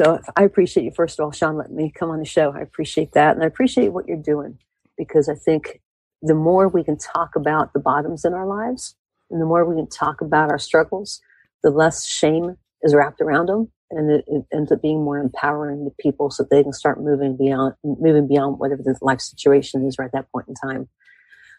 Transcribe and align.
So 0.00 0.18
I 0.36 0.44
appreciate 0.44 0.84
you, 0.84 0.92
first 0.92 1.18
of 1.18 1.24
all, 1.24 1.32
Sean, 1.32 1.58
letting 1.58 1.76
me 1.76 1.92
come 1.94 2.10
on 2.10 2.20
the 2.20 2.24
show. 2.24 2.52
I 2.52 2.60
appreciate 2.60 3.12
that. 3.12 3.34
And 3.34 3.44
I 3.44 3.46
appreciate 3.46 3.88
what 3.92 4.08
you're 4.08 4.16
doing 4.16 4.58
because 4.96 5.28
I 5.28 5.34
think 5.34 5.82
the 6.22 6.34
more 6.34 6.68
we 6.68 6.84
can 6.84 6.96
talk 6.96 7.36
about 7.36 7.74
the 7.74 7.80
bottoms 7.80 8.24
in 8.24 8.32
our 8.32 8.46
lives 8.46 8.96
and 9.30 9.42
the 9.42 9.44
more 9.46 9.64
we 9.66 9.76
can 9.76 9.88
talk 9.90 10.22
about 10.22 10.50
our 10.50 10.58
struggles, 10.58 11.20
the 11.62 11.70
less 11.70 12.06
shame 12.06 12.56
is 12.82 12.94
wrapped 12.94 13.20
around 13.20 13.46
them. 13.46 13.70
And 13.90 14.10
it, 14.10 14.24
it 14.26 14.44
ends 14.54 14.72
up 14.72 14.80
being 14.80 15.04
more 15.04 15.18
empowering 15.18 15.84
to 15.84 15.90
people 16.02 16.30
so 16.30 16.46
they 16.50 16.62
can 16.62 16.72
start 16.72 17.02
moving 17.02 17.36
beyond, 17.36 17.74
moving 17.84 18.26
beyond 18.26 18.58
whatever 18.58 18.82
the 18.82 18.96
life 19.02 19.20
situation 19.20 19.86
is 19.86 19.98
right 19.98 20.06
at 20.06 20.12
that 20.12 20.32
point 20.32 20.46
in 20.48 20.54
time. 20.54 20.88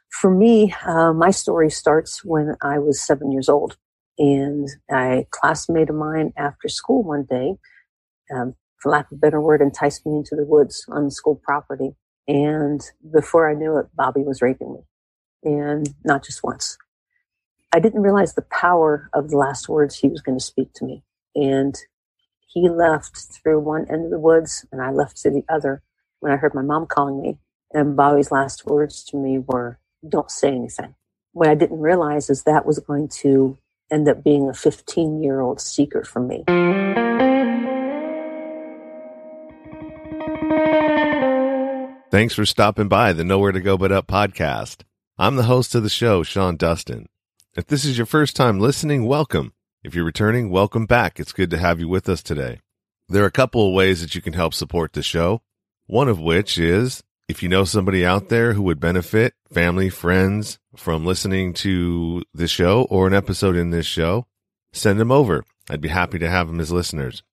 For 0.09 0.31
me, 0.31 0.73
uh, 0.85 1.13
my 1.13 1.29
story 1.29 1.69
starts 1.69 2.25
when 2.25 2.55
I 2.61 2.79
was 2.79 3.01
seven 3.05 3.31
years 3.31 3.49
old. 3.49 3.77
And 4.17 4.67
a 4.91 5.25
classmate 5.31 5.89
of 5.89 5.95
mine 5.95 6.33
after 6.37 6.67
school 6.69 7.03
one 7.03 7.25
day, 7.29 7.55
um, 8.35 8.55
for 8.79 8.91
lack 8.91 9.11
of 9.11 9.17
a 9.17 9.21
better 9.21 9.41
word, 9.41 9.61
enticed 9.61 10.05
me 10.05 10.17
into 10.17 10.35
the 10.35 10.45
woods 10.45 10.85
on 10.89 11.11
school 11.11 11.35
property. 11.43 11.95
And 12.27 12.81
before 13.13 13.49
I 13.49 13.55
knew 13.55 13.77
it, 13.79 13.87
Bobby 13.95 14.21
was 14.23 14.41
raping 14.41 14.73
me. 14.73 14.81
And 15.43 15.89
not 16.05 16.23
just 16.25 16.43
once. 16.43 16.77
I 17.73 17.79
didn't 17.79 18.01
realize 18.03 18.33
the 18.35 18.43
power 18.43 19.09
of 19.13 19.29
the 19.29 19.37
last 19.37 19.69
words 19.69 19.97
he 19.97 20.09
was 20.09 20.21
going 20.21 20.37
to 20.39 20.43
speak 20.43 20.73
to 20.75 20.85
me. 20.85 21.03
And 21.35 21.75
he 22.47 22.69
left 22.69 23.17
through 23.17 23.61
one 23.61 23.87
end 23.91 24.05
of 24.05 24.11
the 24.11 24.19
woods 24.19 24.65
and 24.71 24.81
I 24.81 24.91
left 24.91 25.17
to 25.23 25.31
the 25.31 25.43
other 25.49 25.83
when 26.19 26.31
I 26.31 26.37
heard 26.37 26.55
my 26.55 26.63
mom 26.63 26.87
calling 26.87 27.21
me. 27.21 27.39
And 27.73 27.95
Bobby's 27.97 28.31
last 28.31 28.65
words 28.65 29.03
to 29.05 29.17
me 29.17 29.39
were, 29.39 29.79
don't 30.07 30.31
say 30.31 30.49
anything. 30.49 30.95
What 31.33 31.49
I 31.49 31.55
didn't 31.55 31.79
realize 31.81 32.29
is 32.29 32.43
that 32.43 32.65
was 32.65 32.79
going 32.79 33.09
to 33.21 33.57
end 33.91 34.09
up 34.09 34.23
being 34.23 34.49
a 34.49 34.53
15 34.53 35.23
year 35.23 35.41
old 35.41 35.61
secret 35.61 36.07
from 36.07 36.27
me. 36.27 36.45
Thanks 42.11 42.33
for 42.33 42.45
stopping 42.45 42.89
by 42.89 43.13
the 43.13 43.23
Nowhere 43.23 43.53
to 43.53 43.61
Go 43.61 43.77
But 43.77 43.93
Up 43.93 44.05
podcast. 44.05 44.81
I'm 45.17 45.37
the 45.37 45.43
host 45.43 45.73
of 45.75 45.83
the 45.83 45.89
show, 45.89 46.23
Sean 46.23 46.57
Dustin. 46.57 47.07
If 47.55 47.67
this 47.67 47.85
is 47.85 47.97
your 47.97 48.05
first 48.05 48.35
time 48.35 48.59
listening, 48.59 49.05
welcome. 49.05 49.53
If 49.81 49.95
you're 49.95 50.03
returning, 50.03 50.49
welcome 50.49 50.85
back. 50.85 51.21
It's 51.21 51.31
good 51.31 51.49
to 51.51 51.57
have 51.57 51.79
you 51.79 51.87
with 51.87 52.09
us 52.09 52.21
today. 52.21 52.59
There 53.07 53.23
are 53.23 53.27
a 53.27 53.31
couple 53.31 53.65
of 53.65 53.73
ways 53.73 54.01
that 54.01 54.13
you 54.13 54.21
can 54.21 54.33
help 54.33 54.53
support 54.53 54.91
the 54.91 55.01
show. 55.01 55.41
One 55.87 56.09
of 56.09 56.19
which 56.19 56.57
is 56.57 57.01
if 57.29 57.41
you 57.41 57.47
know 57.47 57.63
somebody 57.63 58.05
out 58.05 58.27
there 58.27 58.51
who 58.51 58.63
would 58.63 58.81
benefit, 58.81 59.33
family, 59.49 59.89
friends, 59.89 60.59
from 60.75 61.05
listening 61.05 61.53
to 61.53 62.23
the 62.33 62.49
show 62.49 62.87
or 62.89 63.07
an 63.07 63.13
episode 63.13 63.55
in 63.55 63.69
this 63.69 63.85
show, 63.85 64.27
send 64.73 64.99
them 64.99 65.13
over. 65.13 65.45
I'd 65.69 65.79
be 65.79 65.87
happy 65.87 66.19
to 66.19 66.29
have 66.29 66.47
them 66.47 66.59
as 66.59 66.73
listeners. 66.73 67.23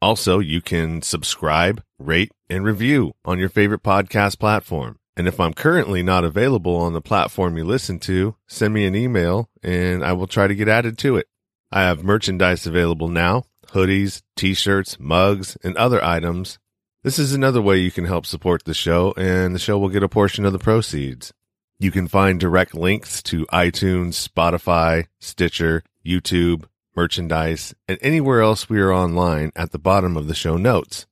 Also, 0.00 0.38
you 0.38 0.60
can 0.60 1.02
subscribe, 1.02 1.82
rate, 1.98 2.32
and 2.48 2.64
review 2.64 3.12
on 3.24 3.38
your 3.38 3.48
favorite 3.48 3.82
podcast 3.82 4.38
platform. 4.38 4.98
And 5.16 5.26
if 5.26 5.40
I'm 5.40 5.52
currently 5.52 6.02
not 6.02 6.24
available 6.24 6.76
on 6.76 6.92
the 6.92 7.00
platform 7.00 7.56
you 7.56 7.64
listen 7.64 7.98
to, 8.00 8.36
send 8.46 8.72
me 8.72 8.86
an 8.86 8.94
email 8.94 9.50
and 9.62 10.04
I 10.04 10.12
will 10.12 10.28
try 10.28 10.46
to 10.46 10.54
get 10.54 10.68
added 10.68 10.96
to 10.98 11.16
it. 11.16 11.26
I 11.72 11.82
have 11.82 12.04
merchandise 12.04 12.66
available 12.66 13.08
now 13.08 13.44
hoodies, 13.72 14.22
t 14.36 14.54
shirts, 14.54 14.98
mugs, 14.98 15.56
and 15.62 15.76
other 15.76 16.02
items. 16.02 16.58
This 17.02 17.18
is 17.18 17.32
another 17.32 17.62
way 17.62 17.78
you 17.78 17.90
can 17.90 18.06
help 18.06 18.26
support 18.26 18.64
the 18.64 18.74
show, 18.74 19.14
and 19.16 19.54
the 19.54 19.58
show 19.58 19.78
will 19.78 19.88
get 19.88 20.02
a 20.02 20.08
portion 20.08 20.44
of 20.44 20.52
the 20.52 20.58
proceeds. 20.58 21.32
You 21.78 21.90
can 21.90 22.08
find 22.08 22.40
direct 22.40 22.74
links 22.74 23.22
to 23.24 23.46
iTunes, 23.46 24.28
Spotify, 24.28 25.06
Stitcher, 25.20 25.84
YouTube, 26.04 26.64
merchandise, 26.96 27.74
and 27.86 27.98
anywhere 28.02 28.40
else 28.40 28.68
we 28.68 28.80
are 28.80 28.92
online 28.92 29.52
at 29.54 29.70
the 29.70 29.78
bottom 29.78 30.16
of 30.16 30.26
the 30.26 30.34
show 30.34 30.56
notes. 30.56 31.06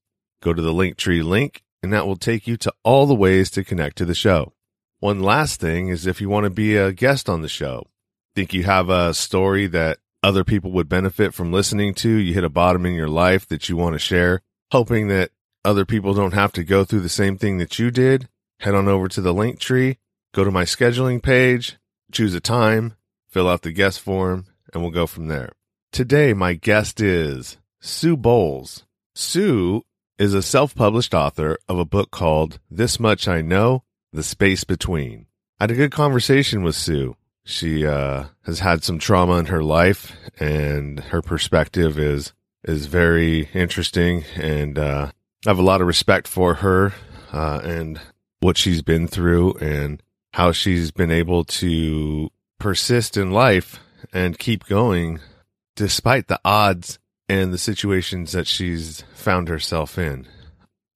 Go 0.47 0.55
to 0.55 0.63
the 0.63 0.73
Linktree 0.73 1.25
link, 1.25 1.65
and 1.83 1.93
that 1.93 2.07
will 2.07 2.15
take 2.15 2.47
you 2.47 2.57
to 2.59 2.73
all 2.85 3.07
the 3.07 3.17
ways 3.17 3.51
to 3.51 3.65
connect 3.65 3.99
to 3.99 4.05
the 4.05 4.15
show. 4.15 4.53
One 5.01 5.19
last 5.19 5.59
thing 5.59 5.89
is 5.89 6.07
if 6.07 6.21
you 6.21 6.29
want 6.29 6.45
to 6.45 6.51
be 6.51 6.77
a 6.77 6.93
guest 6.93 7.29
on 7.29 7.43
the 7.43 7.49
show, 7.49 7.89
think 8.37 8.55
you 8.55 8.63
have 8.63 8.89
a 8.89 9.13
story 9.13 9.67
that 9.67 9.99
other 10.23 10.45
people 10.45 10.71
would 10.71 10.89
benefit 10.89 11.35
from 11.35 11.53
listening 11.53 11.95
to, 11.95 12.09
you 12.09 12.33
hit 12.33 12.45
a 12.45 12.49
bottom 12.49 12.87
in 12.87 12.95
your 12.95 13.09
life 13.09 13.49
that 13.49 13.69
you 13.69 13.77
want 13.77 13.95
to 13.95 13.99
share, 13.99 14.41
hoping 14.71 15.09
that 15.09 15.33
other 15.65 15.85
people 15.85 16.15
don't 16.15 16.35
have 16.35 16.53
to 16.53 16.63
go 16.63 16.85
through 16.85 17.01
the 17.01 17.09
same 17.09 17.37
thing 17.37 17.59
that 17.59 17.81
you 17.81 17.91
did, 17.91 18.29
head 18.61 18.77
on 18.77 18.87
over 18.87 19.09
to 19.09 19.21
the 19.21 19.35
Linktree 19.35 19.97
Go 20.33 20.45
to 20.45 20.53
my 20.53 20.63
scheduling 20.63 21.21
page, 21.21 21.77
choose 22.13 22.35
a 22.35 22.41
time, 22.41 22.95
fill 23.27 23.49
out 23.49 23.63
the 23.63 23.73
guest 23.73 24.01
form, 24.01 24.47
and 24.73 24.81
we'll 24.81 24.93
go 24.93 25.09
from 25.09 25.27
there. 25.27 25.51
Today, 25.91 26.35
my 26.35 26.53
guest 26.55 27.01
is 27.01 27.57
Sue 27.81 28.17
Bowles. 28.17 28.85
Sue 29.13 29.83
is 30.19 30.35
a 30.35 30.43
self 30.43 30.75
published 30.75 31.15
author 31.15 31.59
of 31.69 31.79
a 31.79 31.85
book 31.85 32.11
called 32.11 32.59
This 32.71 32.99
Much 32.99 33.29
I 33.29 33.41
Know 33.43 33.85
The 34.13 34.23
Space 34.23 34.65
Between. 34.65 35.27
I 35.61 35.65
had 35.65 35.71
a 35.71 35.75
good 35.75 35.93
conversation 35.93 36.63
with 36.63 36.75
Sue. 36.75 37.17
She 37.45 37.87
uh, 37.87 38.25
has 38.45 38.61
had 38.61 38.83
some 38.83 38.99
trauma 38.99 39.39
in 39.39 39.47
her 39.47 39.63
life, 39.63 40.13
and 40.41 41.01
her 41.01 41.23
perspective 41.23 41.99
is 41.99 42.33
is 42.65 42.87
very 42.87 43.49
interesting. 43.55 44.25
And 44.35 44.79
uh, 44.79 45.11
I 45.47 45.49
have 45.49 45.59
a 45.59 45.63
lot 45.63 45.81
of 45.81 45.87
respect 45.87 46.27
for 46.27 46.55
her 46.55 46.93
uh, 47.33 47.61
and 47.63 48.01
what 48.41 48.57
she's 48.57 48.83
been 48.83 49.07
through. 49.07 49.55
And 49.55 50.03
how 50.37 50.53
she's 50.53 50.91
been 50.91 51.11
able 51.11 51.45
to 51.45 52.29
persist 52.59 53.17
in 53.17 53.31
life 53.31 53.81
and 54.13 54.39
keep 54.39 54.67
going 54.67 55.19
despite 55.77 56.29
the 56.29 56.39
odds 56.45 56.99
and 57.29 57.53
the 57.53 57.59
situations 57.59 58.33
that 58.33 58.47
she's 58.47 59.03
found 59.15 59.49
herself 59.49 59.99
in. 59.99 60.27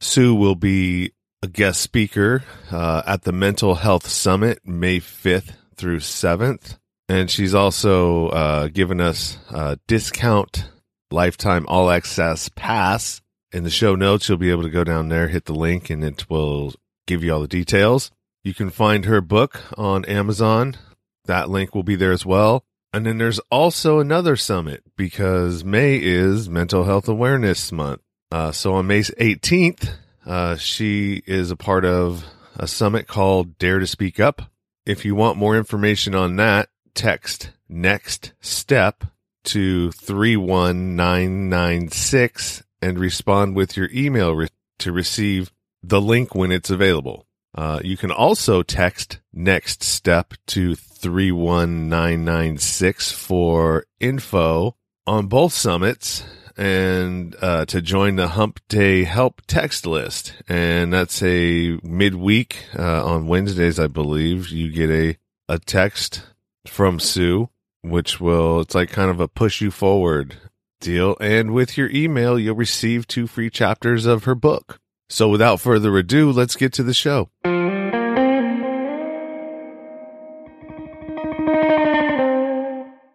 Sue 0.00 0.34
will 0.34 0.54
be 0.54 1.12
a 1.42 1.46
guest 1.46 1.80
speaker 1.80 2.44
uh, 2.70 3.02
at 3.06 3.22
the 3.22 3.32
Mental 3.32 3.76
Health 3.76 4.06
Summit 4.06 4.60
May 4.64 4.98
5th 5.00 5.52
through 5.76 5.98
7th. 5.98 6.78
And 7.08 7.30
she's 7.30 7.54
also 7.54 8.28
uh, 8.28 8.68
given 8.68 9.00
us 9.00 9.38
a 9.50 9.78
discount 9.88 10.70
lifetime 11.10 11.66
all 11.66 11.90
access 11.90 12.48
pass. 12.50 13.20
In 13.52 13.64
the 13.64 13.70
show 13.70 13.96
notes, 13.96 14.28
you'll 14.28 14.38
be 14.38 14.50
able 14.50 14.62
to 14.62 14.70
go 14.70 14.84
down 14.84 15.08
there, 15.08 15.26
hit 15.28 15.46
the 15.46 15.54
link, 15.54 15.90
and 15.90 16.04
it 16.04 16.30
will 16.30 16.72
give 17.06 17.24
you 17.24 17.32
all 17.32 17.40
the 17.40 17.48
details. 17.48 18.12
You 18.44 18.54
can 18.54 18.70
find 18.70 19.06
her 19.06 19.20
book 19.20 19.60
on 19.76 20.04
Amazon. 20.04 20.76
That 21.24 21.50
link 21.50 21.74
will 21.74 21.82
be 21.82 21.96
there 21.96 22.12
as 22.12 22.24
well. 22.24 22.64
And 22.92 23.06
then 23.06 23.18
there's 23.18 23.38
also 23.50 24.00
another 24.00 24.34
summit 24.36 24.82
because 24.96 25.62
May 25.64 25.96
is 25.96 26.48
Mental 26.48 26.84
Health 26.84 27.08
Awareness 27.08 27.70
Month. 27.70 28.00
Uh, 28.32 28.52
so 28.52 28.74
on 28.74 28.88
May 28.88 29.00
18th, 29.00 29.90
uh, 30.26 30.56
she 30.56 31.22
is 31.26 31.50
a 31.50 31.56
part 31.56 31.84
of 31.84 32.24
a 32.56 32.66
summit 32.66 33.06
called 33.06 33.58
Dare 33.58 33.78
to 33.78 33.86
Speak 33.86 34.18
Up. 34.18 34.42
If 34.84 35.04
you 35.04 35.14
want 35.14 35.38
more 35.38 35.56
information 35.56 36.14
on 36.14 36.36
that, 36.36 36.70
text 36.94 37.50
next 37.68 38.32
step 38.40 39.04
to 39.44 39.92
31996 39.92 42.62
and 42.82 42.98
respond 42.98 43.54
with 43.54 43.76
your 43.76 43.88
email 43.92 44.34
re- 44.34 44.48
to 44.80 44.90
receive 44.92 45.52
the 45.82 46.00
link 46.00 46.34
when 46.34 46.52
it's 46.52 46.70
available. 46.70 47.26
Uh, 47.54 47.80
you 47.82 47.96
can 47.96 48.10
also 48.10 48.62
text 48.62 49.20
next 49.32 49.82
step 49.82 50.34
to 50.46 50.74
31996 50.74 53.12
for 53.12 53.84
info 53.98 54.76
on 55.06 55.26
both 55.26 55.52
summits 55.52 56.24
and 56.56 57.36
uh, 57.40 57.64
to 57.64 57.80
join 57.80 58.16
the 58.16 58.28
Hump 58.28 58.60
Day 58.68 59.04
Help 59.04 59.40
text 59.46 59.86
list. 59.86 60.34
And 60.48 60.92
that's 60.92 61.22
a 61.22 61.78
midweek 61.82 62.66
uh, 62.78 63.04
on 63.04 63.26
Wednesdays, 63.26 63.78
I 63.78 63.86
believe. 63.86 64.50
You 64.50 64.70
get 64.70 64.90
a, 64.90 65.16
a 65.48 65.58
text 65.58 66.22
from 66.66 67.00
Sue, 67.00 67.48
which 67.82 68.20
will, 68.20 68.60
it's 68.60 68.74
like 68.74 68.90
kind 68.90 69.10
of 69.10 69.20
a 69.20 69.28
push 69.28 69.60
you 69.60 69.70
forward 69.70 70.36
deal. 70.80 71.16
And 71.20 71.52
with 71.52 71.78
your 71.78 71.90
email, 71.90 72.38
you'll 72.38 72.56
receive 72.56 73.06
two 73.06 73.26
free 73.26 73.50
chapters 73.50 74.06
of 74.06 74.24
her 74.24 74.34
book. 74.34 74.79
So 75.10 75.28
without 75.28 75.60
further 75.60 75.98
ado, 75.98 76.30
let's 76.30 76.54
get 76.54 76.72
to 76.74 76.84
the 76.84 76.94
show. 76.94 77.28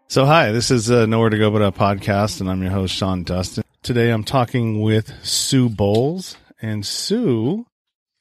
So, 0.09 0.25
hi, 0.25 0.51
this 0.51 0.71
is 0.71 0.92
uh, 0.92 1.06
Nowhere 1.06 1.30
to 1.30 1.38
Go 1.38 1.50
But 1.51 1.62
a 1.62 1.71
podcast, 1.71 2.42
and 2.42 2.50
I'm 2.50 2.62
your 2.62 2.71
host, 2.71 2.94
Sean 2.94 3.24
Dustin. 3.24 3.63
Today 3.81 4.09
I'm 4.09 4.25
talking 4.25 4.81
with 4.81 5.13
Sue 5.24 5.69
Bowles, 5.69 6.36
and 6.62 6.86
Sue 6.86 7.65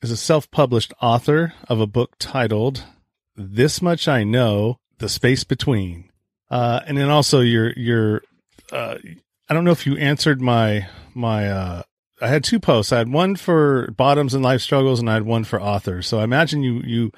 is 0.02 0.12
a 0.12 0.16
self 0.16 0.48
published 0.52 0.92
author 1.02 1.52
of 1.68 1.80
a 1.80 1.86
book 1.88 2.12
titled 2.20 2.84
This 3.34 3.82
Much 3.82 4.06
I 4.06 4.22
Know 4.22 4.76
The 4.98 5.08
Space 5.08 5.42
Between. 5.42 6.10
Uh, 6.48 6.78
and 6.86 6.96
then 6.96 7.10
also, 7.10 7.40
your, 7.40 7.72
your, 7.72 8.22
uh, 8.70 8.98
I 9.48 9.54
don't 9.54 9.64
know 9.64 9.72
if 9.72 9.84
you 9.84 9.96
answered 9.96 10.40
my, 10.40 10.86
my, 11.12 11.48
uh, 11.50 11.82
I 12.20 12.28
had 12.28 12.44
two 12.44 12.60
posts. 12.60 12.92
I 12.92 12.98
had 12.98 13.12
one 13.12 13.36
for 13.36 13.90
bottoms 13.96 14.34
and 14.34 14.42
life 14.42 14.60
struggles, 14.60 15.00
and 15.00 15.10
I 15.10 15.14
had 15.14 15.24
one 15.24 15.44
for 15.44 15.60
authors. 15.60 16.06
So 16.06 16.20
I 16.20 16.24
imagine 16.24 16.62
you 16.62 16.80
you 16.84 17.12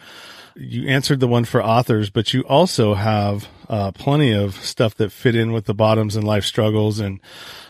you 0.55 0.89
answered 0.89 1.21
the 1.21 1.29
one 1.29 1.45
for 1.45 1.63
authors, 1.63 2.09
but 2.09 2.33
you 2.33 2.41
also 2.43 2.95
have 2.95 3.49
uh, 3.69 3.93
plenty 3.93 4.33
of 4.33 4.55
stuff 4.57 4.95
that 4.97 5.13
fit 5.13 5.35
in 5.35 5.53
with 5.53 5.67
the 5.67 5.75
bottoms 5.75 6.17
and 6.17 6.27
life 6.27 6.45
struggles. 6.45 6.99
And 6.99 7.21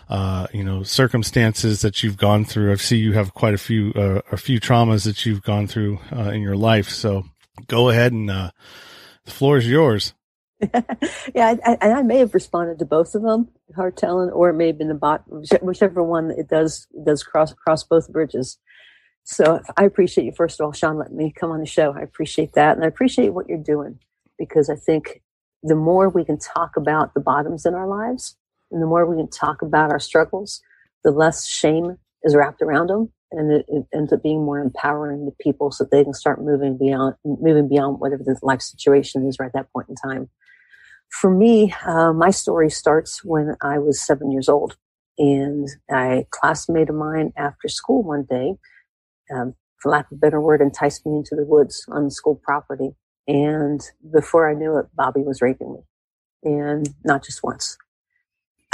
uh, 0.09 0.47
you 0.53 0.63
know, 0.63 0.83
circumstances 0.83 1.81
that 1.83 2.03
you've 2.03 2.17
gone 2.17 2.45
through. 2.45 2.73
I 2.73 2.77
see 2.77 2.97
you 2.97 3.13
have 3.15 3.35
quite 3.35 3.55
a 3.55 3.59
few, 3.59 3.93
uh, 3.95 4.21
a 4.31 4.37
few 4.37 4.61
traumas 4.61 5.05
that 5.05 5.27
you've 5.27 5.43
gone 5.43 5.67
through, 5.67 5.99
uh, 6.13 6.31
in 6.31 6.43
your 6.43 6.57
life. 6.57 6.89
So 6.91 7.25
go 7.67 7.89
ahead 7.89 8.13
and, 8.13 8.31
uh, 8.31 8.51
the 9.25 9.31
floor 9.33 9.57
is 9.59 9.69
yours. 9.69 10.15
yeah, 11.35 11.55
I, 11.65 11.77
I, 11.83 11.93
I, 11.93 12.03
may 12.03 12.19
have 12.19 12.33
responded 12.33 12.79
to 12.79 12.87
both 12.87 13.15
of 13.15 13.23
them, 13.23 13.49
hard 13.75 13.97
telling, 13.97 14.31
or 14.31 14.49
it 14.49 14.55
may 14.55 14.69
have 14.69 14.79
been 14.79 14.89
the 14.89 14.95
bot, 14.95 15.23
whichever 15.63 16.03
one 16.03 16.31
it 16.31 16.49
does 16.49 16.87
does 17.05 17.23
cross 17.23 17.53
cross 17.53 17.85
both 17.85 18.11
bridges. 18.11 18.59
So 19.25 19.61
I 19.77 19.85
appreciate 19.85 20.25
you 20.25 20.33
first 20.33 20.59
of 20.59 20.65
all, 20.65 20.73
Sean, 20.73 20.97
letting 20.97 21.17
me 21.17 21.31
come 21.31 21.51
on 21.51 21.61
the 21.61 21.67
show. 21.67 21.93
I 21.93 22.01
appreciate 22.01 22.55
that, 22.55 22.75
and 22.75 22.85
I 22.85 22.89
appreciate 22.89 23.35
what 23.35 23.49
you're 23.49 23.59
doing 23.59 23.99
because 24.39 24.71
I 24.71 24.77
think 24.77 25.21
the 25.63 25.75
more 25.75 26.09
we 26.09 26.25
can 26.25 26.39
talk 26.39 26.77
about 26.77 27.13
the 27.13 27.21
bottoms 27.21 27.67
in 27.67 27.75
our 27.75 27.87
lives, 27.87 28.37
and 28.71 28.81
the 28.81 28.87
more 28.87 29.05
we 29.05 29.17
can 29.17 29.29
talk 29.29 29.61
about 29.61 29.91
our 29.91 30.01
struggles, 30.01 30.63
the 31.05 31.11
less 31.11 31.47
shame 31.47 31.99
is 32.23 32.35
wrapped 32.35 32.63
around 32.63 32.89
them, 32.89 33.13
and 33.33 33.53
it, 33.53 33.67
it, 33.69 33.85
ends 33.95 34.13
up 34.13 34.23
being 34.23 34.45
more 34.45 34.61
empowering 34.61 35.27
to 35.27 35.33
people 35.41 35.71
so 35.71 35.85
they 35.85 36.05
can 36.05 36.15
start 36.15 36.43
moving 36.43 36.79
beyond 36.79 37.15
moving 37.25 37.69
beyond 37.69 37.99
whatever 37.99 38.23
the 38.25 38.39
life 38.43 38.63
situation 38.63 39.27
is 39.27 39.39
right 39.39 39.47
at 39.47 39.53
that 39.53 39.73
point 39.73 39.89
in 39.89 39.95
time 39.97 40.29
for 41.11 41.31
me, 41.31 41.75
uh, 41.87 42.13
my 42.13 42.31
story 42.31 42.71
starts 42.71 43.25
when 43.25 43.57
I 43.63 43.79
was 43.79 44.05
seven 44.05 44.31
years 44.31 44.49
old. 44.49 44.77
And 45.19 45.67
a 45.91 46.27
classmate 46.31 46.91
of 46.91 46.95
mine 46.95 47.33
after 47.39 47.69
school 47.69 48.03
one 48.03 48.27
day, 48.29 48.57
um, 49.35 49.55
for 49.79 49.91
lack 49.91 50.11
of 50.13 50.19
a 50.19 50.21
better 50.21 50.41
word, 50.41 50.61
enticed 50.61 51.07
me 51.07 51.17
into 51.17 51.35
the 51.35 51.47
woods 51.47 51.87
on 51.89 52.05
the 52.05 52.11
school 52.11 52.39
property. 52.43 52.91
And 53.27 53.81
before 54.13 54.49
I 54.49 54.53
knew 54.53 54.77
it, 54.77 54.87
Bobby 54.95 55.23
was 55.23 55.41
raping 55.41 55.73
me. 55.73 55.81
And 56.43 56.95
not 57.03 57.25
just 57.25 57.43
once. 57.43 57.79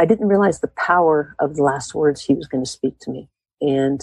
I 0.00 0.04
didn't 0.04 0.26
realize 0.26 0.60
the 0.60 0.72
power 0.76 1.36
of 1.38 1.54
the 1.54 1.62
last 1.62 1.94
words 1.94 2.22
he 2.22 2.34
was 2.34 2.48
going 2.48 2.64
to 2.64 2.70
speak 2.70 2.98
to 3.02 3.10
me. 3.10 3.28
And 3.60 4.00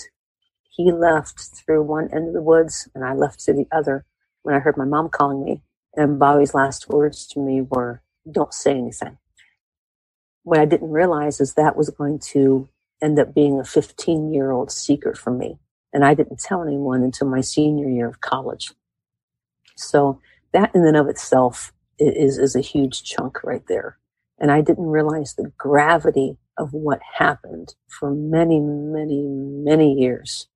he 0.70 0.92
left 0.92 1.40
through 1.40 1.84
one 1.84 2.10
end 2.14 2.30
of 2.30 2.34
the 2.34 2.42
woods 2.42 2.90
and 2.96 3.04
I 3.06 3.14
left 3.14 3.42
through 3.42 3.56
the 3.56 3.68
other 3.72 4.06
when 4.44 4.56
I 4.56 4.60
heard 4.60 4.78
my 4.78 4.86
mom 4.86 5.10
calling 5.10 5.44
me. 5.44 5.64
And 5.96 6.20
Bobby's 6.20 6.54
last 6.54 6.90
words 6.90 7.28
to 7.30 7.40
me 7.40 7.62
were, 7.62 8.04
don't 8.32 8.54
say 8.54 8.74
anything. 8.74 9.18
What 10.44 10.60
I 10.60 10.66
didn't 10.66 10.92
realize 10.92 11.42
is 11.42 11.56
that 11.56 11.78
was 11.78 11.90
going 11.90 12.20
to 12.34 12.70
end 13.02 13.20
up 13.20 13.34
being 13.34 13.60
a 13.60 13.66
15 13.66 14.34
year 14.34 14.52
old 14.52 14.72
secret 14.72 15.18
from 15.18 15.38
me. 15.38 15.60
And 15.94 16.06
I 16.06 16.14
didn't 16.14 16.40
tell 16.40 16.64
anyone 16.64 17.04
until 17.04 17.28
my 17.28 17.42
senior 17.42 17.90
year 17.90 18.08
of 18.08 18.22
college. 18.22 18.72
So 19.78 20.22
that 20.54 20.74
in 20.76 20.86
and 20.86 20.98
of 20.98 21.08
itself 21.08 21.74
is, 22.00 22.38
is 22.38 22.56
a 22.56 22.62
huge 22.62 23.04
chunk 23.04 23.44
right 23.44 23.66
there. 23.68 23.98
And 24.40 24.52
I 24.52 24.62
didn't 24.62 24.88
realize 24.88 25.34
the 25.36 25.52
gravity 25.58 26.38
of 26.58 26.74
what 26.74 27.00
happened 27.18 27.76
for 27.88 28.12
many, 28.14 28.60
many, 28.60 29.24
many 29.24 29.94
years. 29.94 30.48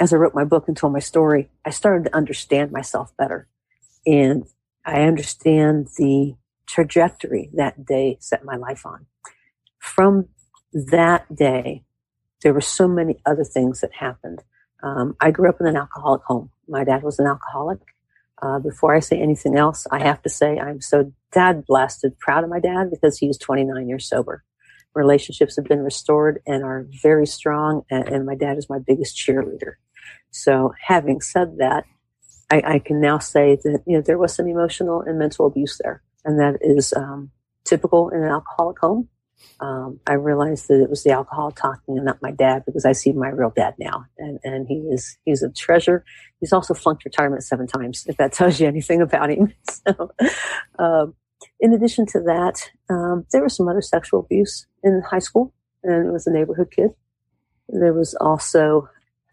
As 0.00 0.12
I 0.12 0.16
wrote 0.16 0.34
my 0.34 0.44
book 0.44 0.68
and 0.68 0.76
told 0.76 0.92
my 0.92 0.98
story, 0.98 1.50
I 1.64 1.70
started 1.70 2.04
to 2.04 2.16
understand 2.16 2.72
myself 2.72 3.16
better. 3.16 3.48
And 4.06 4.44
I 4.84 5.02
understand 5.02 5.88
the 5.96 6.34
trajectory 6.66 7.50
that 7.54 7.86
day 7.86 8.18
set 8.20 8.44
my 8.44 8.56
life 8.56 8.84
on. 8.84 9.06
From 9.78 10.28
that 10.72 11.34
day, 11.34 11.84
there 12.42 12.52
were 12.52 12.60
so 12.60 12.88
many 12.88 13.20
other 13.24 13.44
things 13.44 13.80
that 13.80 13.94
happened. 13.94 14.42
Um, 14.82 15.16
I 15.20 15.30
grew 15.30 15.48
up 15.48 15.60
in 15.60 15.66
an 15.66 15.76
alcoholic 15.76 16.22
home. 16.24 16.50
My 16.68 16.84
dad 16.84 17.02
was 17.02 17.18
an 17.18 17.26
alcoholic. 17.26 17.78
Uh, 18.42 18.58
before 18.58 18.94
I 18.94 19.00
say 19.00 19.18
anything 19.20 19.56
else, 19.56 19.86
I 19.90 20.02
have 20.02 20.20
to 20.22 20.28
say 20.28 20.58
I'm 20.58 20.80
so 20.80 21.12
dad 21.32 21.64
blasted 21.66 22.18
proud 22.18 22.44
of 22.44 22.50
my 22.50 22.60
dad 22.60 22.90
because 22.90 23.16
he 23.18 23.28
was 23.28 23.38
29 23.38 23.88
years 23.88 24.06
sober. 24.06 24.42
Relationships 24.94 25.56
have 25.56 25.64
been 25.64 25.82
restored 25.82 26.40
and 26.46 26.64
are 26.64 26.86
very 27.02 27.26
strong, 27.26 27.82
and, 27.90 28.08
and 28.08 28.26
my 28.26 28.34
dad 28.34 28.58
is 28.58 28.70
my 28.70 28.78
biggest 28.78 29.16
cheerleader. 29.16 29.74
So, 30.30 30.72
having 30.80 31.20
said 31.20 31.58
that, 31.58 31.84
I, 32.50 32.62
I, 32.66 32.78
can 32.78 33.00
now 33.00 33.18
say 33.18 33.56
that 33.64 33.82
you 33.86 33.96
know 33.96 34.02
there 34.02 34.18
was 34.18 34.34
some 34.34 34.46
emotional 34.46 35.00
and 35.00 35.18
mental 35.18 35.46
abuse 35.46 35.80
there 35.82 36.02
and 36.24 36.38
that 36.38 36.58
is 36.60 36.92
um, 36.94 37.30
typical 37.64 38.08
in 38.08 38.22
an 38.22 38.28
alcoholic 38.28 38.78
home. 38.78 39.08
Um, 39.60 40.00
I 40.06 40.14
realized 40.14 40.68
that 40.68 40.82
it 40.82 40.88
was 40.88 41.02
the 41.02 41.10
alcohol 41.10 41.50
talking 41.50 41.96
and 41.96 42.04
not 42.04 42.22
my 42.22 42.30
dad 42.30 42.64
because 42.64 42.84
I 42.84 42.92
see 42.92 43.12
my 43.12 43.28
real 43.28 43.52
dad 43.54 43.74
now, 43.78 44.06
and 44.16 44.38
and 44.42 44.66
he 44.66 44.76
is 44.90 45.18
he's 45.24 45.42
a 45.42 45.50
treasure. 45.50 46.04
He's 46.40 46.52
also 46.52 46.72
flunked 46.72 47.04
retirement 47.04 47.42
seven 47.42 47.66
times, 47.66 48.04
if 48.06 48.16
that 48.16 48.32
tells 48.32 48.58
you 48.58 48.66
anything 48.66 49.02
about 49.02 49.30
him. 49.30 49.52
So, 49.86 50.12
um, 50.78 51.14
in 51.64 51.72
addition 51.72 52.04
to 52.04 52.20
that, 52.20 52.70
um, 52.90 53.24
there 53.32 53.42
was 53.42 53.56
some 53.56 53.68
other 53.68 53.80
sexual 53.80 54.20
abuse 54.20 54.66
in 54.82 55.00
high 55.00 55.18
school, 55.18 55.54
and 55.82 56.06
it 56.06 56.12
was 56.12 56.26
a 56.26 56.30
neighborhood 56.30 56.70
kid. 56.70 56.90
There 57.70 57.94
was 57.94 58.14
also 58.20 58.86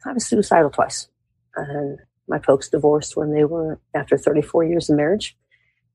I 0.05 0.13
was 0.13 0.25
suicidal 0.25 0.69
twice, 0.69 1.09
and 1.57 1.99
my 2.29 2.39
folks 2.39 2.69
divorced 2.69 3.17
when 3.17 3.33
they 3.33 3.43
were 3.43 3.81
after 3.93 4.17
34 4.17 4.63
years 4.63 4.89
of 4.89 4.95
marriage. 4.95 5.37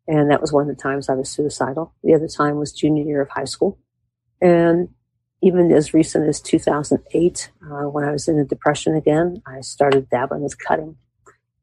And 0.07 0.31
that 0.31 0.43
was 0.43 0.53
one 0.53 0.69
of 0.69 0.77
the 0.77 0.81
times 0.81 1.09
I 1.09 1.15
was 1.15 1.31
suicidal. 1.31 1.95
The 2.05 2.15
other 2.15 2.29
time 2.29 2.57
was 2.57 2.71
junior 2.71 3.03
year 3.03 3.23
of 3.23 3.31
high 3.31 3.45
school. 3.45 3.79
And 4.43 4.91
even 5.43 5.73
as 5.73 5.95
recent 5.95 6.29
as 6.29 6.43
2008, 6.43 7.51
uh, 7.63 7.89
when 7.89 8.05
I 8.05 8.13
was 8.13 8.29
in 8.29 8.39
a 8.39 8.45
depression 8.45 8.95
again, 8.95 9.43
I 9.47 9.63
started 9.63 10.11
dabbling 10.11 10.43
with 10.43 10.59
cutting. 10.59 10.97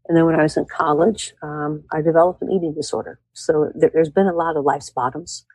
And 0.07 0.17
then 0.17 0.25
when 0.25 0.39
I 0.39 0.43
was 0.43 0.57
in 0.57 0.65
college, 0.65 1.33
um, 1.41 1.83
I 1.91 2.01
developed 2.01 2.41
an 2.41 2.51
eating 2.51 2.73
disorder. 2.73 3.19
So 3.33 3.71
there, 3.73 3.91
has 3.95 4.09
been 4.09 4.27
a 4.27 4.33
lot 4.33 4.57
of 4.57 4.65
life's 4.65 4.89
bottoms. 4.89 5.45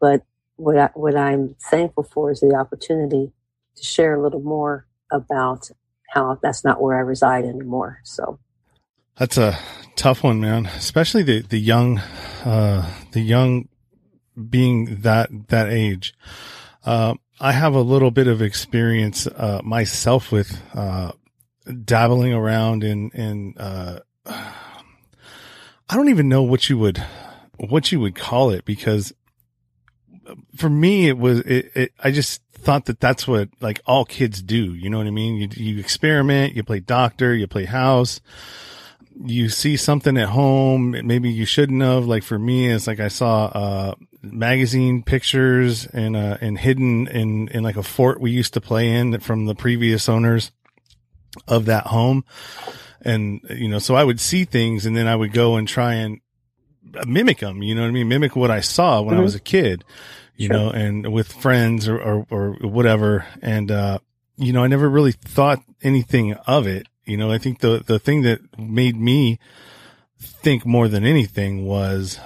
But 0.00 0.22
what, 0.56 0.78
I, 0.78 0.90
what 0.94 1.16
I'm 1.16 1.56
thankful 1.70 2.04
for 2.04 2.30
is 2.30 2.40
the 2.40 2.54
opportunity 2.54 3.32
to 3.76 3.82
share 3.84 4.14
a 4.14 4.22
little 4.22 4.40
more 4.40 4.86
about 5.12 5.70
how 6.08 6.38
that's 6.42 6.64
not 6.64 6.80
where 6.80 6.96
I 6.96 7.00
reside 7.00 7.44
anymore. 7.44 8.00
So 8.04 8.38
that's 9.16 9.36
a 9.36 9.58
tough 9.96 10.22
one, 10.22 10.40
man. 10.40 10.66
Especially 10.66 11.22
the 11.22 11.42
the 11.42 11.58
young, 11.58 11.98
uh, 12.44 12.88
the 13.12 13.20
young 13.20 13.68
being 14.48 15.00
that 15.02 15.28
that 15.48 15.68
age. 15.68 16.14
Uh, 16.84 17.14
I 17.40 17.52
have 17.52 17.74
a 17.74 17.80
little 17.80 18.10
bit 18.10 18.28
of 18.28 18.40
experience 18.42 19.26
uh, 19.26 19.60
myself 19.64 20.30
with 20.30 20.60
uh, 20.74 21.12
dabbling 21.84 22.32
around 22.32 22.84
in 22.84 23.10
in. 23.10 23.56
Uh, 23.56 24.00
I 25.86 25.96
don't 25.96 26.08
even 26.08 26.28
know 26.30 26.42
what 26.42 26.70
you 26.70 26.78
would 26.78 27.04
what 27.56 27.92
you 27.92 28.00
would 28.00 28.14
call 28.14 28.50
it 28.50 28.64
because 28.64 29.12
for 30.56 30.70
me 30.70 31.08
it 31.08 31.18
was 31.18 31.40
it, 31.40 31.70
it 31.74 31.92
I 32.02 32.10
just 32.10 32.42
thought 32.52 32.86
that 32.86 33.00
that's 33.00 33.28
what 33.28 33.50
like 33.60 33.80
all 33.86 34.04
kids 34.04 34.42
do. 34.42 34.74
You 34.74 34.88
know 34.88 34.98
what 34.98 35.06
I 35.06 35.10
mean? 35.10 35.36
You 35.36 35.48
you 35.52 35.80
experiment, 35.80 36.54
you 36.54 36.62
play 36.62 36.80
doctor, 36.80 37.34
you 37.34 37.46
play 37.46 37.66
house 37.66 38.20
you 39.22 39.48
see 39.48 39.76
something 39.76 40.16
at 40.16 40.28
home, 40.28 40.96
maybe 41.04 41.30
you 41.30 41.44
shouldn't 41.44 41.82
have. 41.82 42.06
Like 42.06 42.22
for 42.22 42.38
me, 42.38 42.70
it's 42.70 42.86
like 42.86 43.00
I 43.00 43.08
saw, 43.08 43.46
uh, 43.46 43.94
magazine 44.22 45.02
pictures 45.02 45.86
and, 45.86 46.16
uh, 46.16 46.38
and 46.40 46.58
hidden 46.58 47.06
in, 47.08 47.48
in 47.48 47.62
like 47.62 47.76
a 47.76 47.82
fort 47.82 48.20
we 48.20 48.30
used 48.30 48.54
to 48.54 48.60
play 48.60 48.88
in 48.88 49.18
from 49.20 49.44
the 49.44 49.54
previous 49.54 50.08
owners 50.08 50.50
of 51.46 51.66
that 51.66 51.86
home. 51.88 52.24
And, 53.02 53.40
you 53.50 53.68
know, 53.68 53.78
so 53.78 53.94
I 53.94 54.04
would 54.04 54.20
see 54.20 54.44
things 54.44 54.86
and 54.86 54.96
then 54.96 55.06
I 55.06 55.16
would 55.16 55.32
go 55.32 55.56
and 55.56 55.68
try 55.68 55.94
and 55.94 56.20
mimic 57.06 57.40
them, 57.40 57.62
you 57.62 57.74
know 57.74 57.82
what 57.82 57.88
I 57.88 57.92
mean? 57.92 58.08
Mimic 58.08 58.34
what 58.34 58.50
I 58.50 58.60
saw 58.60 59.02
when 59.02 59.14
mm-hmm. 59.14 59.20
I 59.20 59.24
was 59.24 59.34
a 59.34 59.40
kid, 59.40 59.84
you 60.36 60.46
sure. 60.46 60.56
know, 60.56 60.70
and 60.70 61.12
with 61.12 61.32
friends 61.32 61.86
or, 61.88 61.98
or, 61.98 62.26
or 62.30 62.52
whatever. 62.62 63.26
And, 63.42 63.70
uh, 63.70 63.98
you 64.36 64.52
know, 64.52 64.64
I 64.64 64.68
never 64.68 64.88
really 64.88 65.12
thought 65.12 65.62
anything 65.82 66.32
of 66.32 66.66
it 66.66 66.86
you 67.06 67.16
know, 67.16 67.30
I 67.30 67.38
think 67.38 67.60
the, 67.60 67.82
the 67.84 67.98
thing 67.98 68.22
that 68.22 68.40
made 68.58 68.96
me 68.96 69.38
think 70.18 70.64
more 70.64 70.88
than 70.88 71.04
anything 71.04 71.66
was, 71.66 72.18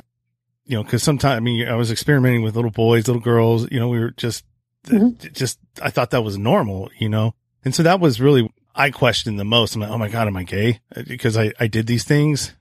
you 0.64 0.76
know, 0.76 0.84
cause 0.84 1.02
sometimes, 1.02 1.36
I 1.36 1.40
mean, 1.40 1.66
I 1.66 1.74
was 1.74 1.90
experimenting 1.90 2.42
with 2.42 2.54
little 2.54 2.70
boys, 2.70 3.08
little 3.08 3.22
girls, 3.22 3.70
you 3.70 3.80
know, 3.80 3.88
we 3.88 3.98
were 3.98 4.12
just, 4.12 4.44
mm-hmm. 4.86 5.32
just, 5.32 5.58
I 5.82 5.90
thought 5.90 6.10
that 6.10 6.22
was 6.22 6.38
normal, 6.38 6.90
you 6.98 7.08
know? 7.08 7.34
And 7.64 7.74
so 7.74 7.82
that 7.82 8.00
was 8.00 8.20
really, 8.20 8.48
I 8.78 8.90
question 8.90 9.36
the 9.36 9.44
most. 9.44 9.74
I'm 9.74 9.82
like, 9.82 9.90
oh 9.90 9.98
my 9.98 10.08
God, 10.08 10.28
am 10.28 10.36
I 10.36 10.44
gay? 10.44 10.80
Because 11.06 11.36
I, 11.36 11.52
I 11.58 11.66
did 11.66 11.86
these 11.86 12.04
things. 12.04 12.54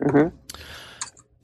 Mm-hmm. 0.00 0.34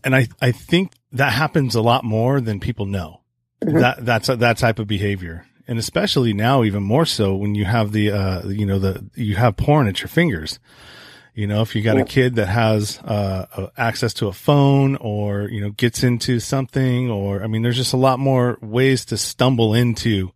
And 0.05 0.15
I, 0.15 0.29
I 0.41 0.53
think 0.53 0.93
that 1.13 1.33
happens 1.33 1.75
a 1.75 1.83
lot 1.83 2.05
more 2.05 2.41
than 2.41 2.61
people 2.61 2.87
know. 2.87 3.23
Mm-hmm. 3.63 3.79
That, 3.79 4.05
that's, 4.05 4.29
that 4.29 4.59
type 4.59 4.79
of 4.79 4.87
behavior 4.87 5.47
and 5.67 5.79
especially 5.79 6.33
now 6.33 6.63
even 6.63 6.83
more 6.83 7.07
so 7.07 7.35
when 7.35 7.55
you 7.55 7.65
have 7.65 7.93
the 7.93 8.11
uh 8.11 8.47
you 8.47 8.67
know 8.67 8.79
the 8.79 9.05
you 9.15 9.37
have 9.37 9.57
porn 9.57 9.87
at 9.87 10.01
your 10.01 10.09
fingers 10.09 10.59
you 11.35 11.47
know 11.47 11.63
if 11.63 11.75
you 11.75 11.83
got 11.83 11.99
a 11.99 12.05
kid 12.05 12.35
that 12.37 12.47
has 12.47 12.99
uh 12.99 13.69
access 13.77 14.15
to 14.15 14.27
a 14.27 14.33
phone 14.33 14.97
or 14.97 15.49
you 15.49 15.61
know 15.61 15.71
gets 15.71 16.03
into 16.03 16.39
something 16.39 17.11
or 17.11 17.43
i 17.43 17.47
mean 17.47 17.63
there's 17.63 17.77
just 17.77 17.93
a 17.93 17.99
lot 17.99 18.19
more 18.19 18.59
ways 18.61 19.05
to 19.05 19.17
stumble 19.17 19.75
into 19.75 20.31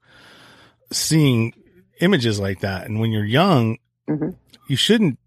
seeing 0.90 1.52
images 2.00 2.38
like 2.38 2.60
that 2.60 2.86
and 2.86 3.00
when 3.00 3.10
you're 3.10 3.24
young 3.24 3.78
mm-hmm. 4.08 4.30
you 4.68 4.76
shouldn't 4.76 5.18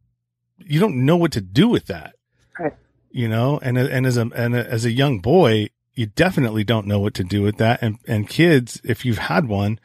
you 0.59 0.79
don't 0.79 1.05
know 1.05 1.17
what 1.17 1.31
to 1.31 1.41
do 1.41 1.67
with 1.67 1.87
that 1.87 2.15
right 2.59 2.73
you 3.11 3.27
know 3.27 3.59
and 3.61 3.77
and 3.77 4.05
as 4.05 4.17
a 4.17 4.29
and 4.35 4.55
as 4.55 4.85
a 4.85 4.91
young 4.91 5.19
boy 5.19 5.67
you 5.93 6.05
definitely 6.05 6.63
don't 6.63 6.87
know 6.87 6.99
what 6.99 7.13
to 7.15 7.23
do 7.23 7.41
with 7.41 7.57
that. 7.57 7.81
And, 7.81 7.99
and 8.07 8.27
kids, 8.27 8.81
if 8.83 9.05
you've 9.05 9.17
had 9.17 9.47
one, 9.47 9.79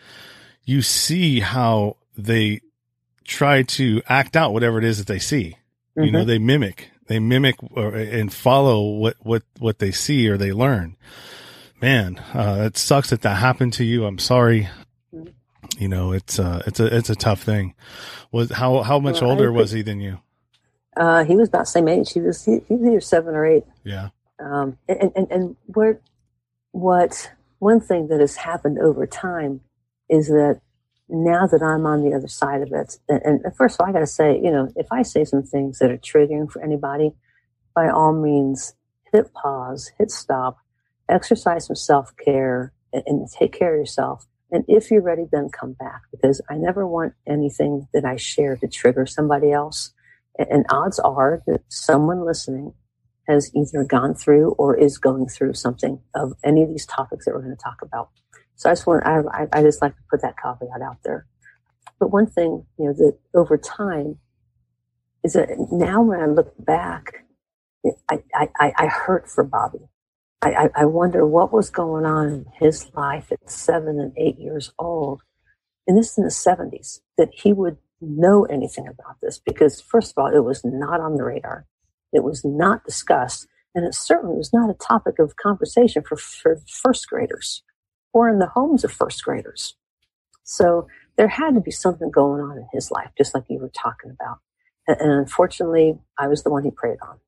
you 0.64 0.82
see 0.82 1.40
how 1.40 1.96
they 2.16 2.60
try 3.24 3.62
to 3.62 4.02
act 4.08 4.36
out 4.36 4.52
whatever 4.52 4.78
it 4.78 4.84
is 4.84 4.98
that 4.98 5.06
they 5.06 5.18
see. 5.18 5.56
Mm-hmm. 5.96 6.02
You 6.04 6.12
know, 6.12 6.18
mm-hmm. 6.20 6.28
they 6.28 6.38
mimic, 6.38 6.90
they 7.08 7.18
mimic 7.18 7.56
or, 7.72 7.94
and 7.94 8.32
follow 8.32 8.82
what, 8.82 9.16
what, 9.20 9.42
what 9.58 9.78
they 9.78 9.90
see 9.90 10.28
or 10.28 10.36
they 10.36 10.52
learn. 10.52 10.96
Man, 11.82 12.18
uh, 12.32 12.64
it 12.66 12.78
sucks 12.78 13.10
that 13.10 13.22
that 13.22 13.36
happened 13.36 13.74
to 13.74 13.84
you. 13.84 14.06
I'm 14.06 14.18
sorry. 14.18 14.68
You 15.78 15.88
know, 15.88 16.12
it's, 16.12 16.38
uh, 16.38 16.62
it's 16.66 16.80
a, 16.80 16.96
it's 16.96 17.10
a 17.10 17.16
tough 17.16 17.42
thing. 17.42 17.74
Was 18.32 18.50
how, 18.50 18.82
how 18.82 18.98
much 18.98 19.20
well, 19.20 19.30
older 19.30 19.52
was 19.52 19.70
he 19.70 19.82
than 19.82 20.00
you? 20.00 20.20
Uh, 20.96 21.24
he 21.24 21.36
was 21.36 21.48
about 21.48 21.60
the 21.60 21.66
same 21.66 21.88
age. 21.88 22.12
He 22.12 22.20
was, 22.20 22.44
he, 22.44 22.60
he 22.68 22.74
was 22.74 22.86
either 22.86 23.00
seven 23.00 23.34
or 23.34 23.44
eight. 23.44 23.64
Yeah. 23.84 24.08
Um, 24.38 24.78
and, 24.88 25.12
and, 25.14 25.30
and 25.30 25.56
where, 25.66 26.00
what, 26.72 27.30
one 27.58 27.80
thing 27.80 28.08
that 28.08 28.20
has 28.20 28.36
happened 28.36 28.78
over 28.78 29.06
time 29.06 29.60
is 30.08 30.28
that 30.28 30.60
now 31.08 31.46
that 31.46 31.62
I'm 31.62 31.86
on 31.86 32.02
the 32.02 32.16
other 32.16 32.28
side 32.28 32.62
of 32.62 32.72
it, 32.72 32.98
and, 33.08 33.22
and 33.44 33.56
first 33.56 33.76
of 33.76 33.80
all, 33.80 33.88
I 33.88 33.92
got 33.92 34.00
to 34.00 34.06
say, 34.06 34.34
you 34.34 34.50
know, 34.50 34.68
if 34.76 34.86
I 34.90 35.02
say 35.02 35.24
some 35.24 35.42
things 35.42 35.78
that 35.78 35.90
are 35.90 35.98
triggering 35.98 36.50
for 36.50 36.62
anybody, 36.62 37.12
by 37.74 37.88
all 37.88 38.12
means, 38.12 38.74
hit 39.12 39.32
pause, 39.32 39.92
hit 39.98 40.10
stop, 40.10 40.58
exercise 41.08 41.66
some 41.66 41.76
self 41.76 42.12
care, 42.16 42.72
and, 42.92 43.02
and 43.06 43.30
take 43.30 43.52
care 43.52 43.74
of 43.74 43.78
yourself. 43.80 44.26
And 44.50 44.64
if 44.68 44.90
you're 44.90 45.02
ready, 45.02 45.24
then 45.30 45.48
come 45.48 45.72
back 45.72 46.02
because 46.10 46.40
I 46.48 46.54
never 46.54 46.86
want 46.86 47.14
anything 47.26 47.88
that 47.92 48.04
I 48.04 48.16
share 48.16 48.56
to 48.56 48.68
trigger 48.68 49.06
somebody 49.06 49.52
else. 49.52 49.92
And, 50.38 50.66
odds 50.70 50.98
are 50.98 51.42
that 51.46 51.62
someone 51.68 52.24
listening 52.24 52.74
has 53.26 53.50
either 53.56 53.82
gone 53.84 54.14
through 54.14 54.52
or 54.52 54.76
is 54.76 54.98
going 54.98 55.26
through 55.28 55.54
something 55.54 56.00
of 56.14 56.34
any 56.44 56.62
of 56.62 56.68
these 56.68 56.86
topics 56.86 57.24
that 57.24 57.32
we're 57.32 57.42
going 57.42 57.56
to 57.56 57.62
talk 57.62 57.78
about. 57.82 58.10
So 58.54 58.70
I 58.70 58.74
just 58.74 58.86
want, 58.86 59.04
I, 59.06 59.46
I 59.52 59.62
just 59.62 59.82
like 59.82 59.96
to 59.96 60.02
put 60.10 60.22
that 60.22 60.34
caveat 60.40 60.82
out 60.82 60.98
there. 61.04 61.26
But 61.98 62.12
one 62.12 62.26
thing, 62.26 62.66
you 62.78 62.86
know, 62.86 62.92
that 62.92 63.18
over 63.34 63.56
time 63.56 64.18
is 65.24 65.32
that 65.32 65.48
now 65.72 66.02
when 66.02 66.20
I 66.20 66.26
look 66.26 66.52
back, 66.58 67.24
I, 68.10 68.20
I, 68.34 68.72
I 68.76 68.86
hurt 68.86 69.28
for 69.28 69.44
Bobby. 69.44 69.88
I, 70.52 70.82
I 70.82 70.84
wonder 70.84 71.26
what 71.26 71.52
was 71.52 71.70
going 71.70 72.04
on 72.04 72.28
in 72.28 72.46
his 72.58 72.90
life 72.94 73.32
at 73.32 73.50
seven 73.50 74.00
and 74.00 74.12
eight 74.16 74.38
years 74.38 74.72
old. 74.78 75.22
And 75.86 75.96
this 75.96 76.12
is 76.12 76.18
in 76.18 76.24
the 76.24 76.30
70s, 76.30 77.00
that 77.16 77.30
he 77.32 77.52
would 77.52 77.78
know 78.00 78.44
anything 78.44 78.86
about 78.86 79.16
this 79.22 79.38
because, 79.38 79.80
first 79.80 80.12
of 80.12 80.18
all, 80.18 80.34
it 80.34 80.44
was 80.44 80.62
not 80.64 81.00
on 81.00 81.16
the 81.16 81.24
radar. 81.24 81.66
It 82.12 82.24
was 82.24 82.44
not 82.44 82.84
discussed. 82.84 83.46
And 83.74 83.84
it 83.84 83.94
certainly 83.94 84.36
was 84.36 84.52
not 84.52 84.70
a 84.70 84.74
topic 84.74 85.18
of 85.18 85.36
conversation 85.36 86.02
for, 86.06 86.16
for 86.16 86.58
first 86.66 87.08
graders 87.08 87.62
or 88.12 88.28
in 88.28 88.38
the 88.38 88.48
homes 88.48 88.84
of 88.84 88.92
first 88.92 89.22
graders. 89.22 89.76
So 90.42 90.86
there 91.16 91.28
had 91.28 91.54
to 91.54 91.60
be 91.60 91.70
something 91.70 92.10
going 92.10 92.40
on 92.40 92.56
in 92.56 92.66
his 92.72 92.90
life, 92.90 93.10
just 93.18 93.34
like 93.34 93.44
you 93.48 93.58
were 93.58 93.70
talking 93.70 94.10
about. 94.10 94.38
And, 94.86 95.00
and 95.00 95.12
unfortunately, 95.12 95.98
I 96.18 96.28
was 96.28 96.42
the 96.42 96.50
one 96.50 96.64
he 96.64 96.70
preyed 96.70 96.98
on. 97.06 97.18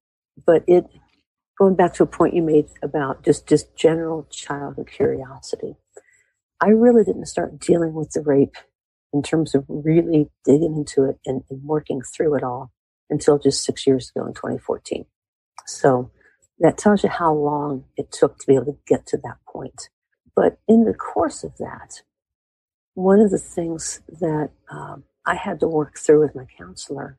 But 0.47 0.65
it, 0.67 0.87
going 1.59 1.75
back 1.75 1.93
to 1.95 2.05
a 2.05 2.07
point 2.07 2.35
you 2.35 2.43
made 2.43 2.67
about 2.83 3.25
just, 3.25 3.49
just 3.49 3.77
general 3.77 4.27
childhood 4.31 4.89
curiosity, 4.89 5.77
I 6.61 6.69
really 6.69 7.05
didn't 7.05 7.27
start 7.27 7.59
dealing 7.59 7.95
with 7.95 8.11
the 8.13 8.23
rape 8.23 8.57
in 9.13 9.23
terms 9.23 9.55
of 9.55 9.65
really 9.69 10.31
digging 10.45 10.75
into 10.77 11.09
it 11.09 11.19
and, 11.27 11.43
and 11.51 11.63
working 11.65 12.03
through 12.03 12.37
it 12.37 12.43
all 12.43 12.71
until 13.11 13.39
just 13.39 13.65
six 13.65 13.87
years 13.87 14.11
ago 14.15 14.27
in 14.27 14.35
2014. 14.35 15.07
So 15.67 16.11
that 16.59 16.79
tells 16.79 17.03
you 17.03 17.11
how 17.11 17.33
long 17.33 17.85
it 17.97 18.13
took 18.13 18.39
to 18.39 18.47
be 18.47 18.55
able 18.55 18.67
to 18.67 18.79
get 18.87 19.07
to 19.07 19.17
that 19.19 19.39
point. 19.51 19.89
But 20.35 20.59
in 20.69 20.85
the 20.85 20.95
course 20.95 21.43
of 21.43 21.57
that, 21.59 22.03
one 22.95 23.21
of 23.21 23.31
the 23.31 23.39
things 23.39 24.01
that 24.09 24.51
um, 24.71 25.05
I 25.25 25.37
had 25.37 25.61
to 25.61 25.69
work 25.69 25.99
through 25.99 26.21
with 26.21 26.35
my 26.35 26.47
counselor 26.57 27.19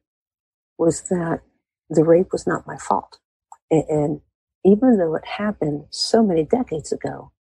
was 0.77 1.03
that 1.09 1.41
the 1.89 2.03
rape 2.03 2.31
was 2.31 2.45
not 2.45 2.67
my 2.67 2.77
fault. 2.77 3.19
And, 3.71 3.83
and 3.89 4.21
even 4.63 4.97
though 4.97 5.15
it 5.15 5.25
happened 5.25 5.85
so 5.89 6.23
many 6.23 6.43
decades 6.43 6.91
ago, 6.91 7.31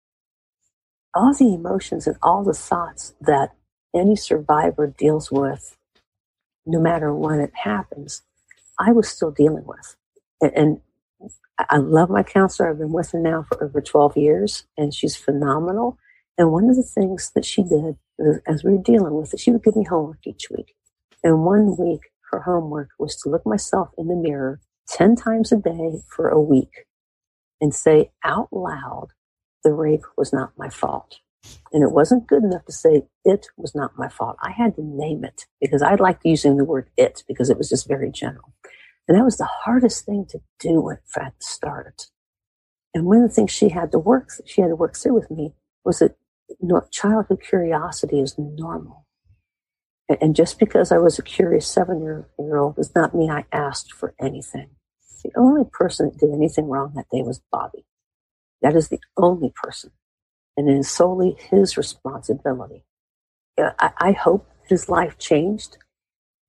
all 1.13 1.33
the 1.33 1.53
emotions 1.53 2.07
and 2.07 2.17
all 2.21 2.43
the 2.43 2.53
thoughts 2.53 3.13
that 3.21 3.49
any 3.95 4.15
survivor 4.15 4.87
deals 4.87 5.31
with, 5.31 5.75
no 6.65 6.79
matter 6.79 7.13
when 7.13 7.39
it 7.39 7.51
happens, 7.63 8.21
I 8.79 8.91
was 8.91 9.09
still 9.09 9.31
dealing 9.31 9.65
with. 9.65 9.95
And, 10.41 10.51
and 10.55 10.81
I 11.57 11.77
love 11.77 12.09
my 12.09 12.23
counselor. 12.23 12.69
I've 12.69 12.77
been 12.77 12.93
with 12.93 13.11
her 13.11 13.19
now 13.19 13.43
for 13.43 13.63
over 13.63 13.81
12 13.81 14.15
years, 14.15 14.65
and 14.77 14.93
she's 14.93 15.15
phenomenal. 15.15 15.97
And 16.37 16.51
one 16.51 16.69
of 16.69 16.75
the 16.77 16.83
things 16.83 17.31
that 17.35 17.43
she 17.43 17.63
did 17.63 17.97
uh, 18.23 18.39
as 18.47 18.63
we 18.63 18.71
were 18.71 18.83
dealing 18.83 19.15
with 19.15 19.33
it, 19.33 19.39
she 19.39 19.51
would 19.51 19.63
give 19.63 19.75
me 19.75 19.83
homework 19.83 20.25
each 20.25 20.49
week. 20.55 20.73
And 21.23 21.43
one 21.43 21.75
week, 21.77 22.01
her 22.31 22.41
homework 22.41 22.89
was 22.97 23.17
to 23.17 23.29
look 23.29 23.45
myself 23.45 23.89
in 23.97 24.07
the 24.07 24.15
mirror 24.15 24.61
10 24.87 25.15
times 25.15 25.51
a 25.51 25.57
day 25.57 26.01
for 26.15 26.29
a 26.29 26.39
week 26.39 26.85
and 27.61 27.73
say 27.73 28.11
out 28.23 28.49
loud, 28.51 29.09
the 29.63 29.73
rape 29.73 30.05
was 30.17 30.31
not 30.31 30.51
my 30.57 30.69
fault. 30.69 31.19
And 31.71 31.83
it 31.83 31.91
wasn't 31.91 32.27
good 32.27 32.43
enough 32.43 32.65
to 32.65 32.71
say 32.71 33.03
it 33.23 33.47
was 33.57 33.73
not 33.73 33.97
my 33.97 34.09
fault. 34.09 34.37
I 34.41 34.51
had 34.51 34.75
to 34.75 34.83
name 34.83 35.23
it 35.23 35.45
because 35.61 35.81
I 35.81 35.95
liked 35.95 36.25
using 36.25 36.57
the 36.57 36.65
word 36.65 36.89
it 36.97 37.23
because 37.27 37.49
it 37.49 37.57
was 37.57 37.69
just 37.69 37.87
very 37.87 38.11
general. 38.11 38.53
And 39.07 39.17
that 39.17 39.23
was 39.23 39.37
the 39.37 39.45
hardest 39.45 40.05
thing 40.05 40.25
to 40.29 40.41
do 40.59 40.89
at 40.91 40.99
the 41.15 41.31
start. 41.39 42.07
And 42.93 43.05
one 43.05 43.21
of 43.21 43.29
the 43.29 43.33
things 43.33 43.51
she 43.51 43.69
had 43.69 43.91
to 43.91 43.99
work, 43.99 44.29
she 44.45 44.61
had 44.61 44.67
to 44.67 44.75
work 44.75 44.97
through 44.97 45.13
with 45.13 45.31
me 45.31 45.53
was 45.85 45.99
that 45.99 46.15
childhood 46.91 47.41
curiosity 47.41 48.19
is 48.19 48.37
normal. 48.37 49.05
And 50.21 50.35
just 50.35 50.57
because 50.57 50.91
I 50.91 50.97
was 50.97 51.19
a 51.19 51.23
curious 51.23 51.67
seven 51.67 52.01
year 52.01 52.27
old 52.57 52.75
does 52.75 52.93
not 52.95 53.13
mean 53.15 53.29
I 53.29 53.45
asked 53.51 53.93
for 53.93 54.15
anything. 54.19 54.71
The 55.23 55.31
only 55.37 55.63
person 55.71 56.09
that 56.09 56.19
did 56.19 56.33
anything 56.33 56.67
wrong 56.67 56.93
that 56.95 57.09
day 57.11 57.21
was 57.21 57.41
Bobby. 57.51 57.85
That 58.61 58.75
is 58.75 58.89
the 58.89 58.99
only 59.17 59.51
person. 59.55 59.91
And 60.57 60.69
it 60.69 60.77
is 60.77 60.89
solely 60.89 61.37
his 61.49 61.77
responsibility. 61.77 62.83
I, 63.57 63.91
I 63.97 64.11
hope 64.11 64.49
his 64.67 64.89
life 64.89 65.17
changed, 65.17 65.77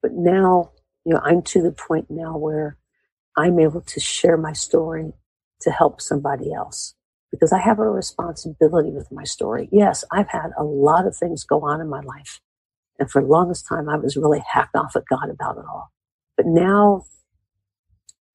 but 0.02 0.12
now 0.12 0.72
you 1.04 1.14
know, 1.14 1.20
I'm 1.24 1.42
to 1.42 1.62
the 1.62 1.72
point 1.72 2.06
now 2.10 2.36
where 2.36 2.76
I'm 3.36 3.58
able 3.58 3.80
to 3.80 4.00
share 4.00 4.36
my 4.36 4.52
story 4.52 5.12
to 5.62 5.70
help 5.70 6.00
somebody 6.00 6.52
else 6.52 6.94
because 7.30 7.52
I 7.52 7.60
have 7.60 7.78
a 7.78 7.88
responsibility 7.88 8.90
with 8.90 9.10
my 9.10 9.24
story. 9.24 9.68
Yes, 9.72 10.04
I've 10.12 10.28
had 10.28 10.50
a 10.58 10.64
lot 10.64 11.06
of 11.06 11.16
things 11.16 11.44
go 11.44 11.62
on 11.62 11.80
in 11.80 11.88
my 11.88 12.00
life. 12.00 12.40
And 12.98 13.10
for 13.10 13.22
the 13.22 13.28
longest 13.28 13.66
time, 13.68 13.88
I 13.88 13.96
was 13.96 14.16
really 14.16 14.42
hacked 14.46 14.76
off 14.76 14.96
at 14.96 15.04
God 15.08 15.30
about 15.30 15.56
it 15.56 15.64
all. 15.64 15.90
But 16.36 16.46
now, 16.46 17.04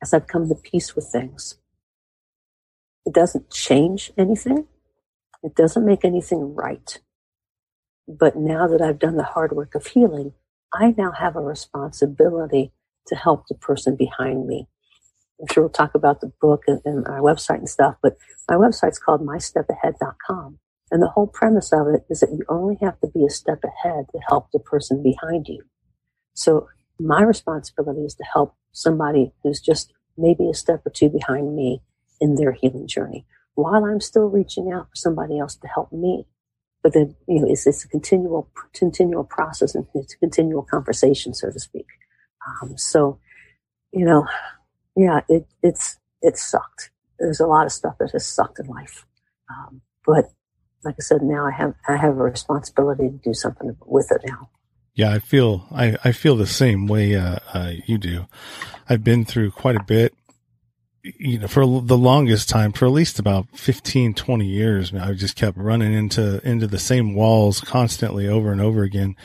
as 0.06 0.14
I've 0.14 0.28
come 0.28 0.48
to 0.50 0.56
peace 0.56 0.96
with 0.96 1.10
things, 1.12 1.58
it 3.08 3.14
doesn't 3.14 3.50
change 3.50 4.12
anything. 4.16 4.68
It 5.42 5.56
doesn't 5.56 5.84
make 5.84 6.06
anything 6.06 6.54
right. 6.54 7.00
But 8.08 8.36
now 8.36 8.68
that 8.68 8.84
I've 8.84 9.00
done 9.00 9.18
the 9.18 9.24
hard 9.24 9.52
work 9.54 9.74
of 9.74 9.88
healing, 9.88 10.34
I 10.72 10.94
now 10.96 11.12
have 11.12 11.36
a 11.36 11.42
responsibility 11.42 12.72
to 13.08 13.16
help 13.16 13.48
the 13.48 13.56
person 13.56 13.96
behind 13.96 14.46
me. 14.46 14.68
I'm 15.42 15.48
sure 15.52 15.64
we'll 15.64 15.72
talk 15.72 15.96
about 15.96 16.22
the 16.22 16.32
book 16.40 16.62
and, 16.68 16.82
and 16.86 17.08
our 17.08 17.22
website 17.22 17.58
and 17.58 17.70
stuff, 17.70 17.96
but 18.04 18.16
my 18.48 18.58
website's 18.58 19.00
called 19.00 19.22
mystepahead.com. 19.22 20.60
And 20.92 21.02
the 21.02 21.10
whole 21.10 21.28
premise 21.28 21.74
of 21.74 21.88
it 21.88 22.06
is 22.12 22.20
that 22.20 22.30
you 22.32 22.44
only 22.48 22.78
have 22.82 23.00
to 23.00 23.08
be 23.08 23.26
a 23.26 23.32
step 23.32 23.64
ahead 23.64 24.06
to 24.12 24.20
help 24.30 24.52
the 24.54 24.60
person 24.60 25.02
behind 25.02 25.48
you. 25.48 25.64
So 26.36 26.68
my 27.00 27.24
responsibility 27.24 28.02
is 28.02 28.14
to 28.16 28.24
help 28.32 28.54
somebody 28.72 29.34
who's 29.42 29.60
just 29.60 29.95
maybe 30.17 30.50
a 30.50 30.53
step 30.53 30.86
or 30.86 30.91
two 30.91 31.10
behind 31.10 31.55
me 31.55 31.81
in 32.22 32.36
their 32.36 32.53
healing 32.53 32.88
journey 32.88 33.25
while 33.55 33.86
I'm 33.86 34.01
still 34.01 34.27
reaching 34.29 34.72
out 34.72 34.89
for 34.89 34.95
somebody 34.95 35.39
else 35.39 35.55
to 35.57 35.67
help 35.67 35.91
me. 35.91 36.27
But 36.84 36.93
then 36.93 37.15
you 37.27 37.41
know 37.41 37.48
it's, 37.50 37.67
it's 37.67 37.86
a 37.86 37.88
continual 37.89 38.50
continual 38.74 39.24
process 39.25 39.75
and 39.75 39.88
it's 39.95 40.13
a 40.15 40.17
continual 40.17 40.63
conversation 40.63 41.34
so 41.34 41.51
to 41.51 41.60
speak. 41.60 41.88
Um, 42.48 42.77
so 42.77 43.19
you 43.93 44.05
know 44.05 44.27
yeah 44.95 45.22
it 45.29 45.48
it's 45.63 45.98
it 46.22 46.38
sucked. 46.38 46.91
There's 47.19 47.39
a 47.39 47.48
lot 47.48 47.65
of 47.65 47.72
stuff 47.72 47.98
that 48.00 48.12
has 48.12 48.25
sucked 48.27 48.60
in 48.60 48.67
life. 48.67 49.05
Um, 49.50 49.81
but 50.05 50.25
like 50.84 50.95
i 51.00 51.03
said 51.03 51.22
now 51.24 51.45
i 51.48 51.51
have 51.51 51.74
i 51.89 51.98
have 51.98 52.12
a 52.17 52.24
responsibility 52.24 53.10
to 53.10 53.17
do 53.24 53.34
something 53.34 53.75
with 53.86 54.12
it 54.12 54.22
now 54.27 54.50
yeah 54.96 55.12
i 55.12 55.20
feel 55.20 55.68
i 55.72 55.96
i 56.04 56.12
feel 56.12 56.36
the 56.36 56.48
same 56.48 56.88
way 56.88 57.16
uh, 57.16 57.38
uh, 57.54 57.72
you 57.86 57.98
do 57.98 58.25
i've 58.90 59.04
been 59.04 59.24
through 59.24 59.52
quite 59.52 59.75
a 59.75 59.84
bit 59.84 60.14
you 61.20 61.38
know, 61.38 61.48
for 61.48 61.66
the 61.82 61.98
longest 61.98 62.50
time, 62.50 62.72
for 62.72 62.86
at 62.86 62.92
least 62.92 63.20
about 63.20 63.48
15, 63.54 64.16
20 64.16 64.46
years, 64.46 64.92
I 64.92 65.14
just 65.14 65.36
kept 65.36 65.56
running 65.56 65.94
into, 65.94 66.46
into 66.48 66.66
the 66.66 66.80
same 66.80 67.14
walls 67.14 67.62
constantly 67.62 68.28
over 68.28 68.52
and 68.52 68.60
over 68.60 68.82
again 68.82 69.16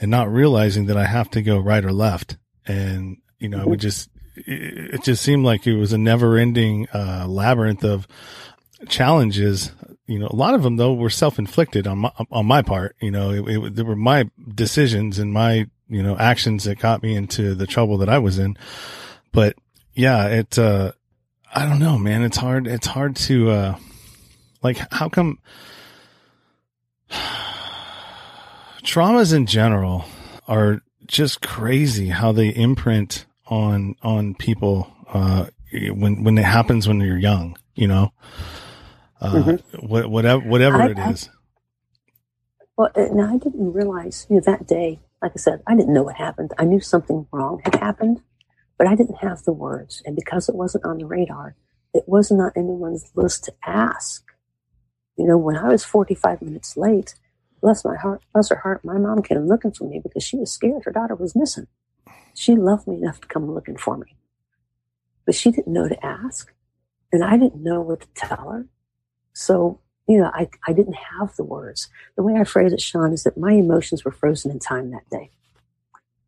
and 0.00 0.10
not 0.10 0.32
realizing 0.32 0.86
that 0.86 0.96
I 0.96 1.04
have 1.04 1.30
to 1.32 1.42
go 1.42 1.58
right 1.58 1.84
or 1.84 1.92
left. 1.92 2.38
And, 2.66 3.18
you 3.38 3.50
know, 3.50 3.60
I 3.60 3.64
would 3.64 3.80
just, 3.80 4.08
it 4.36 5.02
just 5.02 5.22
seemed 5.22 5.44
like 5.44 5.66
it 5.66 5.76
was 5.76 5.92
a 5.92 5.98
never 5.98 6.38
ending, 6.38 6.88
uh, 6.94 7.26
labyrinth 7.28 7.84
of, 7.84 8.08
challenges, 8.88 9.72
you 10.08 10.18
know, 10.18 10.26
a 10.26 10.34
lot 10.34 10.54
of 10.54 10.62
them 10.62 10.76
though 10.76 10.94
were 10.94 11.10
self-inflicted 11.10 11.86
on 11.86 11.98
my, 11.98 12.10
on 12.30 12.46
my 12.46 12.62
part. 12.62 12.96
You 13.00 13.10
know, 13.10 13.30
it, 13.30 13.78
it, 13.78 13.86
were 13.86 13.94
my 13.94 14.28
decisions 14.54 15.18
and 15.18 15.32
my, 15.32 15.68
you 15.88 16.02
know, 16.02 16.16
actions 16.16 16.64
that 16.64 16.78
got 16.78 17.02
me 17.02 17.14
into 17.14 17.54
the 17.54 17.66
trouble 17.66 17.98
that 17.98 18.08
I 18.08 18.18
was 18.18 18.38
in. 18.38 18.56
But 19.32 19.56
yeah, 19.94 20.26
it, 20.28 20.58
uh, 20.58 20.92
I 21.54 21.66
don't 21.66 21.78
know, 21.78 21.98
man. 21.98 22.22
It's 22.22 22.38
hard. 22.38 22.66
It's 22.66 22.86
hard 22.86 23.16
to, 23.16 23.50
uh, 23.50 23.76
like, 24.62 24.78
how 24.92 25.10
come 25.10 25.38
traumas 28.82 29.34
in 29.34 29.44
general 29.44 30.06
are 30.46 30.80
just 31.06 31.42
crazy 31.42 32.08
how 32.08 32.32
they 32.32 32.48
imprint 32.48 33.26
on, 33.46 33.94
on 34.02 34.34
people, 34.34 34.90
uh, 35.12 35.46
when, 35.72 36.24
when 36.24 36.38
it 36.38 36.44
happens 36.44 36.88
when 36.88 37.00
you're 37.00 37.18
young, 37.18 37.58
you 37.74 37.86
know, 37.86 38.12
uh, 39.20 39.32
mm-hmm. 39.32 39.86
what, 39.86 40.10
whatever, 40.10 40.48
whatever 40.48 40.82
I, 40.82 40.88
it 40.90 40.98
is. 40.98 41.28
I, 41.28 42.64
well, 42.76 42.90
and 42.94 43.20
I 43.20 43.36
didn't 43.38 43.72
realize, 43.72 44.26
you 44.30 44.36
know, 44.36 44.42
that 44.46 44.66
day, 44.66 45.00
like 45.20 45.32
I 45.34 45.38
said, 45.38 45.62
I 45.66 45.74
didn't 45.74 45.92
know 45.94 46.04
what 46.04 46.16
happened. 46.16 46.52
I 46.58 46.64
knew 46.64 46.80
something 46.80 47.26
wrong 47.32 47.60
had 47.64 47.74
happened, 47.74 48.22
but 48.76 48.86
I 48.86 48.94
didn't 48.94 49.16
have 49.16 49.42
the 49.42 49.52
words. 49.52 50.02
And 50.06 50.14
because 50.14 50.48
it 50.48 50.54
wasn't 50.54 50.84
on 50.84 50.98
the 50.98 51.06
radar, 51.06 51.56
it 51.92 52.04
wasn't 52.06 52.40
on 52.40 52.52
anyone's 52.54 53.10
list 53.16 53.44
to 53.44 53.54
ask. 53.66 54.24
You 55.16 55.26
know, 55.26 55.36
when 55.36 55.56
I 55.56 55.68
was 55.68 55.84
45 55.84 56.42
minutes 56.42 56.76
late, 56.76 57.16
bless 57.60 57.84
my 57.84 57.96
heart, 57.96 58.22
bless 58.32 58.50
her 58.50 58.60
heart, 58.60 58.84
my 58.84 58.98
mom 58.98 59.22
came 59.22 59.48
looking 59.48 59.72
for 59.72 59.88
me 59.88 60.00
because 60.00 60.22
she 60.22 60.36
was 60.36 60.52
scared 60.52 60.84
her 60.84 60.92
daughter 60.92 61.16
was 61.16 61.34
missing. 61.34 61.66
She 62.34 62.54
loved 62.54 62.86
me 62.86 62.94
enough 62.94 63.20
to 63.22 63.26
come 63.26 63.52
looking 63.52 63.76
for 63.76 63.96
me. 63.96 64.16
But 65.26 65.34
she 65.34 65.50
didn't 65.50 65.72
know 65.72 65.88
to 65.88 66.06
ask. 66.06 66.52
And 67.12 67.24
I 67.24 67.36
didn't 67.36 67.64
know 67.64 67.80
what 67.80 68.02
to 68.02 68.08
tell 68.14 68.50
her. 68.50 68.66
So, 69.38 69.78
you 70.08 70.18
know, 70.18 70.32
I, 70.34 70.48
I 70.66 70.72
didn't 70.72 70.96
have 70.96 71.36
the 71.36 71.44
words. 71.44 71.88
The 72.16 72.24
way 72.24 72.34
I 72.34 72.42
phrase 72.42 72.72
it, 72.72 72.80
Sean, 72.80 73.12
is 73.12 73.22
that 73.22 73.38
my 73.38 73.52
emotions 73.52 74.04
were 74.04 74.10
frozen 74.10 74.50
in 74.50 74.58
time 74.58 74.90
that 74.90 75.08
day. 75.10 75.30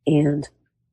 And 0.06 0.48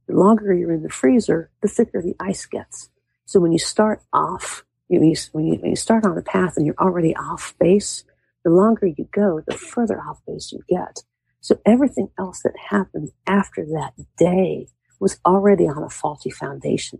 the 0.07 0.15
longer 0.15 0.51
you're 0.51 0.74
in 0.74 0.81
the 0.81 0.89
freezer, 0.89 1.51
the 1.62 1.67
thicker 1.67 2.01
the 2.01 2.15
ice 2.19 2.47
gets. 2.47 2.89
So 3.25 3.39
when 3.39 3.51
you 3.51 3.59
start 3.59 4.01
off, 4.12 4.65
you, 4.89 5.00
when, 5.31 5.45
you, 5.45 5.59
when 5.59 5.69
you 5.69 5.75
start 5.75 6.05
on 6.05 6.17
a 6.17 6.24
path 6.24 6.57
and 6.57 6.65
you're 6.65 6.79
already 6.79 7.15
off 7.15 7.53
base, 7.59 8.03
the 8.43 8.50
longer 8.50 8.88
you 8.88 9.07
go, 9.12 9.41
the 9.45 9.55
further 9.55 10.01
off 10.01 10.19
base 10.25 10.51
you 10.51 10.62
get. 10.67 11.03
So 11.39 11.59
everything 11.67 12.09
else 12.17 12.41
that 12.41 12.55
happened 12.69 13.12
after 13.27 13.63
that 13.63 13.93
day 14.17 14.69
was 15.00 15.19
already 15.24 15.67
on 15.67 15.83
a 15.83 15.89
faulty 15.89 16.31
foundation. 16.31 17.00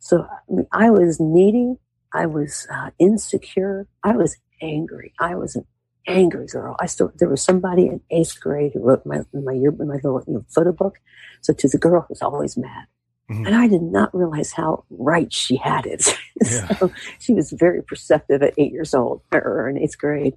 So 0.00 0.22
I, 0.22 0.52
mean, 0.52 0.66
I 0.72 0.90
was 0.90 1.20
needy. 1.20 1.76
I 2.12 2.26
was 2.26 2.66
uh, 2.72 2.90
insecure. 2.98 3.86
I 4.02 4.16
was 4.16 4.36
angry. 4.60 5.12
I 5.18 5.34
was 5.34 5.56
an 5.56 5.64
angry 6.06 6.46
girl. 6.46 6.76
I 6.80 6.86
still 6.86 7.12
there 7.16 7.28
was 7.28 7.42
somebody 7.42 7.86
in 7.86 8.00
eighth 8.10 8.40
grade 8.40 8.72
who 8.74 8.80
wrote 8.80 9.04
my 9.04 9.20
my 9.32 9.52
year 9.52 9.70
my 9.72 9.94
little 9.94 10.22
you 10.26 10.34
know, 10.34 10.44
photo 10.48 10.72
book. 10.72 11.00
So 11.42 11.52
to 11.52 11.68
the 11.68 11.78
girl 11.78 12.04
who's 12.08 12.22
always 12.22 12.56
mad, 12.56 12.86
Mm-hmm. 13.30 13.46
And 13.46 13.54
I 13.54 13.68
did 13.68 13.82
not 13.82 14.14
realize 14.14 14.52
how 14.52 14.84
right 14.90 15.32
she 15.32 15.56
had 15.56 15.86
it. 15.86 16.16
Yeah. 16.40 16.72
so 16.76 16.92
she 17.18 17.34
was 17.34 17.50
very 17.50 17.82
perceptive 17.82 18.44
at 18.44 18.54
eight 18.56 18.70
years 18.70 18.94
old 18.94 19.22
or 19.32 19.68
in 19.68 19.76
eighth 19.76 19.98
grade. 19.98 20.36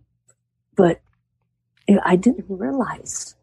But 0.75 0.99
you 1.87 1.93
know, 1.93 2.01
I 2.03 2.15
didn't 2.15 2.45
realize 2.49 3.35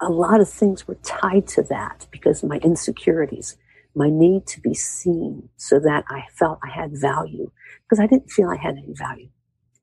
a 0.00 0.10
lot 0.10 0.40
of 0.40 0.50
things 0.50 0.88
were 0.88 0.96
tied 1.04 1.46
to 1.50 1.62
that 1.62 2.08
because 2.10 2.42
of 2.42 2.48
my 2.48 2.56
insecurities, 2.56 3.56
my 3.94 4.08
need 4.10 4.46
to 4.48 4.60
be 4.60 4.74
seen 4.74 5.48
so 5.56 5.78
that 5.80 6.04
I 6.08 6.24
felt 6.38 6.58
I 6.64 6.70
had 6.70 6.98
value 6.98 7.50
because 7.84 8.00
I 8.00 8.06
didn't 8.06 8.30
feel 8.30 8.48
I 8.48 8.56
had 8.56 8.76
any 8.76 8.94
value 8.94 9.28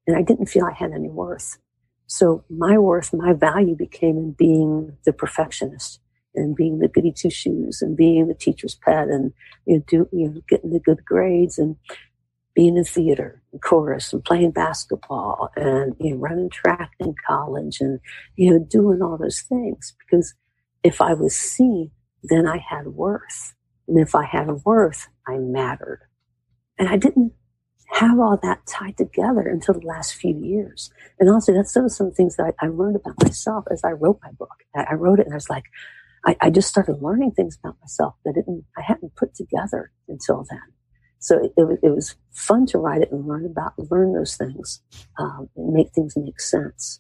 and 0.08 0.18
I 0.18 0.22
didn't 0.22 0.48
feel 0.48 0.66
I 0.66 0.74
had 0.74 0.92
any 0.92 1.10
worth. 1.10 1.58
So 2.08 2.44
my 2.50 2.78
worth, 2.78 3.14
my 3.14 3.34
value 3.34 3.76
became 3.76 4.18
in 4.18 4.32
being 4.32 4.98
the 5.06 5.14
perfectionist 5.14 6.00
and 6.36 6.56
being 6.56 6.80
the 6.80 6.88
goody 6.88 7.12
two 7.12 7.30
shoes 7.30 7.82
and 7.82 7.96
being 7.96 8.28
the 8.28 8.34
teacher's 8.34 8.76
pet 8.76 9.08
and 9.08 9.34
you 9.66 9.78
know, 9.78 9.84
do, 9.88 10.10
you 10.12 10.30
know, 10.30 10.42
getting 10.50 10.72
the 10.72 10.80
good 10.80 11.06
grades 11.06 11.58
and 11.58 11.76
being 12.54 12.76
in 12.76 12.84
theater 12.84 13.42
and 13.54 13.62
chorus 13.62 14.12
and 14.12 14.26
playing 14.26 14.52
basketball 14.52 15.50
and 15.56 15.96
you 16.00 16.12
know, 16.12 16.18
running 16.18 16.50
track 16.50 16.92
in 17.00 17.16
college 17.26 17.80
and 17.80 18.00
you 18.36 18.52
know 18.52 18.60
doing 18.60 19.02
all 19.02 19.18
those 19.18 19.42
things 19.42 19.94
because 20.00 20.34
if 20.84 21.02
I 21.02 21.14
was 21.14 21.36
seen, 21.36 21.92
then 22.24 22.48
I 22.48 22.58
had 22.58 22.88
worth, 22.88 23.54
and 23.88 24.00
if 24.00 24.16
I 24.16 24.26
had 24.26 24.50
a 24.50 24.56
worth, 24.66 25.08
I 25.28 25.38
mattered, 25.38 26.02
and 26.78 26.90
I 26.90 26.98
didn't 26.98 27.34
have 27.94 28.20
all 28.20 28.40
that 28.42 28.66
tied 28.66 28.98
together 28.98 29.42
until 29.42 29.74
the 29.74 29.86
last 29.86 30.16
few 30.16 30.34
years. 30.34 30.92
And 31.20 31.30
also, 31.30 31.54
that's 31.54 31.74
some 31.74 31.86
of 31.86 31.92
some 31.92 32.12
things 32.12 32.38
that 32.38 32.54
I, 32.62 32.66
I 32.66 32.70
learned 32.70 32.96
about 32.96 33.22
myself 33.22 33.66
as 33.70 33.84
I 33.84 33.92
wrote 33.92 34.20
my 34.24 34.32
book. 34.32 34.64
I 34.76 34.94
wrote 34.94 35.20
it, 35.20 35.26
and 35.26 35.34
I 35.34 35.38
was 35.38 35.50
like, 35.50 35.66
I, 36.26 36.38
I 36.40 36.50
just 36.50 36.70
started 36.70 37.02
learning 37.02 37.32
things 37.32 37.58
about 37.62 37.78
myself 37.82 38.16
that 38.26 38.34
didn't, 38.36 38.66
I 38.78 38.82
hadn't 38.82 39.16
put 39.16 39.36
together 39.36 39.92
until 40.08 40.46
then. 40.50 40.62
So 41.20 41.44
it, 41.44 41.54
it, 41.58 41.80
it 41.84 41.90
was 41.90 42.16
fun 42.32 42.66
to 42.68 42.78
write 42.78 43.02
it 43.02 43.12
and 43.12 43.28
learn 43.28 43.46
about, 43.46 43.74
learn 43.78 44.14
those 44.14 44.36
things, 44.36 44.82
um, 45.20 45.50
and 45.56 45.74
make 45.74 45.92
things 45.92 46.16
make 46.16 46.40
sense. 46.40 47.00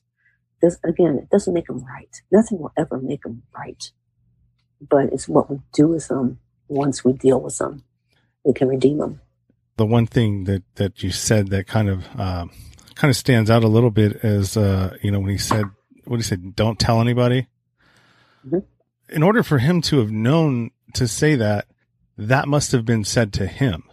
This, 0.61 0.77
again, 0.83 1.17
it 1.21 1.29
doesn't 1.29 1.53
make 1.53 1.67
them 1.67 1.83
right. 1.85 2.21
Nothing 2.31 2.59
will 2.59 2.73
ever 2.77 2.99
make 2.99 3.23
them 3.23 3.43
right. 3.57 3.91
But 4.79 5.11
it's 5.11 5.27
what 5.27 5.49
we 5.49 5.59
do 5.73 5.87
with 5.87 6.07
them 6.07 6.39
once 6.71 7.05
we 7.05 7.13
deal 7.13 7.39
with 7.39 7.57
them. 7.57 7.83
We 8.43 8.53
can 8.53 8.67
redeem 8.67 8.97
them. 8.97 9.21
The 9.77 9.85
one 9.85 10.07
thing 10.07 10.45
that, 10.45 10.63
that 10.75 11.03
you 11.03 11.11
said 11.11 11.49
that 11.49 11.67
kind 11.67 11.89
of, 11.89 12.07
uh, 12.17 12.45
kind 12.95 13.09
of 13.09 13.15
stands 13.15 13.49
out 13.49 13.63
a 13.63 13.67
little 13.67 13.91
bit 13.91 14.13
is, 14.23 14.57
uh, 14.57 14.95
you 15.01 15.11
know, 15.11 15.19
when 15.19 15.29
he 15.29 15.37
said, 15.37 15.65
what 16.05 16.17
he 16.17 16.23
said, 16.23 16.55
don't 16.55 16.79
tell 16.79 16.99
anybody. 16.99 17.47
Mm-hmm 18.45 18.59
in 19.11 19.23
order 19.23 19.43
for 19.43 19.59
him 19.59 19.81
to 19.81 19.99
have 19.99 20.11
known 20.11 20.71
to 20.93 21.07
say 21.07 21.35
that, 21.35 21.67
that 22.17 22.47
must 22.47 22.71
have 22.71 22.85
been 22.85 23.03
said 23.03 23.33
to 23.33 23.45
him 23.45 23.83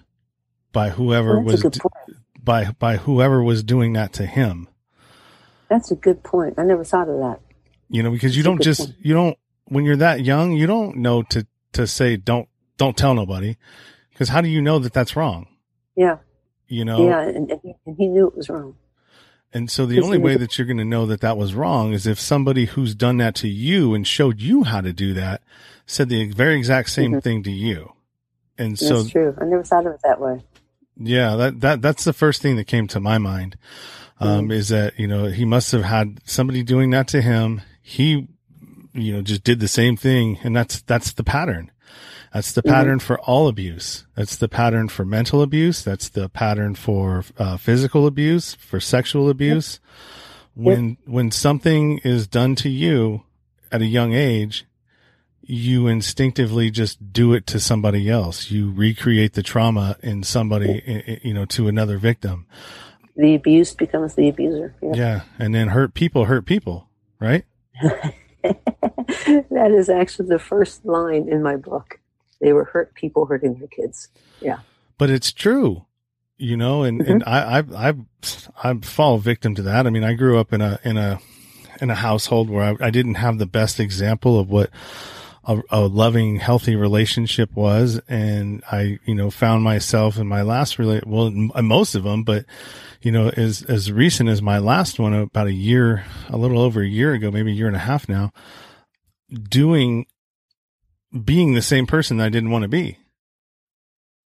by 0.73 0.91
whoever 0.91 1.41
was 1.41 1.65
by 2.43 2.71
by 2.79 2.97
whoever 2.97 3.43
was 3.43 3.63
doing 3.63 3.93
that 3.95 4.13
to 4.15 4.27
him. 4.27 4.69
That's 5.69 5.91
a 5.91 5.97
good 5.97 6.23
point. 6.23 6.55
I 6.57 6.63
never 6.63 6.85
thought 6.85 7.09
of 7.09 7.19
that. 7.19 7.41
You 7.91 8.03
know, 8.03 8.11
because 8.11 8.37
you 8.37 8.43
don't 8.43 8.63
just 8.63 8.81
point. 8.81 8.95
you 9.01 9.15
don't 9.15 9.39
when 9.65 9.85
you're 9.85 9.97
that 9.97 10.25
young, 10.25 10.53
you 10.53 10.67
don't 10.67 10.97
know 10.99 11.23
to 11.25 11.47
to 11.73 11.87
say 11.87 12.17
don't 12.17 12.49
don't 12.79 12.97
tell 12.97 13.15
nobody 13.15 13.57
because 14.11 14.31
how 14.31 14.41
do 14.41 14.49
you 14.49 14.63
know 14.63 14.79
that 14.79 14.95
that's 14.95 15.15
wrong? 15.15 15.47
Yeah. 15.95 16.19
You 16.67 16.85
know. 16.85 17.07
Yeah, 17.07 17.21
and, 17.21 17.51
and 17.51 17.97
he 17.97 18.09
knew 18.09 18.27
it 18.27 18.37
was 18.37 18.49
wrong. 18.49 18.77
And 19.53 19.71
so 19.71 19.87
the 19.87 20.03
only 20.03 20.19
way 20.19 20.37
that 20.37 20.59
you're 20.59 20.67
going 20.67 20.77
to 20.77 20.85
know 20.85 21.07
that 21.07 21.23
that 21.23 21.39
was 21.39 21.55
wrong 21.55 21.93
is 21.93 22.07
if 22.07 22.21
somebody 22.21 22.67
who's 22.67 22.95
done 22.95 23.17
that 23.17 23.35
to 23.37 23.49
you 23.49 23.95
and 23.95 24.07
showed 24.07 24.41
you 24.41 24.65
how 24.65 24.83
to 24.83 24.93
do 24.93 25.15
that 25.15 25.43
said 25.87 26.11
the 26.11 26.31
very 26.33 26.57
exact 26.57 26.91
same 26.91 27.13
mm-hmm. 27.13 27.21
thing 27.21 27.43
to 27.45 27.51
you. 27.51 27.93
And 28.59 28.73
that's 28.73 28.87
so 28.87 29.07
true. 29.07 29.35
I 29.41 29.45
never 29.45 29.65
thought 29.65 29.87
of 29.87 29.95
it 29.95 30.01
that 30.05 30.21
way. 30.21 30.43
Yeah, 30.99 31.37
that, 31.37 31.61
that, 31.61 31.81
that's 31.81 32.05
the 32.05 32.13
first 32.13 32.43
thing 32.43 32.57
that 32.57 32.67
came 32.67 32.89
to 32.89 33.01
my 33.01 33.17
mind. 33.17 33.57
Um, 34.21 34.43
mm-hmm. 34.43 34.51
is 34.51 34.69
that, 34.69 34.99
you 34.99 35.07
know, 35.07 35.27
he 35.27 35.45
must 35.45 35.73
have 35.73 35.85
had 35.85 36.21
somebody 36.25 36.63
doing 36.63 36.91
that 36.91 37.09
to 37.09 37.23
him. 37.23 37.63
He, 37.81 38.29
you 38.93 39.13
know, 39.13 39.23
just 39.23 39.45
did 39.45 39.61
the 39.61 39.69
same 39.69 39.97
thing. 39.97 40.39
And 40.43 40.55
that's, 40.55 40.83
that's 40.83 41.13
the 41.13 41.25
pattern. 41.25 41.71
That's 42.33 42.53
the 42.53 42.63
mm-hmm. 42.63 42.71
pattern 42.71 42.99
for 42.99 43.19
all 43.21 43.49
abuse. 43.49 44.07
That's 44.15 44.37
the 44.37 44.49
pattern 44.49 44.89
for 44.89 45.05
mental 45.05 45.43
abuse. 45.43 45.83
That's 45.83 46.09
the 46.09 46.29
pattern 46.29 46.75
for 46.75 47.25
uh, 47.39 47.57
physical 47.57 48.07
abuse, 48.07 48.55
for 48.55 48.81
sexual 48.81 49.29
abuse. 49.29 49.81
Yep. 50.55 50.65
When, 50.65 50.89
yep. 50.89 50.99
when 51.07 51.31
something 51.31 51.99
is 51.99 52.27
done 52.27 52.55
to 52.57 52.69
you 52.69 53.23
at 53.71 53.81
a 53.81 53.87
young 53.87 54.13
age, 54.13 54.67
you 55.41 55.87
instinctively 55.87 56.71
just 56.71 57.13
do 57.13 57.33
it 57.33 57.47
to 57.47 57.59
somebody 57.59 58.11
else. 58.11 58.51
You 58.51 58.71
recreate 58.71 59.33
the 59.33 59.43
trauma 59.43 59.97
in 60.03 60.23
somebody, 60.23 61.21
you 61.23 61.33
know, 61.33 61.47
to 61.47 61.69
another 61.69 61.97
victim. 61.97 62.47
The 63.17 63.35
abuse 63.35 63.73
becomes 63.73 64.15
the 64.15 64.29
abuser. 64.29 64.75
Yeah. 64.83 65.23
And 65.39 65.55
then 65.55 65.69
hurt 65.69 65.95
people 65.95 66.27
hurt 66.27 66.45
people, 66.45 66.89
right? 67.19 67.45
that 68.43 69.75
is 69.77 69.89
actually 69.89 70.29
the 70.29 70.39
first 70.39 70.85
line 70.85 71.29
in 71.29 71.43
my 71.43 71.57
book. 71.57 71.99
They 72.41 72.53
were 72.53 72.65
hurt 72.65 72.95
people 72.95 73.27
hurting 73.27 73.55
their 73.59 73.69
kids. 73.69 74.09
Yeah. 74.41 74.61
But 74.97 75.11
it's 75.11 75.33
true, 75.33 75.85
you 76.37 76.57
know, 76.57 76.83
and, 76.83 77.01
mm-hmm. 77.01 77.11
and 77.13 77.25
I, 77.25 77.59
I've, 77.59 77.75
I've, 77.75 77.99
I've 78.63 78.85
fallen 78.85 79.21
victim 79.21 79.55
to 79.57 79.63
that. 79.63 79.87
I 79.87 79.91
mean, 79.91 80.05
I 80.05 80.15
grew 80.15 80.39
up 80.39 80.53
in 80.53 80.61
a, 80.61 80.79
in 80.85 80.97
a, 80.97 81.21
in 81.81 81.91
a 81.91 81.95
household 81.95 82.51
where 82.51 82.65
I, 82.65 82.87
I 82.87 82.91
didn't 82.91 83.15
have 83.15 83.39
the 83.39 83.47
best 83.47 83.79
example 83.79 84.39
of 84.39 84.51
what 84.51 84.71
a, 85.45 85.61
a, 85.71 85.81
loving, 85.81 86.37
healthy 86.37 86.77
relationship 86.77 87.55
was. 87.55 88.01
And 88.09 88.63
I, 88.71 88.99
you 89.05 89.15
know, 89.15 89.31
found 89.31 89.63
myself 89.63 90.19
in 90.19 90.27
my 90.27 90.43
last 90.43 90.79
relate, 90.79 91.07
well, 91.07 91.31
most 91.31 91.95
of 91.95 92.03
them, 92.03 92.25
but, 92.25 92.45
you 93.01 93.13
know, 93.13 93.29
as, 93.31 93.63
as 93.63 93.93
recent 93.93 94.29
as 94.29 94.43
my 94.43 94.59
last 94.59 94.99
one, 94.99 95.15
about 95.15 95.47
a 95.47 95.53
year, 95.53 96.05
a 96.29 96.37
little 96.37 96.61
over 96.61 96.83
a 96.83 96.89
year 96.89 97.15
ago, 97.15 97.31
maybe 97.31 97.53
a 97.53 97.55
year 97.55 97.69
and 97.69 97.77
a 97.77 97.81
half 97.81 98.09
now, 98.09 98.33
doing 99.49 100.07
being 101.25 101.55
the 101.55 101.63
same 101.63 101.87
person 101.87 102.17
that 102.19 102.27
I 102.27 102.29
didn't 102.31 102.51
want 102.51 102.63
to 102.63 102.69
be. 102.69 102.99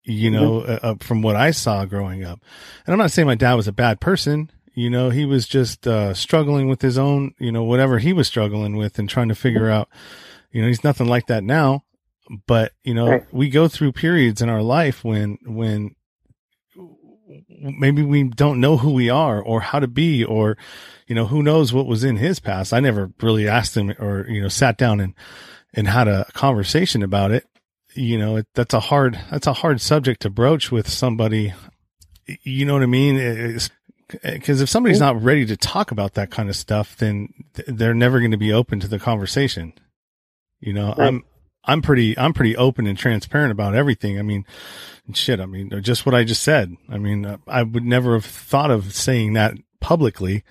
you 0.06 0.30
know, 0.30 0.60
mm-hmm. 0.60 0.86
uh, 0.86 0.90
uh, 0.90 0.94
from 1.00 1.20
what 1.20 1.36
I 1.36 1.50
saw 1.50 1.84
growing 1.84 2.24
up. 2.24 2.40
And 2.86 2.92
I'm 2.92 2.98
not 2.98 3.10
saying 3.10 3.26
my 3.26 3.34
dad 3.34 3.54
was 3.54 3.68
a 3.68 3.72
bad 3.72 4.00
person. 4.00 4.50
You 4.72 4.88
know, 4.88 5.10
he 5.10 5.24
was 5.24 5.48
just 5.48 5.86
uh, 5.86 6.14
struggling 6.14 6.68
with 6.68 6.80
his 6.80 6.96
own, 6.96 7.34
you 7.38 7.50
know, 7.50 7.64
whatever 7.64 7.98
he 7.98 8.12
was 8.12 8.28
struggling 8.28 8.76
with 8.76 8.98
and 8.98 9.08
trying 9.08 9.28
to 9.28 9.34
figure 9.34 9.68
out, 9.68 9.88
you 10.52 10.62
know, 10.62 10.68
he's 10.68 10.84
nothing 10.84 11.08
like 11.08 11.26
that 11.26 11.42
now. 11.42 11.82
But, 12.46 12.72
you 12.84 12.94
know, 12.94 13.08
right. 13.08 13.26
we 13.32 13.48
go 13.48 13.68
through 13.68 13.92
periods 13.92 14.42
in 14.42 14.48
our 14.48 14.62
life 14.62 15.02
when, 15.02 15.38
when 15.44 15.96
maybe 17.48 18.02
we 18.02 18.24
don't 18.24 18.60
know 18.60 18.76
who 18.76 18.92
we 18.92 19.08
are 19.10 19.40
or 19.40 19.60
how 19.60 19.80
to 19.80 19.88
be 19.88 20.24
or, 20.24 20.56
you 21.06 21.14
know, 21.14 21.26
who 21.26 21.42
knows 21.42 21.72
what 21.72 21.86
was 21.86 22.04
in 22.04 22.16
his 22.16 22.38
past. 22.38 22.72
I 22.72 22.80
never 22.80 23.12
really 23.22 23.48
asked 23.48 23.76
him 23.76 23.90
or, 23.98 24.26
you 24.28 24.42
know, 24.42 24.48
sat 24.48 24.76
down 24.76 25.00
and, 25.00 25.14
and 25.76 25.86
had 25.86 26.08
a 26.08 26.26
conversation 26.32 27.02
about 27.02 27.30
it 27.30 27.46
you 27.96 28.18
know, 28.18 28.36
it, 28.36 28.46
that's 28.54 28.74
a 28.74 28.80
hard, 28.80 29.18
that's 29.30 29.46
a 29.46 29.52
hard 29.52 29.80
subject 29.80 30.22
to 30.22 30.30
broach 30.30 30.70
with 30.70 30.88
somebody. 30.88 31.54
You 32.42 32.64
know 32.64 32.74
what 32.74 32.82
I 32.82 32.86
mean? 32.86 33.58
Because 34.22 34.60
if 34.60 34.68
somebody's 34.68 35.00
not 35.00 35.20
ready 35.22 35.46
to 35.46 35.56
talk 35.56 35.90
about 35.90 36.14
that 36.14 36.30
kind 36.30 36.48
of 36.48 36.56
stuff, 36.56 36.96
then 36.96 37.32
they're 37.66 37.94
never 37.94 38.20
going 38.20 38.30
to 38.32 38.36
be 38.36 38.52
open 38.52 38.80
to 38.80 38.88
the 38.88 38.98
conversation. 38.98 39.72
You 40.60 40.72
know, 40.72 40.94
right. 40.96 41.08
I'm, 41.08 41.24
I'm 41.64 41.82
pretty, 41.82 42.16
I'm 42.18 42.32
pretty 42.32 42.56
open 42.56 42.86
and 42.86 42.98
transparent 42.98 43.52
about 43.52 43.74
everything. 43.74 44.18
I 44.18 44.22
mean, 44.22 44.44
shit. 45.14 45.40
I 45.40 45.46
mean, 45.46 45.70
just 45.82 46.06
what 46.06 46.14
I 46.14 46.24
just 46.24 46.42
said. 46.42 46.76
I 46.88 46.98
mean, 46.98 47.38
I 47.46 47.62
would 47.62 47.84
never 47.84 48.14
have 48.14 48.24
thought 48.24 48.70
of 48.70 48.94
saying 48.94 49.32
that 49.32 49.54
publicly 49.80 50.44